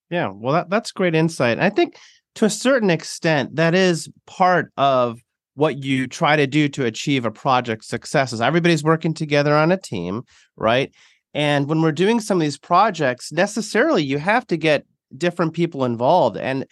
yeah 0.09 0.29
well 0.33 0.53
that, 0.53 0.69
that's 0.69 0.91
great 0.91 1.15
insight. 1.15 1.59
I 1.59 1.69
think 1.69 1.97
to 2.35 2.45
a 2.45 2.49
certain 2.49 2.89
extent 2.89 3.55
that 3.55 3.73
is 3.73 4.09
part 4.25 4.71
of 4.77 5.19
what 5.55 5.83
you 5.83 6.05
try 6.05 6.35
to 6.35 6.45
do 6.45 6.69
to 6.69 6.85
achieve 6.85 7.25
a 7.25 7.31
project 7.31 7.83
success 7.83 8.31
is 8.31 8.41
everybody's 8.41 8.83
working 8.83 9.13
together 9.13 9.55
on 9.55 9.71
a 9.71 9.77
team 9.77 10.23
right? 10.57 10.91
And 11.33 11.69
when 11.69 11.81
we're 11.81 11.91
doing 11.91 12.19
some 12.19 12.37
of 12.37 12.41
these 12.41 12.57
projects, 12.57 13.31
necessarily 13.31 14.03
you 14.03 14.17
have 14.17 14.45
to 14.47 14.57
get 14.57 14.85
different 15.15 15.53
people 15.53 15.85
involved. 15.85 16.35
And 16.35 16.65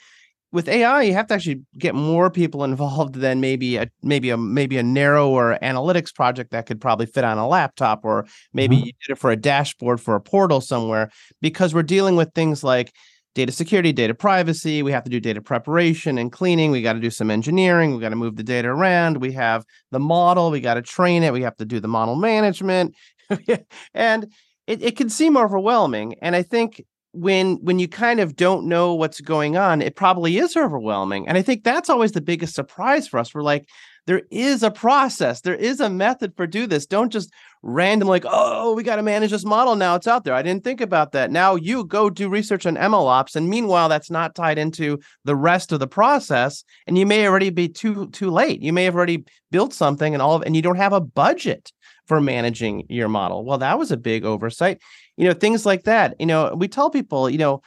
with 0.51 0.69
AI, 0.69 1.03
you 1.03 1.13
have 1.13 1.27
to 1.27 1.33
actually 1.33 1.61
get 1.77 1.95
more 1.95 2.29
people 2.29 2.63
involved 2.71 3.15
than 3.15 3.41
maybe 3.41 3.77
a 3.77 3.89
maybe 4.01 4.29
a 4.29 4.37
maybe 4.37 4.77
a 4.77 4.83
narrower 4.83 5.57
analytics 5.61 6.13
project 6.13 6.51
that 6.51 6.65
could 6.65 6.79
probably 6.79 7.05
fit 7.05 7.23
on 7.23 7.37
a 7.37 7.47
laptop, 7.47 8.01
or 8.03 8.25
maybe 8.53 8.77
mm-hmm. 8.77 8.85
you 8.85 8.91
did 9.05 9.13
it 9.13 9.19
for 9.19 9.31
a 9.31 9.35
dashboard 9.35 9.99
for 10.01 10.15
a 10.15 10.21
portal 10.21 10.61
somewhere, 10.61 11.09
because 11.41 11.73
we're 11.73 11.83
dealing 11.83 12.15
with 12.15 12.31
things 12.33 12.63
like 12.63 12.93
data 13.35 13.51
security, 13.51 13.91
data 13.91 14.13
privacy. 14.13 14.81
We 14.81 14.93
have 14.93 15.03
to 15.03 15.09
do 15.09 15.19
data 15.19 15.41
preparation 15.41 16.17
and 16.17 16.31
cleaning. 16.31 16.71
We 16.71 16.81
got 16.81 16.93
to 16.93 16.99
do 16.99 17.11
some 17.11 17.29
engineering. 17.29 17.93
We 17.93 18.01
got 18.01 18.09
to 18.09 18.15
move 18.15 18.37
the 18.37 18.43
data 18.43 18.69
around. 18.69 19.17
We 19.17 19.33
have 19.33 19.65
the 19.91 19.99
model. 19.99 20.49
We 20.49 20.61
got 20.61 20.75
to 20.75 20.81
train 20.81 21.21
it. 21.21 21.33
We 21.33 21.41
have 21.41 21.57
to 21.57 21.65
do 21.65 21.81
the 21.81 21.89
model 21.89 22.15
management. 22.15 22.95
and 23.93 24.31
it, 24.67 24.81
it 24.81 24.95
can 24.95 25.09
seem 25.09 25.37
overwhelming. 25.37 26.15
And 26.21 26.35
I 26.35 26.41
think 26.41 26.83
when 27.15 27.55
when 27.57 27.79
you 27.79 27.87
kind 27.87 28.19
of 28.19 28.35
don't 28.35 28.67
know 28.67 28.93
what's 28.93 29.21
going 29.21 29.57
on, 29.57 29.81
it 29.81 29.95
probably 29.95 30.37
is 30.37 30.55
overwhelming. 30.55 31.27
And 31.27 31.37
I 31.37 31.41
think 31.41 31.63
that's 31.63 31.89
always 31.89 32.11
the 32.11 32.21
biggest 32.21 32.55
surprise 32.55 33.07
for 33.07 33.19
us. 33.19 33.33
We're 33.33 33.41
like, 33.41 33.67
there 34.07 34.21
is 34.29 34.61
a 34.61 34.71
process, 34.71 35.41
there 35.41 35.55
is 35.55 35.79
a 35.79 35.89
method 35.89 36.33
for 36.35 36.45
do 36.45 36.67
this. 36.67 36.85
Don't 36.85 37.11
just 37.11 37.33
random 37.63 38.07
like, 38.07 38.25
oh, 38.27 38.73
we 38.73 38.83
got 38.83 38.97
to 38.97 39.03
manage 39.03 39.31
this 39.31 39.43
model 39.43 39.75
now. 39.75 39.95
It's 39.95 40.05
out 40.05 40.23
there. 40.23 40.35
I 40.35 40.43
didn't 40.43 40.63
think 40.63 40.79
about 40.79 41.13
that. 41.13 41.31
Now 41.31 41.55
you 41.55 41.83
go 41.85 42.11
do 42.11 42.29
research 42.29 42.67
on 42.67 42.75
MLOps, 42.75 43.35
and 43.35 43.49
meanwhile, 43.49 43.89
that's 43.89 44.11
not 44.11 44.35
tied 44.35 44.59
into 44.59 44.99
the 45.23 45.35
rest 45.35 45.71
of 45.71 45.79
the 45.79 45.87
process, 45.87 46.63
and 46.85 46.97
you 46.97 47.05
may 47.05 47.27
already 47.27 47.49
be 47.49 47.67
too 47.67 48.07
too 48.11 48.29
late. 48.29 48.61
You 48.61 48.73
may 48.73 48.83
have 48.83 48.95
already 48.95 49.23
built 49.51 49.73
something 49.73 50.13
and 50.13 50.21
all 50.21 50.35
of, 50.35 50.43
and 50.43 50.55
you 50.55 50.61
don't 50.61 50.77
have 50.77 50.93
a 50.93 51.01
budget 51.01 51.71
for 52.05 52.21
managing 52.21 52.85
your 52.89 53.07
model. 53.07 53.43
Well, 53.43 53.57
that 53.57 53.79
was 53.79 53.91
a 53.91 53.97
big 53.97 54.25
oversight. 54.25 54.79
You 55.17 55.27
know, 55.27 55.33
things 55.33 55.65
like 55.65 55.83
that. 55.83 56.15
You 56.19 56.25
know, 56.25 56.53
we 56.55 56.67
tell 56.67 56.89
people, 56.89 57.29
you 57.29 57.37
know, 57.37 57.61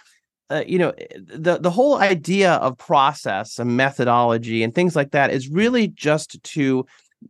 uh, 0.51 0.65
you 0.67 0.79
know 0.79 0.93
the 1.27 1.59
the 1.59 1.71
whole 1.71 1.99
idea 1.99 2.55
of 2.55 2.79
process 2.79 3.59
and 3.59 3.77
methodology 3.77 4.63
and 4.63 4.75
things 4.75 4.97
like 4.97 5.11
that 5.11 5.31
is 5.31 5.49
really 5.49 5.89
just 5.89 6.43
to 6.43 6.87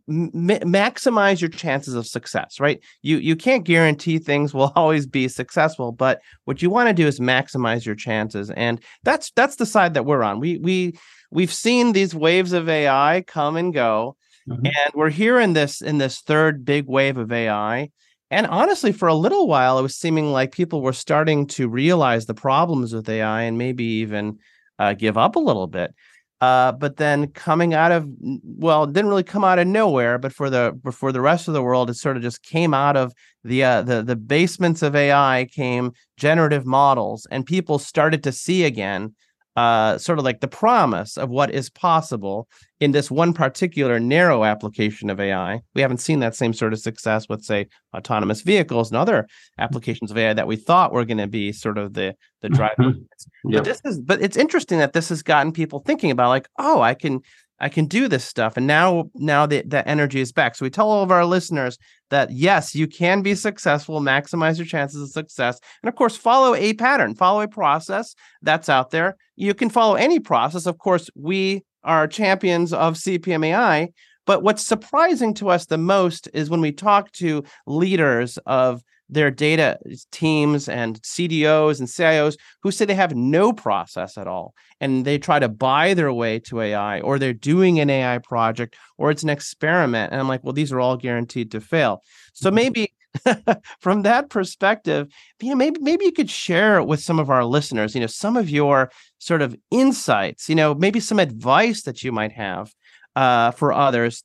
maximize 0.09 1.41
your 1.41 1.49
chances 1.49 1.95
of 1.95 2.07
success 2.07 2.61
right 2.61 2.79
you 3.03 3.17
you 3.17 3.35
can't 3.35 3.65
guarantee 3.65 4.19
things 4.19 4.53
will 4.53 4.71
always 4.77 5.07
be 5.07 5.27
successful 5.29 5.93
but 5.93 6.21
what 6.45 6.61
you 6.61 6.69
want 6.69 6.89
to 6.89 6.93
do 6.93 7.07
is 7.07 7.19
maximize 7.19 7.87
your 7.87 7.95
chances 7.95 8.51
and 8.51 8.83
that's 9.03 9.31
that's 9.33 9.57
the 9.57 9.67
side 9.67 9.95
that 9.95 10.05
we're 10.05 10.23
on 10.23 10.41
we 10.41 10.59
we 10.59 10.97
we've 11.31 11.53
seen 11.53 11.93
these 11.93 12.15
waves 12.15 12.53
of 12.53 12.69
ai 12.69 13.25
come 13.27 13.57
and 13.57 13.73
go 13.73 14.15
mm-hmm. 14.49 14.67
and 14.67 14.93
we're 14.95 15.11
here 15.11 15.41
in 15.41 15.55
this 15.55 15.81
in 15.81 15.97
this 15.97 16.21
third 16.21 16.65
big 16.67 16.87
wave 16.87 17.17
of 17.17 17.33
ai 17.33 17.91
and 18.31 18.47
honestly, 18.47 18.93
for 18.93 19.09
a 19.09 19.15
little 19.15 19.47
while, 19.47 19.79
it 19.79 19.83
was 19.83 19.97
seeming 19.97 20.33
like 20.33 20.53
people 20.53 20.83
were 20.83 20.93
starting 20.93 21.47
to 21.49 21.69
realize 21.69 22.27
the 22.27 22.35
problems 22.35 22.93
with 22.93 23.09
AI 23.09 23.43
and 23.43 23.57
maybe 23.57 23.85
even 23.85 24.39
uh, 24.79 24.93
give 24.93 25.17
up 25.17 25.37
a 25.37 25.41
little 25.41 25.67
bit. 25.67 25.95
Uh, 26.41 26.71
but 26.71 26.99
then 26.99 27.27
coming 27.29 27.75
out 27.75 27.91
of 27.91 28.07
well, 28.21 28.85
it 28.85 28.93
didn't 28.93 29.09
really 29.09 29.25
come 29.25 29.43
out 29.43 29.59
of 29.59 29.67
nowhere, 29.67 30.19
but 30.19 30.33
for 30.33 30.49
the 30.49 30.79
for 30.93 31.11
the 31.11 31.21
rest 31.21 31.49
of 31.49 31.55
the 31.55 31.63
world, 31.63 31.91
it 31.91 31.95
sort 31.95 32.17
of 32.17 32.23
just 32.23 32.43
came 32.43 32.73
out 32.73 32.97
of 32.97 33.13
the 33.43 33.65
uh, 33.65 33.83
the 33.83 34.03
the 34.03 34.15
basements 34.15 34.83
of 34.83 34.95
AI 34.95 35.49
came 35.53 35.93
generative 36.17 36.65
models, 36.65 37.27
and 37.33 37.45
people 37.45 37.79
started 37.79 38.23
to 38.23 38.31
see 38.31 38.65
again 38.65 39.15
uh, 39.57 39.99
sort 39.99 40.21
of 40.21 40.25
like 40.25 40.41
the 40.41 40.47
promise 40.47 41.17
of 41.17 41.29
what 41.29 41.51
is 41.51 41.71
possible 41.71 42.47
in 42.81 42.93
this 42.93 43.11
one 43.11 43.33
particular 43.33 43.99
narrow 43.99 44.45
application 44.45 45.11
of 45.11 45.19
AI. 45.19 45.61
We 45.75 45.83
haven't 45.83 45.99
seen 45.99 46.21
that 46.21 46.37
same 46.37 46.53
sort 46.53 46.73
of 46.73 46.79
success 46.79 47.29
with, 47.29 47.43
say, 47.43 47.67
autonomous 47.97 48.43
vehicles 48.43 48.91
and 48.91 48.97
other 48.97 49.27
applications 49.59 50.11
of 50.11 50.19
AI 50.19 50.35
that 50.35 50.47
we 50.47 50.57
thought 50.57 50.93
were 50.93 51.05
going 51.05 51.19
to 51.19 51.27
be 51.27 51.53
sort 51.53 51.79
of 51.79 51.95
the 51.95 52.15
the 52.41 52.49
driving. 52.49 53.07
Mm-hmm. 53.45 53.53
But 53.53 53.65
this 53.65 53.81
is, 53.85 54.01
but 54.01 54.23
it's 54.23 54.37
interesting 54.37 54.79
that 54.79 54.93
this 54.93 55.09
has 55.09 55.23
gotten 55.23 55.53
people 55.53 55.81
thinking 55.81 56.13
about 56.13 56.29
like, 56.29 56.49
oh, 56.59 56.81
I 56.81 56.95
can 56.95 57.21
I 57.61 57.69
can 57.69 57.87
do 57.87 58.07
this 58.09 58.25
stuff. 58.25 58.57
And 58.57 58.67
now, 58.67 59.11
now 59.15 59.47
that 59.47 59.71
that 59.71 59.89
energy 59.89 60.21
is 60.21 60.33
back. 60.33 60.55
So 60.55 60.65
we 60.65 60.71
tell 60.71 60.89
all 60.89 61.03
of 61.03 61.11
our 61.11 61.25
listeners 61.25 61.77
that 62.11 62.31
yes, 62.31 62.75
you 62.75 62.87
can 62.87 63.23
be 63.23 63.35
successful, 63.35 64.01
maximize 64.01 64.59
your 64.59 64.67
chances 64.67 65.03
of 65.03 65.11
success. 65.11 65.59
And 65.83 65.89
of 65.89 65.97
course, 65.97 66.17
follow 66.17 66.55
a 66.55 66.75
pattern, 66.75 67.15
follow 67.15 67.41
a 67.41 67.49
process 67.49 68.15
that's 68.43 68.69
out 68.69 68.91
there. 68.91 69.17
You 69.37 69.55
can 69.55 69.71
follow 69.71 69.97
any 69.97 70.21
process. 70.21 70.67
Of 70.67 70.79
course, 70.79 71.11
we 71.17 71.65
are 71.85 72.07
champions 72.07 72.73
of 72.73 72.95
CPMAI. 72.95 73.93
But 74.27 74.43
what's 74.43 74.65
surprising 74.65 75.33
to 75.35 75.49
us 75.49 75.67
the 75.67 75.79
most 75.79 76.29
is 76.35 76.51
when 76.51 76.61
we 76.61 76.73
talk 76.73 77.13
to 77.13 77.45
leaders 77.67 78.39
of 78.45 78.83
their 79.09 79.31
data 79.31 79.79
teams 80.13 80.69
and 80.69 81.01
CDOs 81.01 81.79
and 81.79 81.89
CIOs 81.89 82.37
who 82.63 82.71
say 82.71 82.85
they 82.85 82.95
have 82.95 83.15
no 83.15 83.53
process 83.53 84.19
at 84.19 84.27
all 84.27 84.55
and 84.81 85.05
they 85.05 85.19
try 85.19 85.39
to 85.39 85.49
buy 85.49 85.95
their 85.95 86.13
way 86.13 86.39
to 86.41 86.61
AI 86.61 87.01
or 87.01 87.19
they're 87.19 87.33
doing 87.33 87.81
an 87.81 87.89
AI 87.89 88.19
project 88.19 88.77
or 88.99 89.11
it's 89.11 89.23
an 89.23 89.31
experiment. 89.31 90.13
And 90.13 90.21
I'm 90.21 90.29
like, 90.29 90.45
well, 90.45 90.53
these 90.53 90.73
are 90.73 90.81
all 90.81 90.97
guaranteed 90.97 91.51
to 91.53 91.61
fail. 91.61 92.03
So 92.35 92.49
mm-hmm. 92.49 92.57
maybe 92.57 92.93
from 93.81 94.03
that 94.03 94.31
perspective, 94.31 95.09
you 95.41 95.51
know, 95.51 95.57
maybe 95.57 95.81
maybe 95.81 96.05
you 96.05 96.13
could 96.13 96.31
share 96.31 96.83
with 96.83 97.01
some 97.01 97.19
of 97.19 97.31
our 97.31 97.45
listeners, 97.45 97.95
you 97.95 98.01
know, 98.01 98.07
some 98.07 98.37
of 98.37 98.51
your 98.51 98.91
sort 99.19 99.43
of 99.43 99.57
insights, 99.71 100.49
you 100.49 100.55
know, 100.55 100.75
maybe 100.75 101.01
some 101.01 101.19
advice 101.19 101.83
that 101.83 102.03
you 102.03 102.13
might 102.13 102.33
have 102.33 102.73
uh, 103.17 103.51
for 103.51 103.73
others 103.73 104.23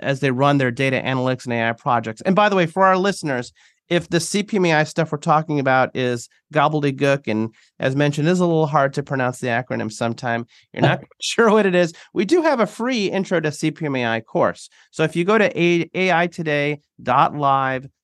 as 0.00 0.20
they 0.20 0.30
run 0.30 0.58
their 0.58 0.70
data 0.70 1.00
analytics 1.02 1.44
and 1.44 1.54
AI 1.54 1.72
projects. 1.72 2.20
And 2.22 2.36
by 2.36 2.48
the 2.48 2.56
way, 2.56 2.66
for 2.66 2.84
our 2.84 2.98
listeners, 2.98 3.52
if 3.88 4.08
the 4.08 4.18
CPMAI 4.18 4.86
stuff 4.88 5.12
we're 5.12 5.18
talking 5.18 5.60
about 5.60 5.94
is 5.94 6.28
gobbledygook 6.52 7.28
and 7.28 7.54
as 7.78 7.94
mentioned 7.96 8.28
is 8.28 8.40
a 8.40 8.46
little 8.46 8.66
hard 8.66 8.92
to 8.94 9.02
pronounce 9.02 9.40
the 9.40 9.48
acronym 9.48 9.92
sometime 9.92 10.46
you're 10.72 10.82
not 10.82 11.02
sure 11.20 11.50
what 11.50 11.66
it 11.66 11.74
is 11.74 11.92
we 12.12 12.24
do 12.24 12.40
have 12.42 12.60
a 12.60 12.66
free 12.66 13.10
intro 13.10 13.40
to 13.40 13.48
cpmai 13.50 14.24
course. 14.24 14.68
So 14.90 15.02
if 15.04 15.16
you 15.16 15.24
go 15.24 15.38
to 15.38 15.52
aitoday.live 15.52 16.78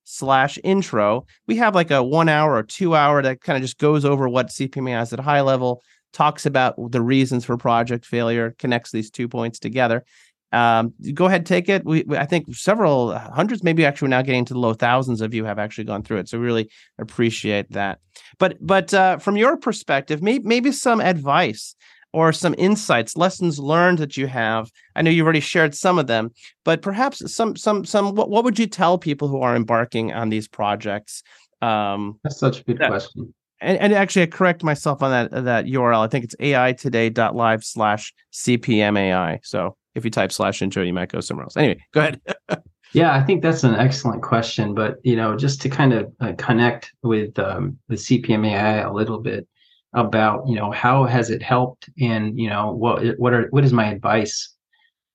slash 0.04 0.58
intro 0.64 1.24
we 1.46 1.56
have 1.56 1.74
like 1.74 1.90
a 1.90 2.02
one 2.02 2.28
hour 2.28 2.54
or 2.54 2.62
two 2.62 2.94
hour 2.96 3.22
that 3.22 3.40
kind 3.40 3.56
of 3.56 3.62
just 3.62 3.78
goes 3.78 4.04
over 4.04 4.28
what 4.28 4.48
cpmai 4.48 5.00
is 5.02 5.12
at 5.12 5.20
a 5.20 5.22
high 5.22 5.40
level 5.40 5.82
talks 6.12 6.44
about 6.46 6.74
the 6.90 7.00
reasons 7.00 7.44
for 7.44 7.56
project 7.56 8.04
failure 8.04 8.56
connects 8.58 8.90
these 8.90 9.08
two 9.10 9.28
points 9.28 9.60
together 9.60 10.04
um, 10.52 10.92
go 11.14 11.26
ahead, 11.26 11.46
take 11.46 11.68
it. 11.68 11.84
We, 11.84 12.04
we, 12.06 12.16
I 12.16 12.26
think 12.26 12.54
several 12.54 13.16
hundreds, 13.16 13.62
maybe 13.62 13.84
actually 13.84 14.08
now 14.08 14.22
getting 14.22 14.44
to 14.46 14.54
the 14.54 14.58
low 14.58 14.74
thousands 14.74 15.20
of 15.20 15.32
you 15.32 15.44
have 15.44 15.58
actually 15.58 15.84
gone 15.84 16.02
through 16.02 16.18
it. 16.18 16.28
So 16.28 16.38
really 16.38 16.70
appreciate 16.98 17.70
that. 17.72 18.00
But 18.38 18.56
but 18.60 18.92
uh, 18.92 19.18
from 19.18 19.36
your 19.36 19.56
perspective, 19.56 20.22
maybe 20.22 20.46
maybe 20.46 20.72
some 20.72 21.00
advice 21.00 21.74
or 22.12 22.32
some 22.32 22.54
insights, 22.58 23.16
lessons 23.16 23.58
learned 23.58 23.98
that 23.98 24.16
you 24.16 24.26
have. 24.26 24.70
I 24.96 25.02
know 25.02 25.10
you've 25.10 25.24
already 25.24 25.40
shared 25.40 25.74
some 25.74 25.98
of 25.98 26.08
them, 26.08 26.32
but 26.64 26.82
perhaps 26.82 27.32
some 27.32 27.54
some 27.56 27.84
some. 27.84 28.14
What, 28.14 28.30
what 28.30 28.44
would 28.44 28.58
you 28.58 28.66
tell 28.66 28.98
people 28.98 29.28
who 29.28 29.40
are 29.42 29.54
embarking 29.54 30.12
on 30.12 30.28
these 30.28 30.48
projects? 30.48 31.22
Um, 31.62 32.18
That's 32.24 32.38
such 32.38 32.60
a 32.60 32.64
good 32.64 32.78
that, 32.78 32.88
question. 32.88 33.34
And, 33.60 33.76
and, 33.78 33.92
actually, 33.92 34.22
I 34.22 34.26
correct 34.26 34.64
myself 34.64 35.02
on 35.02 35.10
that 35.10 35.44
that 35.44 35.66
URL. 35.66 36.04
I 36.04 36.08
think 36.08 36.24
it's 36.24 36.36
aitoday.live 36.36 37.62
slash 37.62 38.12
cpmai. 38.32 39.40
So 39.42 39.76
if 40.00 40.04
you 40.04 40.10
type 40.10 40.32
slash 40.32 40.62
intro, 40.62 40.82
you 40.82 40.92
might 40.92 41.10
go 41.10 41.20
somewhere 41.20 41.44
else. 41.44 41.56
Anyway, 41.56 41.84
go 41.92 42.00
ahead. 42.00 42.20
yeah, 42.92 43.14
I 43.14 43.22
think 43.22 43.42
that's 43.42 43.64
an 43.64 43.74
excellent 43.74 44.22
question. 44.22 44.74
But 44.74 44.96
you 45.04 45.16
know, 45.16 45.36
just 45.36 45.60
to 45.62 45.68
kind 45.68 45.92
of 45.92 46.12
uh, 46.20 46.32
connect 46.38 46.92
with 47.02 47.38
um, 47.38 47.78
the 47.88 47.96
CPMAI 47.96 48.86
a 48.86 48.92
little 48.92 49.18
bit 49.18 49.46
about 49.92 50.46
you 50.48 50.56
know 50.56 50.70
how 50.70 51.04
has 51.04 51.30
it 51.30 51.42
helped, 51.42 51.88
and 52.00 52.38
you 52.38 52.48
know 52.48 52.72
what 52.72 53.18
what 53.18 53.32
are 53.32 53.48
what 53.50 53.64
is 53.64 53.72
my 53.72 53.90
advice? 53.90 54.54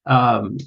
Um, 0.05 0.57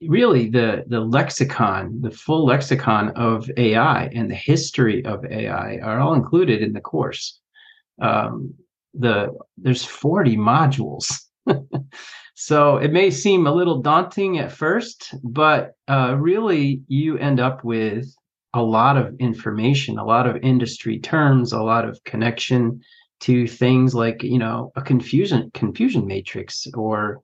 really, 0.00 0.48
the 0.48 0.84
the 0.86 1.00
lexicon, 1.00 2.00
the 2.00 2.10
full 2.10 2.46
lexicon 2.46 3.10
of 3.10 3.50
AI 3.56 4.06
and 4.14 4.30
the 4.30 4.34
history 4.34 5.04
of 5.04 5.24
AI 5.26 5.78
are 5.82 6.00
all 6.00 6.14
included 6.14 6.62
in 6.62 6.72
the 6.72 6.80
course. 6.80 7.40
Um, 8.00 8.54
the 8.98 9.36
there's 9.58 9.84
40 9.84 10.36
modules 10.36 11.20
So 12.38 12.76
it 12.76 12.92
may 12.92 13.10
seem 13.10 13.46
a 13.46 13.54
little 13.54 13.80
daunting 13.80 14.38
at 14.38 14.52
first, 14.52 15.14
but 15.24 15.72
uh, 15.88 16.16
really 16.18 16.82
you 16.86 17.16
end 17.16 17.40
up 17.40 17.64
with 17.64 18.14
a 18.52 18.62
lot 18.62 18.98
of 18.98 19.16
information, 19.18 19.98
a 19.98 20.04
lot 20.04 20.26
of 20.26 20.36
industry 20.42 20.98
terms, 20.98 21.54
a 21.54 21.62
lot 21.62 21.88
of 21.88 22.04
connection 22.04 22.82
to 23.20 23.46
things 23.46 23.94
like 23.94 24.22
you 24.22 24.38
know 24.38 24.70
a 24.76 24.82
confusion 24.82 25.50
confusion 25.54 26.06
matrix 26.06 26.66
or 26.74 27.22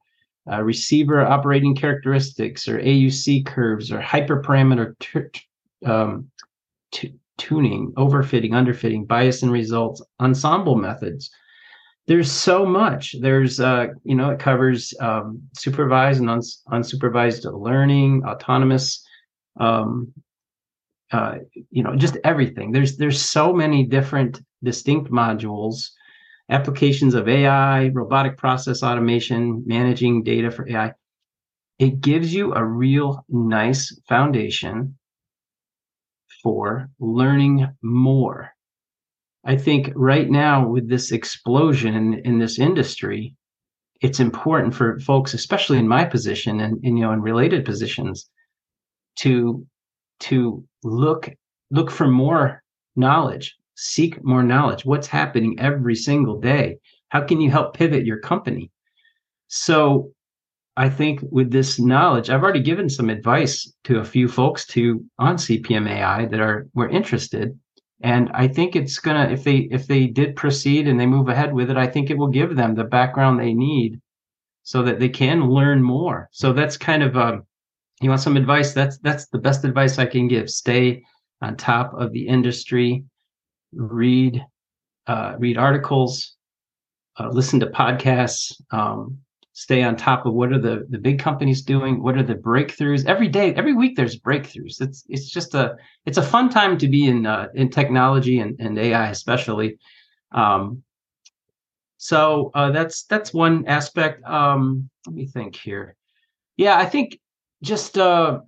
receiver 0.63 1.21
operating 1.21 1.77
characteristics 1.77 2.67
or 2.67 2.79
AUC 2.79 3.45
curves 3.45 3.93
or 3.93 4.01
hyperparameter 4.01 4.99
t- 4.99 5.41
um, 5.85 6.31
t- 6.91 7.15
tuning, 7.37 7.93
overfitting, 7.99 8.53
underfitting, 8.53 9.07
bias 9.07 9.43
and 9.43 9.53
results, 9.53 10.01
ensemble 10.21 10.77
methods 10.77 11.31
there's 12.07 12.31
so 12.31 12.67
much. 12.67 13.15
There's 13.21 13.61
uh 13.61 13.89
you 14.05 14.15
know 14.15 14.31
it 14.31 14.41
covers 14.41 14.95
um, 15.01 15.43
supervised 15.57 16.21
and 16.21 16.31
uns- 16.31 16.63
unsupervised 16.71 17.45
learning 17.53 18.25
autonomous 18.25 19.07
um 19.61 20.13
uh 21.13 21.37
you 21.71 21.83
know 21.83 21.95
just 21.97 22.17
everything. 22.25 22.73
There's 22.73 22.97
there's 22.97 23.23
so 23.23 23.53
many 23.53 23.85
different 23.85 24.41
distinct 24.63 25.11
modules 25.11 25.91
applications 26.51 27.15
of 27.15 27.29
ai 27.29 27.89
robotic 27.89 28.37
process 28.37 28.83
automation 28.83 29.63
managing 29.67 30.23
data 30.23 30.51
for 30.51 30.69
ai 30.69 30.93
it 31.79 32.01
gives 32.01 32.33
you 32.35 32.55
a 32.55 32.65
real 32.65 33.25
nice 33.29 33.99
foundation 34.09 34.97
for 36.43 36.91
learning 37.01 37.69
more 37.83 38.52
I 39.45 39.57
think 39.57 39.93
right 39.95 40.31
now 40.31 40.67
with 40.67 40.89
this 40.89 41.11
explosion 41.11 42.15
in, 42.25 42.39
this 42.39 42.59
industry, 42.59 43.35
it's 44.01 44.21
important 44.21 44.75
for 44.75 45.01
folks, 45.01 45.35
especially 45.35 45.79
in 45.79 45.89
my 45.89 46.05
position 46.05 46.61
and, 46.61 46.79
and 46.85 46.99
you 46.99 47.05
know 47.05 47.13
in 47.13 47.21
related 47.21 47.65
positions, 47.65 48.29
to 49.17 49.67
to 50.21 50.65
look 50.85 51.29
look 51.71 51.91
for 51.91 52.07
more 52.07 52.63
knowledge, 52.95 53.57
seek 53.75 54.23
more 54.25 54.43
knowledge. 54.43 54.85
What's 54.85 55.09
happening 55.09 55.59
every 55.59 55.97
single 55.97 56.39
day? 56.41 56.79
How 57.09 57.23
can 57.23 57.41
you 57.41 57.51
help 57.51 57.77
pivot 57.77 58.07
your 58.07 58.21
company? 58.21 58.71
So 59.49 60.13
I 60.77 60.89
think 60.89 61.21
with 61.31 61.51
this 61.51 61.79
knowledge, 61.79 62.31
I've 62.31 62.43
already 62.43 62.63
given 62.63 62.89
some 62.89 63.11
advice 63.11 63.71
to 63.85 63.99
a 63.99 64.05
few 64.05 64.29
folks 64.29 64.67
to 64.69 65.05
on 65.19 65.37
CPM 65.37 65.89
AI 65.89 66.27
that 66.27 66.41
are 66.41 66.69
were 66.75 66.89
interested. 66.89 67.59
And 68.03 68.31
I 68.35 68.49
think 68.49 68.75
it's 68.75 68.99
gonna 68.99 69.29
if 69.31 69.45
they 69.45 69.69
if 69.71 69.87
they 69.87 70.07
did 70.07 70.37
proceed 70.37 70.89
and 70.89 70.99
they 70.99 71.07
move 71.07 71.29
ahead 71.29 71.53
with 71.53 71.71
it, 71.71 71.77
I 71.77 71.87
think 71.87 72.11
it 72.11 72.19
will 72.19 72.29
give 72.29 72.57
them 72.57 72.75
the 72.75 72.85
background 72.85 73.39
they 73.39 73.55
need 73.55 74.01
so 74.65 74.83
that 74.83 74.99
they 74.99 75.09
can 75.09 75.49
learn 75.49 75.83
more. 75.83 76.29
So 76.33 76.53
that's 76.53 76.77
kind 76.77 77.03
of 77.03 77.17
um 77.17 77.47
you 78.01 78.09
want 78.09 78.21
some 78.21 78.37
advice? 78.37 78.73
That's 78.73 78.99
that's 78.99 79.29
the 79.29 79.39
best 79.39 79.65
advice 79.65 79.99
I 79.99 80.07
can 80.07 80.27
give. 80.27 80.51
Stay 80.51 81.05
on 81.41 81.57
top 81.57 81.95
of 81.95 82.13
the 82.13 82.27
industry, 82.27 83.05
read 83.73 84.45
uh, 85.07 85.35
read 85.39 85.57
articles, 85.57 86.37
uh, 87.19 87.29
listen 87.29 87.61
to 87.61 87.67
podcasts, 87.67 88.61
um, 88.71 89.19
stay 89.55 89.83
on 89.83 89.97
top 89.97 90.25
of 90.25 90.33
what 90.33 90.53
are 90.53 90.59
the 90.59 90.87
the 90.89 90.99
big 90.99 91.19
companies 91.19 91.63
doing 91.63 92.03
what 92.03 92.17
are 92.17 92.23
the 92.23 92.35
breakthroughs. 92.35 93.07
Every 93.07 93.29
day 93.29 93.55
every 93.55 93.75
week 93.75 93.97
there's 93.97 94.19
breakthroughs. 94.19 94.81
It's 94.81 95.05
it's 95.09 95.29
just 95.29 95.55
a 95.55 95.77
it's 96.07 96.19
a 96.19 96.23
fun 96.23 96.49
time 96.49 96.79
to 96.79 96.89
be 96.89 97.07
in 97.07 97.27
uh, 97.27 97.49
in 97.55 97.69
technology 97.71 98.41
and, 98.41 98.59
and 98.61 98.79
ai 98.79 99.09
especially. 99.11 99.79
Um, 100.33 100.83
so 101.99 102.51
uh, 102.55 102.71
that's 102.71 103.05
that's 103.05 103.33
one 103.35 103.67
aspect. 103.67 104.25
Um, 104.25 104.89
let 105.07 105.15
me 105.15 105.27
think 105.27 105.57
here. 105.57 105.97
Yeah 106.57 106.79
i 106.79 106.87
think 106.87 107.19
just 107.63 107.97
uh, 107.97 108.41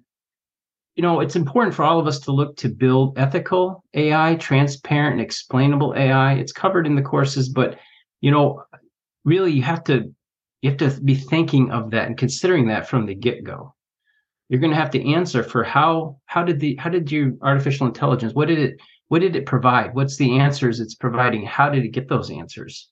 you 0.97 1.03
know 1.03 1.21
it's 1.21 1.37
important 1.37 1.75
for 1.75 1.85
all 1.85 1.99
of 1.99 2.07
us 2.07 2.21
to 2.21 2.33
look 2.33 2.57
to 2.57 2.69
build 2.69 3.19
ethical 3.19 3.85
ai 3.95 4.37
transparent 4.37 5.15
and 5.15 5.21
explainable 5.21 5.95
ai 5.97 6.35
it's 6.35 6.53
covered 6.53 6.87
in 6.87 6.95
the 6.95 7.03
courses 7.03 7.49
but 7.49 7.79
you 8.21 8.31
know 8.31 8.63
really 9.25 9.53
you 9.53 9.63
have 9.63 9.83
to 9.85 10.13
you 10.65 10.71
have 10.71 10.79
to 10.79 10.99
be 11.03 11.15
thinking 11.15 11.71
of 11.71 11.91
that 11.91 12.07
and 12.07 12.17
considering 12.17 12.69
that 12.69 12.89
from 12.89 13.05
the 13.05 13.15
get-go. 13.15 13.75
You're 14.49 14.63
going 14.63 14.73
to 14.73 14.79
have 14.79 14.93
to 14.93 15.13
answer 15.13 15.43
for 15.43 15.63
how 15.63 16.21
how 16.25 16.43
did 16.43 16.59
the 16.59 16.75
how 16.77 16.89
did 16.89 17.13
your 17.13 17.33
artificial 17.43 17.87
intelligence 17.87 18.33
what 18.33 18.49
did 18.49 18.59
it 18.59 18.81
what 19.09 19.19
did 19.19 19.37
it 19.37 19.45
provide? 19.45 19.95
What's 19.95 20.17
the 20.17 20.39
answers 20.39 20.81
it's 20.81 20.95
providing? 20.95 21.45
How 21.45 21.69
did 21.69 21.85
it 21.85 21.91
get 21.91 22.09
those 22.09 22.31
answers? 22.31 22.89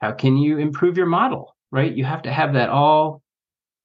How 0.00 0.12
can 0.12 0.38
you 0.38 0.56
improve 0.56 0.96
your 0.96 1.04
model 1.04 1.54
right? 1.70 1.92
You 1.92 2.04
have 2.04 2.22
to 2.22 2.32
have 2.32 2.54
that 2.54 2.70
all 2.70 3.20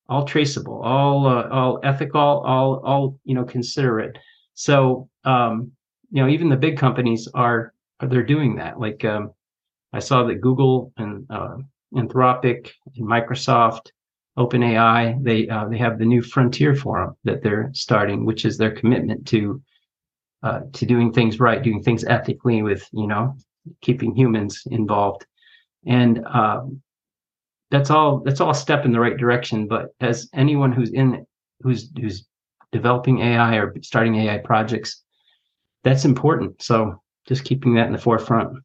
all 0.07 0.23
traceable 0.23 0.81
all 0.81 1.27
uh, 1.27 1.49
all 1.49 1.81
ethical 1.83 2.21
all 2.21 2.81
all 2.85 3.19
you 3.25 3.35
know 3.35 3.43
considerate. 3.43 4.17
So 4.53 5.09
um 5.25 5.73
you 6.11 6.23
know 6.23 6.29
even 6.29 6.47
the 6.47 6.55
big 6.55 6.77
companies 6.77 7.27
are 7.33 7.73
they're 7.99 8.23
doing 8.23 8.55
that. 8.55 8.79
Like 8.79 9.03
um 9.03 9.31
i 9.91 9.99
saw 9.99 10.23
that 10.23 10.41
google 10.41 10.93
and 10.97 11.25
uh, 11.29 11.57
Anthropic, 11.93 12.71
Microsoft, 12.99 13.91
OpenAI, 14.37 15.21
they 15.23 15.49
uh, 15.49 15.67
they 15.67 15.77
have 15.77 15.97
the 15.97 16.05
new 16.05 16.21
Frontier 16.21 16.75
Forum 16.75 17.15
that 17.23 17.41
they're 17.41 17.71
starting, 17.73 18.23
which 18.25 18.45
is 18.45 18.57
their 18.57 18.71
commitment 18.71 19.27
to 19.27 19.61
uh, 20.43 20.61
to 20.73 20.85
doing 20.85 21.11
things 21.11 21.39
right, 21.39 21.63
doing 21.63 21.81
things 21.81 22.03
ethically, 22.03 22.61
with 22.61 22.87
you 22.93 23.07
know 23.07 23.35
keeping 23.81 24.15
humans 24.15 24.63
involved, 24.69 25.25
and 25.85 26.23
um, 26.27 26.81
that's 27.71 27.89
all 27.89 28.19
that's 28.19 28.39
all 28.39 28.51
a 28.51 28.55
step 28.55 28.85
in 28.85 28.91
the 28.91 28.99
right 28.99 29.17
direction. 29.17 29.67
But 29.67 29.87
as 29.99 30.29
anyone 30.33 30.71
who's 30.71 30.91
in 30.91 31.25
who's 31.61 31.91
who's 31.99 32.27
developing 32.71 33.21
AI 33.21 33.55
or 33.55 33.73
starting 33.81 34.15
AI 34.15 34.37
projects, 34.37 35.03
that's 35.83 36.05
important. 36.05 36.61
So 36.61 37.01
just 37.27 37.43
keeping 37.43 37.73
that 37.75 37.87
in 37.87 37.93
the 37.93 37.97
forefront. 37.97 38.59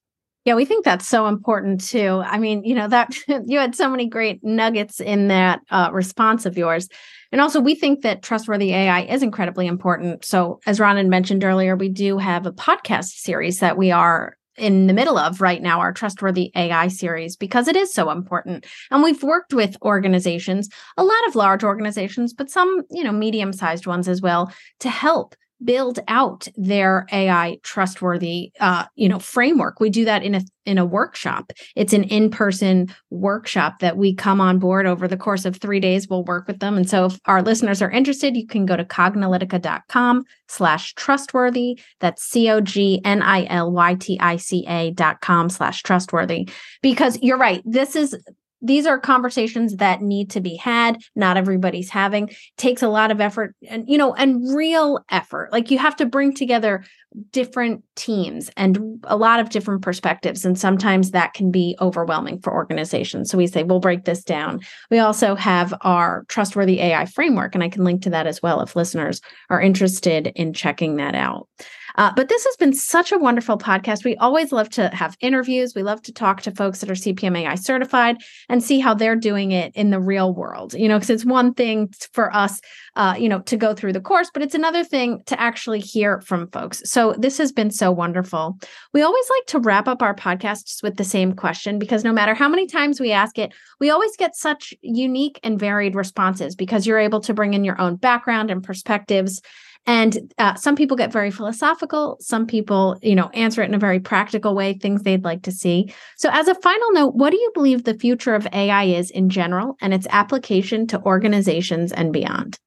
Yeah, 0.44 0.54
we 0.54 0.64
think 0.64 0.84
that's 0.84 1.06
so 1.06 1.28
important 1.28 1.84
too. 1.84 2.22
I 2.24 2.38
mean, 2.38 2.64
you 2.64 2.74
know, 2.74 2.88
that 2.88 3.14
you 3.46 3.58
had 3.58 3.74
so 3.74 3.88
many 3.88 4.08
great 4.08 4.42
nuggets 4.42 5.00
in 5.00 5.28
that 5.28 5.60
uh, 5.70 5.90
response 5.92 6.46
of 6.46 6.58
yours. 6.58 6.88
And 7.30 7.40
also, 7.40 7.60
we 7.60 7.74
think 7.74 8.02
that 8.02 8.22
trustworthy 8.22 8.74
AI 8.74 9.02
is 9.02 9.22
incredibly 9.22 9.66
important. 9.66 10.24
So, 10.24 10.60
as 10.66 10.80
Ron 10.80 10.96
had 10.96 11.06
mentioned 11.06 11.44
earlier, 11.44 11.76
we 11.76 11.88
do 11.88 12.18
have 12.18 12.44
a 12.44 12.52
podcast 12.52 13.20
series 13.20 13.60
that 13.60 13.78
we 13.78 13.90
are 13.90 14.36
in 14.58 14.86
the 14.86 14.92
middle 14.92 15.16
of 15.16 15.40
right 15.40 15.62
now, 15.62 15.80
our 15.80 15.92
trustworthy 15.94 16.50
AI 16.54 16.88
series, 16.88 17.36
because 17.36 17.68
it 17.68 17.76
is 17.76 17.94
so 17.94 18.10
important. 18.10 18.66
And 18.90 19.02
we've 19.02 19.22
worked 19.22 19.54
with 19.54 19.76
organizations, 19.80 20.68
a 20.98 21.04
lot 21.04 21.26
of 21.26 21.34
large 21.34 21.64
organizations, 21.64 22.34
but 22.34 22.50
some, 22.50 22.82
you 22.90 23.02
know, 23.02 23.12
medium 23.12 23.54
sized 23.54 23.86
ones 23.86 24.08
as 24.08 24.20
well, 24.20 24.52
to 24.80 24.90
help 24.90 25.34
build 25.64 26.00
out 26.08 26.48
their 26.56 27.06
AI 27.12 27.58
trustworthy 27.62 28.52
uh, 28.60 28.84
you 28.94 29.08
know 29.08 29.18
framework. 29.18 29.80
We 29.80 29.90
do 29.90 30.04
that 30.04 30.22
in 30.22 30.34
a 30.34 30.42
in 30.64 30.78
a 30.78 30.84
workshop. 30.84 31.50
It's 31.74 31.92
an 31.92 32.04
in-person 32.04 32.94
workshop 33.10 33.80
that 33.80 33.96
we 33.96 34.14
come 34.14 34.40
on 34.40 34.60
board 34.60 34.86
over 34.86 35.08
the 35.08 35.16
course 35.16 35.44
of 35.44 35.56
three 35.56 35.80
days. 35.80 36.08
We'll 36.08 36.22
work 36.24 36.46
with 36.46 36.60
them. 36.60 36.76
And 36.76 36.88
so 36.88 37.06
if 37.06 37.18
our 37.26 37.42
listeners 37.42 37.82
are 37.82 37.90
interested, 37.90 38.36
you 38.36 38.46
can 38.46 38.64
go 38.64 38.76
to 38.76 38.84
cognilytica.com 38.84 40.22
slash 40.48 40.94
trustworthy. 40.94 41.80
That's 42.00 42.22
C-O-G-N-I-L-Y-T-I-C-A 42.24 44.90
dot 44.92 45.20
com 45.20 45.48
slash 45.48 45.82
trustworthy. 45.82 46.48
Because 46.80 47.18
you're 47.22 47.38
right, 47.38 47.60
this 47.64 47.96
is 47.96 48.16
these 48.62 48.86
are 48.86 48.98
conversations 48.98 49.76
that 49.76 50.00
need 50.00 50.30
to 50.30 50.40
be 50.40 50.56
had. 50.56 50.98
Not 51.16 51.36
everybody's 51.36 51.90
having. 51.90 52.30
Takes 52.56 52.82
a 52.82 52.88
lot 52.88 53.10
of 53.10 53.20
effort 53.20 53.54
and 53.68 53.88
you 53.88 53.98
know 53.98 54.14
and 54.14 54.54
real 54.54 55.04
effort. 55.10 55.52
Like 55.52 55.70
you 55.70 55.78
have 55.78 55.96
to 55.96 56.06
bring 56.06 56.32
together 56.32 56.84
different 57.30 57.82
teams 57.96 58.50
and 58.56 59.00
a 59.04 59.16
lot 59.16 59.40
of 59.40 59.50
different 59.50 59.82
perspectives 59.82 60.44
and 60.44 60.58
sometimes 60.58 61.10
that 61.10 61.34
can 61.34 61.50
be 61.50 61.76
overwhelming 61.80 62.40
for 62.40 62.52
organizations 62.52 63.30
so 63.30 63.38
we 63.38 63.46
say 63.46 63.62
we'll 63.62 63.80
break 63.80 64.04
this 64.04 64.22
down 64.22 64.60
we 64.90 64.98
also 64.98 65.34
have 65.34 65.74
our 65.82 66.24
trustworthy 66.28 66.80
ai 66.80 67.04
framework 67.04 67.54
and 67.54 67.62
i 67.62 67.68
can 67.68 67.84
link 67.84 68.02
to 68.02 68.10
that 68.10 68.26
as 68.26 68.42
well 68.42 68.60
if 68.60 68.76
listeners 68.76 69.20
are 69.50 69.60
interested 69.60 70.28
in 70.34 70.52
checking 70.52 70.96
that 70.96 71.14
out 71.14 71.48
uh, 71.96 72.12
but 72.14 72.28
this 72.28 72.44
has 72.44 72.56
been 72.56 72.72
such 72.72 73.12
a 73.12 73.18
wonderful 73.18 73.58
podcast. 73.58 74.04
We 74.04 74.16
always 74.16 74.52
love 74.52 74.68
to 74.70 74.88
have 74.88 75.16
interviews. 75.20 75.74
We 75.74 75.82
love 75.82 76.02
to 76.02 76.12
talk 76.12 76.42
to 76.42 76.50
folks 76.50 76.80
that 76.80 76.90
are 76.90 76.94
CPMAI 76.94 77.58
certified 77.58 78.16
and 78.48 78.62
see 78.62 78.80
how 78.80 78.94
they're 78.94 79.16
doing 79.16 79.52
it 79.52 79.74
in 79.74 79.90
the 79.90 80.00
real 80.00 80.34
world. 80.34 80.74
You 80.74 80.88
know, 80.88 80.96
because 80.96 81.10
it's 81.10 81.24
one 81.24 81.54
thing 81.54 81.92
for 82.12 82.34
us, 82.34 82.60
uh, 82.96 83.14
you 83.18 83.28
know, 83.28 83.40
to 83.40 83.56
go 83.56 83.74
through 83.74 83.92
the 83.92 84.00
course, 84.00 84.30
but 84.32 84.42
it's 84.42 84.54
another 84.54 84.84
thing 84.84 85.22
to 85.26 85.40
actually 85.40 85.80
hear 85.80 86.20
from 86.20 86.48
folks. 86.50 86.82
So 86.84 87.14
this 87.18 87.38
has 87.38 87.52
been 87.52 87.70
so 87.70 87.90
wonderful. 87.90 88.58
We 88.92 89.02
always 89.02 89.24
like 89.30 89.46
to 89.46 89.58
wrap 89.60 89.88
up 89.88 90.02
our 90.02 90.14
podcasts 90.14 90.82
with 90.82 90.96
the 90.96 91.04
same 91.04 91.32
question 91.34 91.78
because 91.78 92.04
no 92.04 92.12
matter 92.12 92.34
how 92.34 92.48
many 92.48 92.66
times 92.66 93.00
we 93.00 93.12
ask 93.12 93.38
it, 93.38 93.52
we 93.80 93.90
always 93.90 94.16
get 94.16 94.36
such 94.36 94.74
unique 94.82 95.40
and 95.42 95.58
varied 95.58 95.94
responses 95.94 96.54
because 96.54 96.86
you're 96.86 96.98
able 96.98 97.20
to 97.20 97.34
bring 97.34 97.54
in 97.54 97.64
your 97.64 97.80
own 97.80 97.96
background 97.96 98.50
and 98.50 98.62
perspectives 98.62 99.40
and 99.84 100.32
uh, 100.38 100.54
some 100.54 100.76
people 100.76 100.96
get 100.96 101.10
very 101.10 101.32
philosophical. 101.32 102.16
Some 102.20 102.46
people, 102.46 102.98
you 103.02 103.16
know, 103.16 103.30
answer 103.30 103.62
it 103.62 103.68
in 103.68 103.74
a 103.74 103.80
very 103.80 103.98
practical 103.98 104.54
way, 104.54 104.74
things 104.74 105.02
they'd 105.02 105.24
like 105.24 105.42
to 105.42 105.52
see. 105.52 105.92
So, 106.16 106.30
as 106.32 106.46
a 106.46 106.54
final 106.54 106.92
note, 106.92 107.14
what 107.16 107.30
do 107.30 107.36
you 107.36 107.50
believe 107.52 107.82
the 107.82 107.98
future 107.98 108.34
of 108.34 108.46
AI 108.52 108.84
is 108.84 109.10
in 109.10 109.28
general 109.28 109.76
and 109.80 109.92
its 109.92 110.06
application 110.10 110.86
to 110.88 111.02
organizations 111.02 111.90
and 111.90 112.12
beyond? 112.12 112.58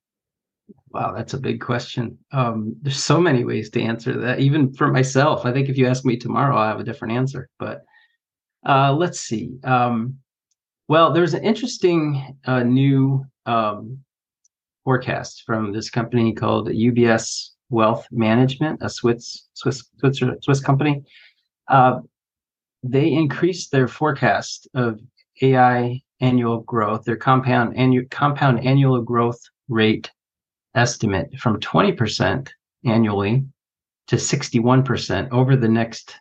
Wow, 0.96 1.12
that's 1.14 1.34
a 1.34 1.38
big 1.38 1.60
question. 1.60 2.18
Um, 2.32 2.74
there's 2.82 3.04
so 3.04 3.20
many 3.20 3.44
ways 3.44 3.70
to 3.72 3.82
answer 3.82 4.18
that. 4.18 4.40
Even 4.40 4.74
for 4.74 4.88
myself, 4.88 5.46
I 5.46 5.52
think 5.52 5.68
if 5.68 5.78
you 5.78 5.88
ask 5.88 6.06
me 6.06 6.16
tomorrow, 6.16 6.56
I'll 6.56 6.70
have 6.70 6.80
a 6.80 6.86
different 6.86 7.16
answer. 7.16 7.50
But 7.60 7.84
uh, 8.66 8.94
let's 8.94 9.20
see. 9.20 9.58
Um, 9.66 10.20
well, 10.88 11.12
there's 11.12 11.34
an 11.34 11.44
interesting 11.44 12.38
uh, 12.46 12.64
new 12.64 13.26
um, 13.46 14.00
forecast 14.86 15.44
from 15.46 15.74
this 15.74 15.90
company 15.90 16.34
called 16.34 16.70
UBS 16.70 17.50
Wealth 17.70 18.08
Management, 18.10 18.80
a 18.82 18.90
Swiss 18.90 19.50
Swiss 19.54 19.84
Swiss, 20.00 20.24
Swiss 20.44 20.62
company. 20.62 21.04
Uh, 21.68 22.00
they 22.84 23.12
increased 23.12 23.70
their 23.70 23.90
forecast 23.90 24.70
of 24.74 25.02
AI 25.42 26.02
annual 26.22 26.62
growth, 26.62 27.04
their 27.04 27.18
compound 27.18 27.76
annual 27.76 28.06
compound 28.10 28.66
annual 28.66 29.02
growth 29.02 29.42
rate 29.68 30.10
estimate 30.76 31.38
from 31.40 31.60
20% 31.60 32.50
annually 32.86 33.46
to 34.08 34.16
61% 34.18 35.32
over 35.32 35.56
the 35.56 35.68
next 35.68 36.16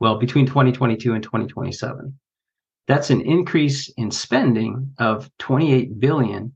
well 0.00 0.18
between 0.18 0.46
2022 0.46 1.14
and 1.14 1.22
2027 1.22 2.18
that's 2.86 3.10
an 3.10 3.20
increase 3.22 3.88
in 3.96 4.10
spending 4.10 4.92
of 4.98 5.28
28 5.38 5.98
billion 5.98 6.54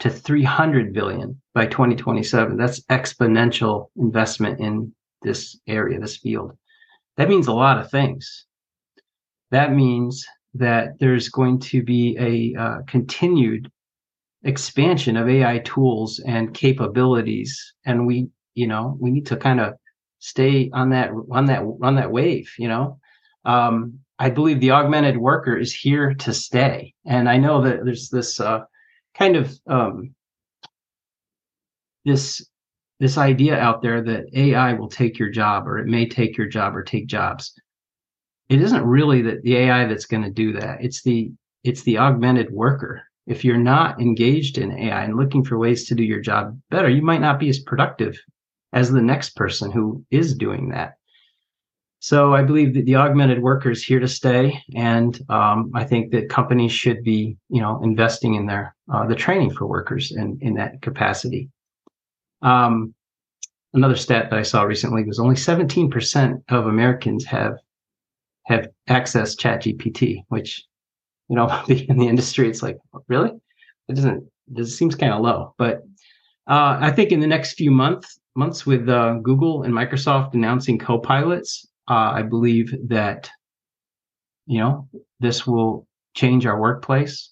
to 0.00 0.10
300 0.10 0.92
billion 0.92 1.40
by 1.54 1.66
2027. 1.66 2.56
That's 2.56 2.80
exponential 2.86 3.90
investment 3.96 4.60
in 4.60 4.92
this 5.22 5.58
area, 5.66 6.00
this 6.00 6.16
field. 6.16 6.56
that 7.16 7.28
means 7.28 7.46
a 7.46 7.52
lot 7.52 7.78
of 7.78 7.90
things. 7.90 8.46
That 9.50 9.72
means 9.72 10.26
that 10.54 10.98
there's 10.98 11.28
going 11.28 11.60
to 11.60 11.82
be 11.82 12.16
a 12.18 12.60
uh, 12.60 12.78
continued 12.86 13.70
expansion 14.44 15.16
of 15.16 15.28
AI 15.28 15.58
tools 15.58 16.20
and 16.20 16.54
capabilities, 16.54 17.74
and 17.84 18.06
we, 18.06 18.28
you 18.54 18.66
know, 18.66 18.96
we 19.00 19.10
need 19.10 19.26
to 19.26 19.36
kind 19.36 19.60
of 19.60 19.74
stay 20.18 20.70
on 20.72 20.90
that 20.90 21.10
on 21.30 21.46
that 21.46 21.62
on 21.82 21.96
that 21.96 22.10
wave. 22.10 22.52
You 22.58 22.68
know, 22.68 22.98
um, 23.44 23.98
I 24.18 24.30
believe 24.30 24.60
the 24.60 24.72
augmented 24.72 25.16
worker 25.16 25.56
is 25.56 25.74
here 25.74 26.14
to 26.14 26.32
stay, 26.32 26.94
and 27.06 27.28
I 27.28 27.36
know 27.36 27.62
that 27.62 27.84
there's 27.84 28.08
this 28.08 28.40
uh, 28.40 28.60
kind 29.14 29.36
of 29.36 29.58
um, 29.66 30.14
this 32.04 32.46
this 32.98 33.16
idea 33.16 33.58
out 33.58 33.82
there 33.82 34.02
that 34.02 34.26
AI 34.34 34.74
will 34.74 34.88
take 34.88 35.18
your 35.18 35.30
job 35.30 35.66
or 35.66 35.78
it 35.78 35.86
may 35.86 36.06
take 36.06 36.36
your 36.36 36.46
job 36.46 36.76
or 36.76 36.82
take 36.82 37.06
jobs. 37.06 37.54
It 38.50 38.60
isn't 38.60 38.84
really 38.84 39.22
that 39.22 39.42
the 39.42 39.56
AI 39.56 39.86
that's 39.86 40.06
going 40.06 40.22
to 40.22 40.30
do 40.30 40.52
that. 40.52 40.84
It's 40.84 41.02
the 41.02 41.32
it's 41.64 41.82
the 41.82 41.98
augmented 41.98 42.50
worker. 42.50 43.02
If 43.30 43.44
you're 43.44 43.56
not 43.56 44.00
engaged 44.00 44.58
in 44.58 44.76
AI 44.76 45.04
and 45.04 45.16
looking 45.16 45.44
for 45.44 45.56
ways 45.56 45.86
to 45.86 45.94
do 45.94 46.02
your 46.02 46.20
job 46.20 46.60
better, 46.68 46.88
you 46.88 47.00
might 47.00 47.20
not 47.20 47.38
be 47.38 47.48
as 47.48 47.60
productive 47.60 48.18
as 48.72 48.90
the 48.90 49.00
next 49.00 49.36
person 49.36 49.70
who 49.70 50.04
is 50.10 50.34
doing 50.34 50.70
that. 50.70 50.94
So 52.00 52.34
I 52.34 52.42
believe 52.42 52.74
that 52.74 52.86
the 52.86 52.96
augmented 52.96 53.40
worker 53.40 53.70
is 53.70 53.84
here 53.84 54.00
to 54.00 54.08
stay, 54.08 54.60
and 54.74 55.16
um, 55.28 55.70
I 55.76 55.84
think 55.84 56.10
that 56.10 56.28
companies 56.28 56.72
should 56.72 57.04
be, 57.04 57.36
you 57.48 57.60
know, 57.60 57.80
investing 57.84 58.34
in 58.34 58.46
their 58.46 58.74
uh, 58.92 59.06
the 59.06 59.14
training 59.14 59.52
for 59.52 59.68
workers 59.68 60.10
in 60.10 60.36
in 60.40 60.54
that 60.54 60.82
capacity. 60.82 61.50
Um, 62.42 62.94
another 63.74 63.96
stat 63.96 64.30
that 64.30 64.38
I 64.40 64.42
saw 64.42 64.62
recently 64.62 65.04
was 65.04 65.20
only 65.20 65.36
17% 65.36 66.42
of 66.48 66.66
Americans 66.66 67.24
have 67.26 67.58
have 68.46 68.66
accessed 68.88 69.38
ChatGPT, 69.38 70.24
which 70.30 70.64
you 71.30 71.36
know, 71.36 71.46
in 71.68 71.96
the 71.96 72.08
industry, 72.08 72.48
it's 72.48 72.62
like 72.62 72.76
really, 73.08 73.30
it 73.88 73.94
doesn't. 73.94 74.28
It 74.56 74.66
seems 74.66 74.96
kind 74.96 75.12
of 75.12 75.20
low, 75.22 75.54
but 75.56 75.82
uh, 76.48 76.76
I 76.80 76.90
think 76.90 77.12
in 77.12 77.20
the 77.20 77.26
next 77.26 77.54
few 77.54 77.70
months 77.70 78.18
months 78.34 78.66
with 78.66 78.88
uh, 78.88 79.14
Google 79.22 79.62
and 79.62 79.72
Microsoft 79.72 80.34
announcing 80.34 80.78
co-pilots, 80.78 81.68
uh, 81.88 82.12
I 82.14 82.22
believe 82.22 82.74
that 82.88 83.30
you 84.46 84.58
know 84.58 84.88
this 85.20 85.46
will 85.46 85.86
change 86.14 86.44
our 86.46 86.60
workplace. 86.60 87.30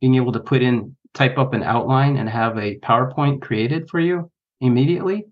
Being 0.00 0.14
able 0.14 0.32
to 0.32 0.40
put 0.40 0.62
in 0.62 0.96
type 1.12 1.36
up 1.36 1.52
an 1.52 1.64
outline 1.64 2.16
and 2.16 2.28
have 2.28 2.56
a 2.56 2.78
PowerPoint 2.78 3.42
created 3.42 3.90
for 3.90 3.98
you 3.98 4.30
immediately, 4.60 5.26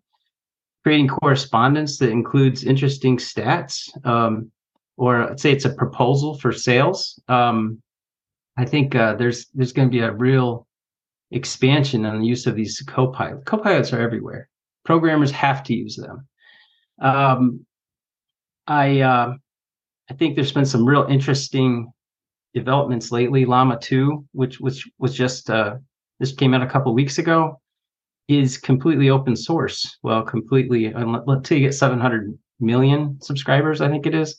creating 0.82 1.08
correspondence 1.08 1.98
that 1.98 2.10
includes 2.10 2.64
interesting 2.64 3.16
stats, 3.16 3.88
um, 4.04 4.50
or 4.96 5.36
say 5.38 5.52
it's 5.52 5.64
a 5.64 5.74
proposal 5.74 6.36
for 6.38 6.52
sales. 6.52 7.20
Um, 7.28 7.80
I 8.58 8.64
think 8.64 8.94
uh, 8.94 9.14
there's 9.14 9.46
there's 9.54 9.72
going 9.72 9.88
to 9.88 9.92
be 9.92 10.00
a 10.00 10.12
real 10.12 10.66
expansion 11.30 12.04
on 12.04 12.20
the 12.20 12.26
use 12.26 12.46
of 12.46 12.56
these 12.56 12.82
copilots. 12.82 13.44
Copilots 13.44 13.92
are 13.92 14.00
everywhere. 14.00 14.48
Programmers 14.84 15.30
have 15.30 15.62
to 15.64 15.74
use 15.74 15.96
them. 15.96 16.26
Um, 17.00 17.64
I 18.66 19.00
uh, 19.00 19.34
I 20.10 20.14
think 20.14 20.34
there's 20.34 20.52
been 20.52 20.66
some 20.66 20.84
real 20.84 21.06
interesting 21.08 21.92
developments 22.52 23.12
lately. 23.12 23.44
Llama 23.44 23.78
2, 23.78 24.26
which 24.32 24.58
which 24.58 24.90
was 24.98 25.14
just 25.14 25.50
uh, 25.50 25.76
this 26.18 26.32
came 26.32 26.52
out 26.52 26.62
a 26.62 26.66
couple 26.66 26.92
weeks 26.94 27.18
ago 27.18 27.60
is 28.26 28.58
completely 28.58 29.08
open 29.08 29.36
source. 29.36 29.98
Well, 30.02 30.22
completely, 30.22 30.86
until 30.86 31.56
you 31.56 31.64
get 31.64 31.74
700 31.74 32.36
million 32.60 33.18
subscribers, 33.22 33.80
I 33.80 33.88
think 33.88 34.04
it 34.04 34.14
is. 34.14 34.36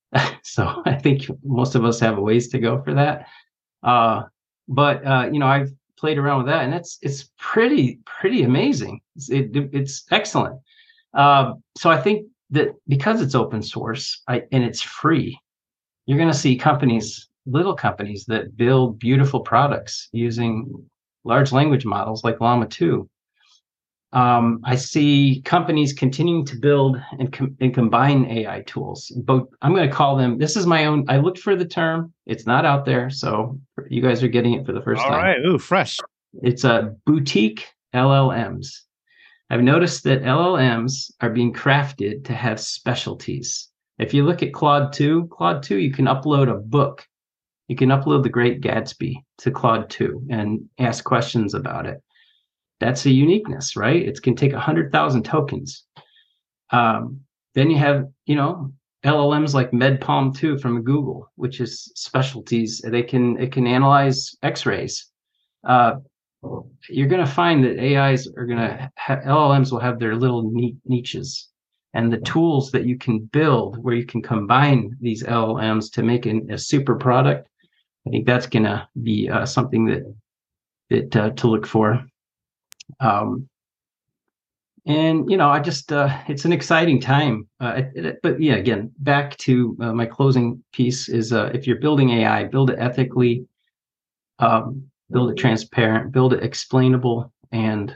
so 0.42 0.82
I 0.86 0.94
think 0.94 1.30
most 1.44 1.74
of 1.76 1.84
us 1.84 2.00
have 2.00 2.18
a 2.18 2.20
ways 2.20 2.48
to 2.48 2.58
go 2.58 2.82
for 2.82 2.94
that. 2.94 3.28
Uh, 3.82 4.22
but 4.68 5.06
uh, 5.06 5.28
you 5.32 5.38
know, 5.38 5.46
I've 5.46 5.72
played 5.98 6.18
around 6.18 6.38
with 6.38 6.46
that, 6.46 6.64
and 6.64 6.74
it's 6.74 6.98
it's 7.02 7.30
pretty 7.38 8.00
pretty 8.04 8.42
amazing. 8.42 9.00
It's, 9.16 9.30
it, 9.30 9.50
it's 9.72 10.04
excellent. 10.10 10.60
Uh, 11.14 11.54
so 11.76 11.90
I 11.90 12.00
think 12.00 12.26
that 12.50 12.74
because 12.86 13.20
it's 13.20 13.34
open 13.34 13.62
source 13.62 14.22
I, 14.28 14.44
and 14.52 14.64
it's 14.64 14.80
free, 14.80 15.38
you're 16.06 16.18
going 16.18 16.30
to 16.30 16.36
see 16.36 16.56
companies, 16.56 17.28
little 17.46 17.74
companies 17.74 18.24
that 18.26 18.56
build 18.56 18.98
beautiful 18.98 19.40
products 19.40 20.08
using 20.12 20.86
large 21.24 21.52
language 21.52 21.84
models 21.84 22.24
like 22.24 22.40
Llama 22.40 22.66
2 22.66 23.08
um, 24.12 24.60
I 24.64 24.76
see 24.76 25.42
companies 25.44 25.92
continuing 25.92 26.44
to 26.46 26.56
build 26.56 27.00
and, 27.18 27.32
com- 27.32 27.56
and 27.60 27.74
combine 27.74 28.24
AI 28.26 28.62
tools. 28.62 29.12
But 29.24 29.44
I'm 29.60 29.74
going 29.74 29.88
to 29.88 29.94
call 29.94 30.16
them. 30.16 30.38
This 30.38 30.56
is 30.56 30.66
my 30.66 30.86
own. 30.86 31.04
I 31.08 31.18
looked 31.18 31.38
for 31.38 31.54
the 31.54 31.66
term. 31.66 32.12
It's 32.26 32.46
not 32.46 32.64
out 32.64 32.84
there, 32.84 33.10
so 33.10 33.58
you 33.88 34.00
guys 34.00 34.22
are 34.22 34.28
getting 34.28 34.54
it 34.54 34.64
for 34.64 34.72
the 34.72 34.80
first 34.80 35.02
All 35.02 35.10
time. 35.10 35.18
All 35.18 35.22
right. 35.22 35.44
Ooh, 35.44 35.58
fresh. 35.58 35.98
It's 36.42 36.64
a 36.64 36.94
boutique 37.04 37.68
LLMs. 37.94 38.68
I've 39.50 39.62
noticed 39.62 40.04
that 40.04 40.22
LLMs 40.22 41.10
are 41.20 41.30
being 41.30 41.52
crafted 41.52 42.24
to 42.26 42.34
have 42.34 42.60
specialties. 42.60 43.68
If 43.98 44.14
you 44.14 44.24
look 44.24 44.42
at 44.42 44.52
Claude 44.52 44.92
2, 44.92 45.28
Claude 45.32 45.62
2, 45.62 45.76
you 45.76 45.92
can 45.92 46.04
upload 46.04 46.50
a 46.50 46.58
book. 46.58 47.06
You 47.66 47.76
can 47.76 47.88
upload 47.90 48.22
The 48.22 48.28
Great 48.28 48.60
Gatsby 48.62 49.16
to 49.38 49.50
Claude 49.50 49.90
2 49.90 50.28
and 50.30 50.60
ask 50.78 51.04
questions 51.04 51.52
about 51.54 51.86
it 51.86 52.02
that's 52.80 53.06
a 53.06 53.10
uniqueness, 53.10 53.76
right? 53.76 54.00
It 54.00 54.22
can 54.22 54.36
take 54.36 54.52
100,000 54.52 55.24
tokens. 55.24 55.84
Um, 56.70 57.20
then 57.54 57.70
you 57.70 57.78
have, 57.78 58.06
you 58.26 58.36
know, 58.36 58.72
LLMs 59.04 59.54
like 59.54 59.70
MedPalm 59.70 60.36
2 60.36 60.58
from 60.58 60.82
Google, 60.82 61.30
which 61.36 61.60
is 61.60 61.92
specialties. 61.94 62.80
They 62.84 63.02
can 63.02 63.38
it 63.38 63.52
can 63.52 63.66
analyze 63.66 64.34
X-rays. 64.42 65.06
Uh, 65.64 65.96
you're 66.88 67.08
going 67.08 67.24
to 67.24 67.32
find 67.32 67.64
that 67.64 67.78
AIs 67.78 68.28
are 68.36 68.46
going 68.46 68.58
to 68.58 68.90
ha- 68.96 69.20
LLMs 69.24 69.72
will 69.72 69.80
have 69.80 69.98
their 69.98 70.14
little 70.16 70.50
niches, 70.84 71.48
and 71.94 72.12
the 72.12 72.18
tools 72.18 72.70
that 72.72 72.86
you 72.86 72.96
can 72.98 73.20
build 73.20 73.82
where 73.82 73.94
you 73.94 74.06
can 74.06 74.22
combine 74.22 74.96
these 75.00 75.22
LLMs 75.22 75.92
to 75.92 76.02
make 76.02 76.26
an, 76.26 76.50
a 76.50 76.58
super 76.58 76.96
product. 76.96 77.48
I 78.06 78.10
think 78.10 78.26
that's 78.26 78.46
going 78.46 78.64
to 78.64 78.88
be 79.02 79.28
uh, 79.28 79.46
something 79.46 79.86
that 79.86 80.14
that 80.90 81.16
uh, 81.16 81.30
to 81.30 81.46
look 81.46 81.66
for. 81.66 82.04
Um, 83.00 83.48
and 84.86 85.30
you 85.30 85.36
know, 85.36 85.50
I 85.50 85.60
just 85.60 85.92
uh, 85.92 86.16
it's 86.28 86.44
an 86.44 86.52
exciting 86.52 87.00
time. 87.00 87.46
Uh, 87.60 87.82
it, 87.94 88.06
it, 88.06 88.18
but 88.22 88.40
yeah, 88.40 88.54
again, 88.54 88.90
back 88.98 89.36
to 89.38 89.76
uh, 89.80 89.92
my 89.92 90.06
closing 90.06 90.62
piece 90.72 91.08
is 91.08 91.32
uh, 91.32 91.50
if 91.52 91.66
you're 91.66 91.80
building 91.80 92.10
AI, 92.10 92.44
build 92.44 92.70
it 92.70 92.78
ethically, 92.78 93.46
um, 94.38 94.88
build 95.10 95.30
it 95.30 95.36
transparent, 95.36 96.10
build 96.10 96.32
it 96.32 96.42
explainable, 96.42 97.30
and 97.52 97.94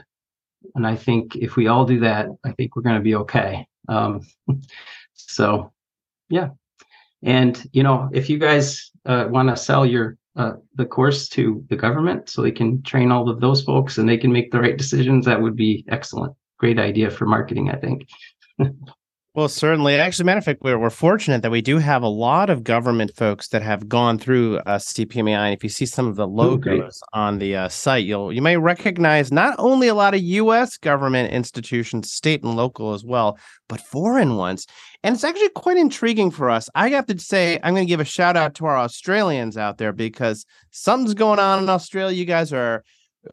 and 0.75 0.85
I 0.85 0.95
think 0.95 1.35
if 1.35 1.55
we 1.55 1.67
all 1.67 1.85
do 1.85 1.99
that, 2.01 2.27
I 2.43 2.51
think 2.51 2.75
we're 2.75 2.83
going 2.83 2.95
to 2.95 3.01
be 3.01 3.15
okay. 3.15 3.67
Um, 3.87 4.21
so, 5.15 5.71
yeah, 6.29 6.49
and 7.23 7.61
you 7.73 7.81
know, 7.81 8.09
if 8.13 8.29
you 8.29 8.37
guys 8.37 8.91
uh, 9.05 9.27
want 9.29 9.49
to 9.49 9.57
sell 9.57 9.85
your 9.85 10.17
uh, 10.35 10.53
the 10.75 10.85
course 10.85 11.27
to 11.29 11.63
the 11.69 11.75
government 11.75 12.29
so 12.29 12.41
they 12.41 12.51
can 12.51 12.81
train 12.83 13.11
all 13.11 13.29
of 13.29 13.39
those 13.39 13.61
folks 13.63 13.97
and 13.97 14.07
they 14.07 14.17
can 14.17 14.31
make 14.31 14.51
the 14.51 14.59
right 14.59 14.77
decisions, 14.77 15.25
that 15.25 15.41
would 15.41 15.55
be 15.55 15.85
excellent. 15.89 16.33
Great 16.57 16.79
idea 16.79 17.09
for 17.11 17.25
marketing, 17.25 17.69
I 17.69 17.75
think. 17.75 18.07
Well, 19.35 19.49
certainly. 19.49 19.95
Actually, 19.95 20.25
matter 20.25 20.37
of 20.37 20.45
fact, 20.45 20.61
we're, 20.61 20.77
we're 20.77 20.91
fortunate 20.91 21.41
that 21.41 21.49
we 21.49 21.63
do 21.63 21.79
have 21.79 22.03
a 22.03 22.07
lot 22.07 22.51
of 22.51 22.63
government 22.63 23.15
folks 23.15 23.47
that 23.47 23.63
have 23.63 23.89
gone 23.89 24.19
through 24.19 24.57
uh, 24.59 24.77
CPMAI. 24.77 25.45
And 25.45 25.53
if 25.55 25.63
you 25.63 25.71
see 25.71 25.87
some 25.87 26.05
of 26.05 26.15
the 26.15 26.27
logos 26.27 27.01
Ooh, 27.01 27.19
on 27.19 27.39
the 27.39 27.55
uh, 27.55 27.67
site, 27.67 28.05
you'll 28.05 28.31
you 28.31 28.43
may 28.43 28.57
recognize 28.57 29.31
not 29.31 29.55
only 29.57 29.87
a 29.87 29.95
lot 29.95 30.13
of 30.13 30.21
U.S. 30.21 30.77
government 30.77 31.33
institutions, 31.33 32.13
state 32.13 32.43
and 32.43 32.55
local 32.55 32.93
as 32.93 33.03
well, 33.03 33.39
but 33.67 33.81
foreign 33.81 34.35
ones. 34.35 34.67
And 35.03 35.15
it's 35.15 35.23
actually 35.23 35.49
quite 35.49 35.77
intriguing 35.77 36.29
for 36.29 36.51
us. 36.51 36.69
I 36.75 36.89
have 36.89 37.07
to 37.07 37.17
say, 37.17 37.59
I'm 37.63 37.73
going 37.73 37.87
to 37.87 37.91
give 37.91 37.99
a 37.99 38.05
shout 38.05 38.37
out 38.37 38.53
to 38.55 38.67
our 38.67 38.77
Australians 38.77 39.57
out 39.57 39.79
there 39.79 39.93
because 39.93 40.45
something's 40.69 41.15
going 41.15 41.39
on 41.39 41.63
in 41.63 41.69
Australia. 41.69 42.15
You 42.15 42.25
guys 42.25 42.53
are 42.53 42.83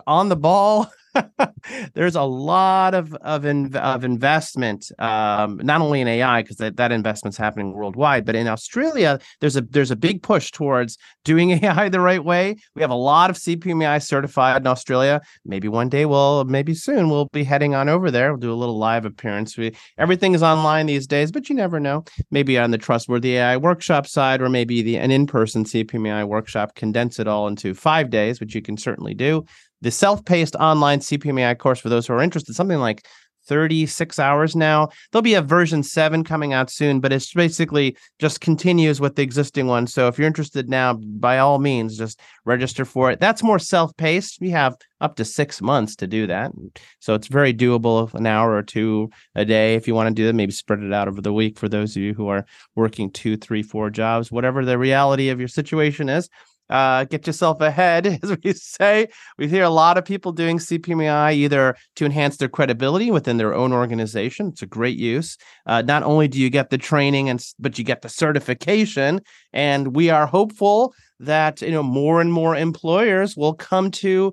on 0.07 0.31
the 0.31 0.37
ball. 0.37 0.91
there's 1.95 2.15
a 2.15 2.23
lot 2.23 2.95
of 2.95 3.15
of, 3.15 3.45
in, 3.45 3.75
of 3.77 4.05
investment, 4.05 4.91
um, 4.99 5.61
not 5.63 5.81
only 5.81 6.01
in 6.01 6.09
AI 6.09 6.43
because 6.43 6.57
that, 6.59 6.77
that 6.77 6.93
investment's 6.93 7.37
happening 7.37 7.73
worldwide, 7.73 8.25
but 8.25 8.37
in 8.37 8.47
Australia, 8.47 9.19
there's 9.41 9.57
a 9.57 9.63
there's 9.63 9.91
a 9.91 9.97
big 9.97 10.23
push 10.23 10.51
towards 10.51 10.99
doing 11.25 11.51
AI 11.65 11.89
the 11.89 12.01
right 12.01 12.25
way. 12.25 12.57
We 12.75 12.83
have 12.83 12.91
a 12.91 12.95
lot 12.95 13.31
of 13.31 13.37
CPMAI 13.37 14.03
certified 14.03 14.63
in 14.63 14.67
Australia. 14.67 15.21
Maybe 15.45 15.69
one 15.69 15.89
day 15.89 16.07
we'll, 16.07 16.45
maybe 16.45 16.75
soon 16.75 17.09
we'll 17.09 17.29
be 17.33 17.45
heading 17.45 17.75
on 17.75 17.89
over 17.89 18.11
there. 18.11 18.31
We'll 18.31 18.41
do 18.41 18.53
a 18.53 18.55
little 18.55 18.79
live 18.79 19.05
appearance. 19.05 19.57
We 19.57 19.73
everything 19.99 20.35
is 20.35 20.43
online 20.43 20.87
these 20.87 21.07
days, 21.07 21.33
but 21.33 21.49
you 21.49 21.55
never 21.55 21.81
know. 21.81 22.05
Maybe 22.31 22.59
on 22.59 22.71
the 22.71 22.79
trustworthy 22.79 23.37
AI 23.37 23.57
workshop 23.57 24.07
side, 24.07 24.41
or 24.41 24.49
maybe 24.49 24.83
the 24.83 24.99
an 24.99 25.11
in 25.11 25.27
person 25.27 25.65
CPMAI 25.65 26.27
workshop, 26.27 26.75
condense 26.75 27.19
it 27.19 27.29
all 27.29 27.49
into 27.49 27.75
five 27.75 28.11
days, 28.11 28.41
which 28.41 28.55
you 28.55 28.63
can 28.63 28.77
certainly 28.77 29.15
do 29.15 29.45
the 29.83 29.91
self-paced 29.91 30.57
online 30.57 31.01
CPMAI 31.01 31.59
course 31.59 31.81
for 31.81 31.89
those 31.89 32.07
who 32.07 32.15
are 32.15 32.23
interested, 32.23 32.55
something 32.55 32.79
like 32.79 33.07
36 33.47 34.19
hours 34.19 34.55
now. 34.55 34.89
There'll 35.11 35.23
be 35.23 35.35
a 35.35 35.43
version 35.43 35.83
7 35.83 36.23
coming 36.25 36.53
out 36.53 36.71
soon, 36.71 37.01
but 37.01 37.13
it's 37.13 37.33
basically 37.33 37.97
just 38.19 38.41
continues 38.41 39.01
with 39.01 39.17
the 39.17 39.23
existing 39.23 39.67
one. 39.67 39.87
So 39.87 40.07
if 40.07 40.19
you're 40.19 40.27
interested 40.27 40.69
now, 40.69 40.95
by 40.95 41.39
all 41.39 41.59
means, 41.59 41.97
just 41.97 42.21
register 42.45 42.85
for 42.85 43.11
it. 43.11 43.19
That's 43.19 43.43
more 43.43 43.59
self-paced. 43.59 44.41
We 44.41 44.51
have 44.51 44.77
up 45.01 45.17
to 45.17 45.25
6 45.25 45.63
months 45.63 45.97
to 45.97 46.07
do 46.07 46.27
that. 46.29 46.53
So 47.01 47.15
it's 47.15 47.27
very 47.27 47.55
doable, 47.55 48.13
an 48.15 48.27
hour 48.27 48.55
or 48.55 48.63
two 48.63 49.11
a 49.35 49.45
day 49.45 49.75
if 49.75 49.89
you 49.89 49.95
want 49.95 50.09
to 50.09 50.15
do 50.15 50.27
that, 50.27 50.35
maybe 50.35 50.53
spread 50.53 50.83
it 50.83 50.93
out 50.93 51.09
over 51.09 51.21
the 51.21 51.33
week 51.33 51.59
for 51.59 51.69
those 51.69 51.97
of 51.97 52.03
you 52.03 52.15
who 52.15 52.29
are 52.29 52.47
working 52.77 53.11
two, 53.11 53.37
three, 53.37 53.63
four 53.63 53.91
jobs, 53.91 54.31
whatever 54.31 54.65
the 54.65 54.79
reality 54.79 55.31
of 55.31 55.41
your 55.41 55.49
situation 55.49 56.09
is 56.09 56.29
uh, 56.71 57.05
get 57.05 57.27
yourself 57.27 57.61
ahead, 57.61 58.07
as 58.23 58.37
we 58.43 58.53
say. 58.55 59.09
We 59.37 59.49
hear 59.49 59.65
a 59.65 59.71
lot 59.71 59.99
of 59.99 60.05
people 60.05 60.33
doing 60.33 60.59
CPMAI 60.59 61.35
either 61.35 61.77
to 61.97 62.05
enhance 62.05 62.37
their 62.37 62.49
credibility 62.49 63.11
within 63.11 63.37
their 63.37 63.55
own 63.55 63.73
organization. 63.73 64.49
It's 64.49 64.63
a 64.63 64.67
great 64.67 64.97
use. 64.97 65.37
Uh, 65.67 65.83
not 65.83 66.03
only 66.03 66.29
do 66.29 66.39
you 66.39 66.49
get 66.49 66.71
the 66.71 66.79
training 66.79 67.29
and 67.29 67.45
but 67.59 67.79
you 67.79 67.85
get 67.85 68.03
the 68.03 68.09
certification, 68.09 69.21
and 69.53 69.95
we 69.95 70.09
are 70.11 70.27
hopeful 70.27 70.95
that 71.19 71.61
you 71.61 71.73
know 71.73 71.83
more 71.83 72.21
and 72.21 72.33
more 72.33 72.57
employers 72.57 73.37
will 73.37 73.55
come 73.55 73.91
to 73.91 74.33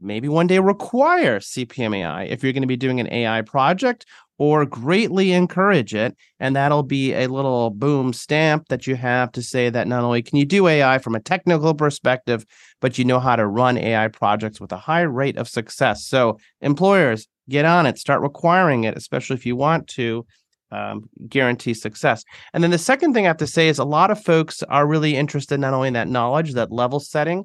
maybe 0.00 0.28
one 0.28 0.46
day 0.46 0.58
require 0.58 1.38
CPMAI 1.38 2.28
if 2.28 2.42
you're 2.42 2.52
going 2.52 2.62
to 2.62 2.68
be 2.68 2.76
doing 2.76 3.00
an 3.00 3.12
AI 3.12 3.42
project 3.42 4.04
or 4.38 4.66
greatly 4.66 5.32
encourage 5.32 5.94
it. 5.94 6.16
And 6.40 6.56
that'll 6.56 6.82
be 6.82 7.12
a 7.14 7.28
little 7.28 7.70
boom 7.70 8.12
stamp 8.12 8.68
that 8.68 8.86
you 8.86 8.96
have 8.96 9.32
to 9.32 9.42
say 9.42 9.70
that 9.70 9.88
not 9.88 10.04
only 10.04 10.22
can 10.22 10.38
you 10.38 10.44
do 10.44 10.66
AI 10.66 10.98
from 10.98 11.14
a 11.14 11.20
technical 11.20 11.74
perspective, 11.74 12.44
but 12.80 12.98
you 12.98 13.04
know 13.04 13.20
how 13.20 13.36
to 13.36 13.46
run 13.46 13.78
AI 13.78 14.08
projects 14.08 14.60
with 14.60 14.72
a 14.72 14.76
high 14.76 15.02
rate 15.02 15.36
of 15.36 15.48
success. 15.48 16.04
So, 16.04 16.38
employers, 16.60 17.28
get 17.48 17.64
on 17.64 17.86
it, 17.86 17.98
start 17.98 18.22
requiring 18.22 18.84
it, 18.84 18.96
especially 18.96 19.36
if 19.36 19.46
you 19.46 19.56
want 19.56 19.88
to. 19.88 20.26
Um, 20.70 21.08
guarantee 21.28 21.72
success. 21.72 22.24
And 22.52 22.64
then 22.64 22.72
the 22.72 22.78
second 22.78 23.14
thing 23.14 23.26
I 23.26 23.28
have 23.28 23.36
to 23.36 23.46
say 23.46 23.68
is 23.68 23.78
a 23.78 23.84
lot 23.84 24.10
of 24.10 24.20
folks 24.20 24.60
are 24.64 24.88
really 24.88 25.14
interested 25.14 25.60
not 25.60 25.72
only 25.72 25.86
in 25.86 25.94
that 25.94 26.08
knowledge, 26.08 26.54
that 26.54 26.72
level 26.72 26.98
setting, 26.98 27.44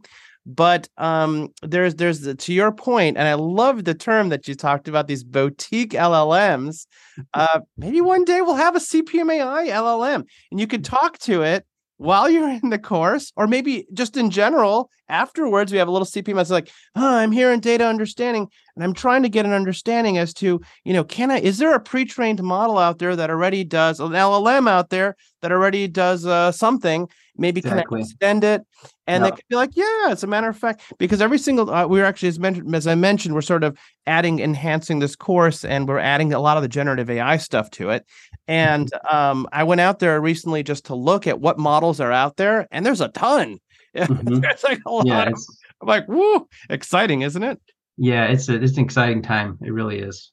but 0.50 0.89
um, 0.97 1.50
there's 1.62 1.95
there's 1.95 2.22
the, 2.22 2.34
to 2.34 2.54
your 2.54 2.72
point, 2.72 3.18
and 3.18 3.28
I 3.28 3.36
love 3.36 3.84
the 3.84 3.93
term 3.93 4.30
that 4.30 4.47
you 4.47 4.56
talked 4.56 4.88
about 4.88 5.08
these 5.08 5.24
boutique 5.24 5.91
LLMs. 5.91 6.88
Uh, 7.36 7.60
maybe 7.78 8.02
one 8.02 8.26
day 8.26 8.41
we'll 8.41 8.56
have 8.56 8.76
a 8.76 8.80
CPMAI 8.80 9.68
LLM, 9.68 10.24
and 10.50 10.60
you 10.60 10.66
could 10.66 10.84
talk 10.84 11.20
to 11.20 11.43
it 11.43 11.66
while 11.97 12.30
you're 12.30 12.50
in 12.50 12.70
the 12.70 12.80
course, 12.80 13.32
or 13.36 13.45
maybe 13.45 13.86
just 13.93 14.18
in 14.18 14.32
general 14.32 14.89
afterwards. 15.08 15.72
We 15.72 15.78
have 15.78 15.88
a 15.88 15.91
little 15.91 16.08
CPMAI 16.08 16.41
It's 16.41 16.50
like, 16.50 16.72
oh, 16.95 17.16
I'm 17.18 17.32
here 17.32 17.52
in 17.52 17.60
data 17.60 17.86
understanding, 17.86 18.47
and 18.76 18.84
I'm 18.84 18.93
trying 18.93 19.22
to 19.22 19.30
get 19.30 19.45
an 19.45 19.54
understanding 19.54 20.18
as 20.18 20.34
to, 20.36 20.62
you 20.84 20.93
know, 20.93 21.04
can 21.04 21.30
I? 21.30 21.41
Is 21.41 21.60
there 21.60 21.76
a 21.76 21.80
pre-trained 21.80 22.41
model 22.41 22.80
out 22.80 22.97
there 22.97 23.16
that 23.16 23.30
already 23.30 23.64
does 23.64 24.00
an 24.00 24.14
LLM 24.14 24.68
out 24.68 24.89
there 24.89 25.16
that 25.43 25.52
already 25.52 25.88
does 25.88 26.26
uh, 26.26 26.52
something? 26.52 27.08
Maybe 27.40 27.60
exactly. 27.60 27.84
can 27.84 27.98
I 27.98 28.02
extend 28.02 28.44
it? 28.44 28.66
And 29.08 29.26
they 29.26 29.32
could 29.32 29.48
be 29.50 29.56
like, 29.56 29.72
yeah, 29.74 30.08
as 30.10 30.24
a 30.24 30.28
matter 30.28 30.48
of 30.48 30.58
fact, 30.58 30.82
because 31.00 31.22
every 31.22 31.40
single 31.40 31.70
uh, 31.74 31.88
we're 31.88 32.06
actually 32.06 32.30
as 32.30 32.38
mentioned 32.38 32.76
as 32.76 32.86
I 32.86 32.96
mentioned, 32.96 33.34
we're 33.34 33.42
sort 33.42 33.64
of 33.64 33.78
adding, 34.06 34.40
enhancing 34.40 35.00
this 35.00 35.16
course, 35.16 35.66
and 35.66 35.88
we're 35.88 36.00
adding 36.00 36.34
a 36.34 36.40
lot 36.40 36.58
of 36.58 36.64
the 36.64 36.70
generative 36.70 37.10
AI 37.10 37.38
stuff 37.38 37.72
to 37.72 37.90
it. 37.90 38.06
And 38.48 38.92
mm-hmm. 38.92 39.16
um, 39.16 39.48
I 39.52 39.64
went 39.64 39.82
out 39.82 40.00
there 40.00 40.20
recently 40.22 40.62
just 40.62 40.86
to 40.86 40.96
look 40.96 41.26
at 41.26 41.40
what 41.40 41.58
models 41.58 42.00
are 42.00 42.12
out 42.12 42.38
there, 42.38 42.68
and 42.72 42.86
there's 42.86 43.02
a 43.02 43.10
ton. 43.10 43.60
Mm-hmm. 43.96 44.42
there's 44.42 44.64
like 44.64 44.80
a 44.86 44.92
lot. 44.92 45.08
Yeah, 45.08 45.24
of, 45.24 45.34
I'm 45.82 45.88
like, 45.88 46.08
woo, 46.08 46.48
exciting, 46.70 47.24
isn't 47.24 47.42
it? 47.42 47.60
Yeah, 47.98 48.26
it's 48.26 48.48
a, 48.48 48.62
it's 48.62 48.78
an 48.78 48.84
exciting 48.84 49.24
time. 49.24 49.58
It 49.64 49.74
really 49.74 49.98
is. 49.98 50.32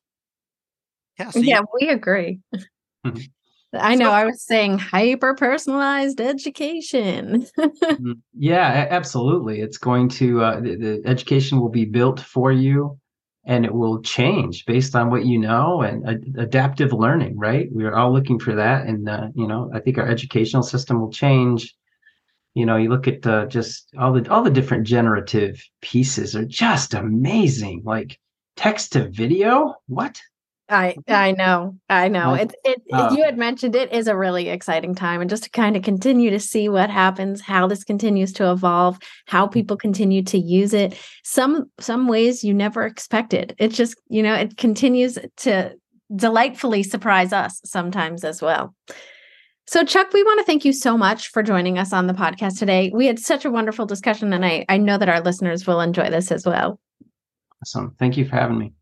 Yeah, 1.19 1.31
so 1.31 1.39
yeah, 1.39 1.61
you- 1.61 1.67
we 1.81 1.89
agree. 1.89 2.41
I 3.81 3.95
know. 3.95 4.07
So, 4.07 4.11
I 4.13 4.25
was 4.25 4.43
saying 4.43 4.79
hyper 4.79 5.35
personalized 5.35 6.21
education. 6.21 7.47
Mm-hmm. 7.59 8.13
yeah, 8.39 8.87
absolutely. 8.91 9.61
It's 9.61 9.79
going 9.79 10.09
to 10.11 10.43
uh, 10.43 10.61
the, 10.61 10.77
the, 10.77 11.03
education 11.05 11.61
will 11.61 11.69
be 11.69 11.85
built 11.85 12.21
for 12.21 12.53
you, 12.53 12.99
and 13.45 13.65
it 13.65 13.75
will 13.75 14.01
change 14.03 14.65
based 14.67 14.95
on 14.95 15.11
what 15.11 15.25
you 15.25 15.39
know 15.39 15.83
and 15.83 16.09
uh, 16.09 16.43
adaptive 16.43 16.93
learning. 16.93 17.37
Right? 17.39 17.69
We 17.73 17.85
are 17.85 17.97
all 17.97 18.13
looking 18.13 18.39
for 18.39 18.55
that, 18.55 18.87
and 18.87 19.09
uh, 19.09 19.29
you 19.35 19.47
know, 19.47 19.71
I 19.73 19.81
think 19.81 19.99
our 19.99 20.09
educational 20.09 20.63
system 20.63 21.01
will 21.01 21.13
change. 21.13 21.75
You 22.55 22.65
know, 22.65 22.77
you 22.77 22.89
look 22.89 23.07
at 23.07 23.27
uh, 23.27 23.47
just 23.47 23.89
all 23.99 24.13
the 24.13 24.31
all 24.31 24.43
the 24.43 24.51
different 24.51 24.87
generative 24.87 25.63
pieces 25.83 26.35
are 26.35 26.47
just 26.47 26.95
amazing. 26.95 27.83
Like 27.85 28.19
text 28.57 28.93
to 28.93 29.09
video, 29.09 29.75
what? 29.87 30.21
I 30.69 30.97
I 31.07 31.33
know. 31.33 31.77
I 31.89 32.09
know. 32.09 32.35
It 32.35 32.55
it 32.65 32.83
uh, 32.93 33.15
you 33.17 33.23
had 33.23 33.39
mentioned 33.39 33.77
it 33.77 33.93
is 33.93 34.09
a 34.09 34.17
really 34.17 34.49
exciting 34.49 34.95
time 34.95 35.21
and 35.21 35.31
just 35.31 35.45
to 35.45 35.51
kind 35.51 35.77
of 35.77 35.83
continue 35.83 36.31
to 36.31 36.41
see 36.41 36.69
what 36.69 36.91
happens, 36.91 37.41
how 37.41 37.69
this 37.69 37.85
continues 37.85 38.33
to 38.35 38.51
evolve, 38.51 38.99
how 39.27 39.47
mm. 39.47 39.53
people 39.53 39.77
continue 39.77 40.23
to 40.25 40.39
use 40.39 40.75
it. 40.75 40.99
Some 41.23 41.71
some 41.79 42.09
ways 42.09 42.43
you 42.43 42.53
never 42.53 42.85
expected. 42.85 43.55
It 43.59 43.69
just, 43.69 43.97
you 44.09 44.23
know, 44.23 44.35
it 44.35 44.57
continues 44.57 45.19
to 45.39 45.77
delightfully 46.15 46.83
surprise 46.83 47.33
us 47.33 47.61
sometimes 47.65 48.25
as 48.25 48.43
well. 48.43 48.75
So, 49.69 49.85
Chuck, 49.85 50.13
we 50.13 50.23
want 50.23 50.39
to 50.39 50.45
thank 50.45 50.65
you 50.65 50.73
so 50.73 50.97
much 50.97 51.29
for 51.29 51.43
joining 51.43 51.77
us 51.77 51.93
on 51.93 52.07
the 52.07 52.13
podcast 52.15 52.59
today. 52.59 52.93
We 52.95 53.07
had 53.07 53.19
such 53.19 53.45
a 53.45 53.51
wonderful 53.51 53.85
discussion, 53.85 54.33
and 54.33 54.45
I, 54.45 54.65
I 54.69 54.77
know 54.77 54.97
that 54.97 55.09
our 55.09 55.21
listeners 55.21 55.67
will 55.67 55.81
enjoy 55.81 56.09
this 56.09 56.31
as 56.31 56.47
well. 56.47 56.79
Awesome. 57.63 57.97
Thank 57.99 58.17
you 58.17 58.25
for 58.27 58.37
having 58.37 58.59
me. 58.59 58.73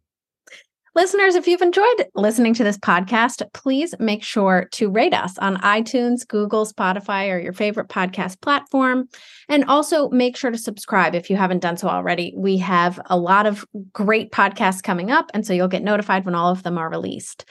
Listeners, 0.97 1.35
if 1.35 1.49
you've 1.49 1.61
enjoyed 1.61 2.07
listening 2.15 2.55
to 2.55 2.63
this 2.63 2.79
podcast, 2.79 3.43
please 3.53 3.97
make 3.99 4.23
sure 4.23 4.69
to 4.71 4.89
rate 4.89 5.13
us 5.13 5.37
on 5.39 5.57
iTunes, 5.57 6.27
Google, 6.27 6.65
Spotify, 6.65 7.33
or 7.33 7.39
your 7.41 7.53
favorite 7.53 7.89
podcast 7.89 8.41
platform. 8.41 9.09
And 9.49 9.65
also 9.65 10.09
make 10.11 10.37
sure 10.37 10.53
to 10.53 10.59
subscribe 10.59 11.17
if 11.17 11.31
you 11.31 11.37
haven't 11.37 11.63
done 11.63 11.77
so 11.77 11.89
already. 11.89 12.33
We 12.37 12.59
have 12.59 13.01
a 13.07 13.19
lot 13.19 13.47
of 13.47 13.67
great 13.93 14.31
podcasts 14.31 14.85
coming 14.85 15.11
up, 15.11 15.33
and 15.35 15.45
so 15.45 15.53
you'll 15.53 15.67
get 15.67 15.83
notified 15.83 16.25
when 16.25 16.37
all 16.37 16.53
of 16.53 16.63
them 16.63 16.79
are 16.79 16.89
released. 16.89 17.45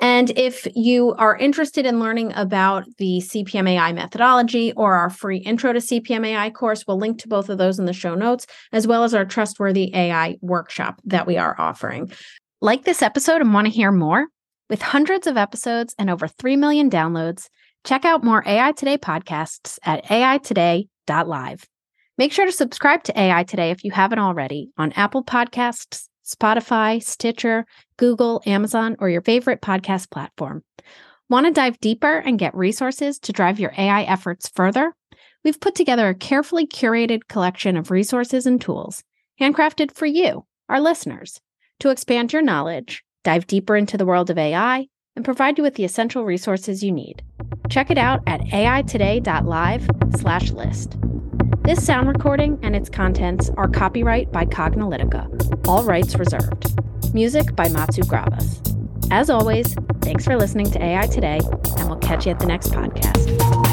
And 0.00 0.36
if 0.36 0.66
you 0.74 1.14
are 1.18 1.36
interested 1.36 1.86
in 1.86 2.00
learning 2.00 2.32
about 2.34 2.84
the 2.98 3.20
CPMAI 3.20 3.94
methodology 3.94 4.72
or 4.72 4.96
our 4.96 5.10
free 5.10 5.38
intro 5.38 5.72
to 5.72 5.78
CPMAI 5.78 6.52
course, 6.52 6.84
we'll 6.84 6.98
link 6.98 7.20
to 7.20 7.28
both 7.28 7.48
of 7.48 7.58
those 7.58 7.78
in 7.78 7.84
the 7.84 7.92
show 7.92 8.16
notes, 8.16 8.48
as 8.72 8.88
well 8.88 9.04
as 9.04 9.14
our 9.14 9.24
trustworthy 9.24 9.94
AI 9.94 10.36
workshop 10.40 11.00
that 11.04 11.28
we 11.28 11.36
are 11.36 11.54
offering. 11.60 12.10
Like 12.60 12.82
this 12.82 13.02
episode 13.02 13.40
and 13.40 13.54
want 13.54 13.68
to 13.68 13.72
hear 13.72 13.92
more? 13.92 14.26
With 14.68 14.82
hundreds 14.82 15.28
of 15.28 15.36
episodes 15.36 15.94
and 15.96 16.10
over 16.10 16.26
3 16.26 16.56
million 16.56 16.90
downloads, 16.90 17.48
check 17.84 18.04
out 18.04 18.24
more 18.24 18.42
AI 18.44 18.72
Today 18.72 18.98
podcasts 18.98 19.78
at 19.84 20.04
aitoday.live. 20.06 21.64
Make 22.18 22.32
sure 22.32 22.46
to 22.46 22.50
subscribe 22.50 23.04
to 23.04 23.16
AI 23.16 23.44
Today 23.44 23.70
if 23.70 23.84
you 23.84 23.92
haven't 23.92 24.18
already 24.18 24.72
on 24.76 24.90
Apple 24.94 25.22
Podcasts, 25.22 26.08
Spotify, 26.26 27.00
Stitcher, 27.00 27.64
Google, 27.96 28.42
Amazon, 28.44 28.96
or 28.98 29.08
your 29.08 29.22
favorite 29.22 29.62
podcast 29.62 30.10
platform. 30.10 30.64
Want 31.30 31.46
to 31.46 31.52
dive 31.52 31.78
deeper 31.78 32.18
and 32.18 32.40
get 32.40 32.56
resources 32.56 33.20
to 33.20 33.32
drive 33.32 33.60
your 33.60 33.72
AI 33.78 34.02
efforts 34.02 34.48
further? 34.48 34.96
We've 35.44 35.60
put 35.60 35.76
together 35.76 36.08
a 36.08 36.14
carefully 36.16 36.66
curated 36.66 37.28
collection 37.28 37.76
of 37.76 37.92
resources 37.92 38.46
and 38.46 38.60
tools, 38.60 39.04
handcrafted 39.40 39.94
for 39.94 40.06
you, 40.06 40.44
our 40.68 40.80
listeners 40.80 41.40
to 41.80 41.90
expand 41.90 42.32
your 42.32 42.42
knowledge, 42.42 43.04
dive 43.24 43.46
deeper 43.46 43.76
into 43.76 43.96
the 43.96 44.06
world 44.06 44.30
of 44.30 44.38
AI, 44.38 44.86
and 45.16 45.24
provide 45.24 45.58
you 45.58 45.64
with 45.64 45.74
the 45.74 45.84
essential 45.84 46.24
resources 46.24 46.82
you 46.82 46.92
need. 46.92 47.22
Check 47.68 47.90
it 47.90 47.98
out 47.98 48.20
at 48.26 48.40
aitoday.live 48.40 49.88
slash 50.16 50.50
list. 50.50 50.96
This 51.64 51.84
sound 51.84 52.08
recording 52.08 52.58
and 52.62 52.74
its 52.74 52.88
contents 52.88 53.50
are 53.56 53.68
copyright 53.68 54.32
by 54.32 54.44
Cognilytica, 54.46 55.66
all 55.68 55.84
rights 55.84 56.14
reserved. 56.14 56.74
Music 57.14 57.54
by 57.54 57.68
Matsu 57.68 58.02
Gravas. 58.02 58.60
As 59.10 59.28
always, 59.30 59.74
thanks 60.00 60.24
for 60.24 60.36
listening 60.36 60.70
to 60.70 60.82
AI 60.82 61.06
Today, 61.06 61.40
and 61.78 61.88
we'll 61.88 61.98
catch 61.98 62.26
you 62.26 62.32
at 62.32 62.38
the 62.38 62.46
next 62.46 62.72
podcast. 62.72 63.67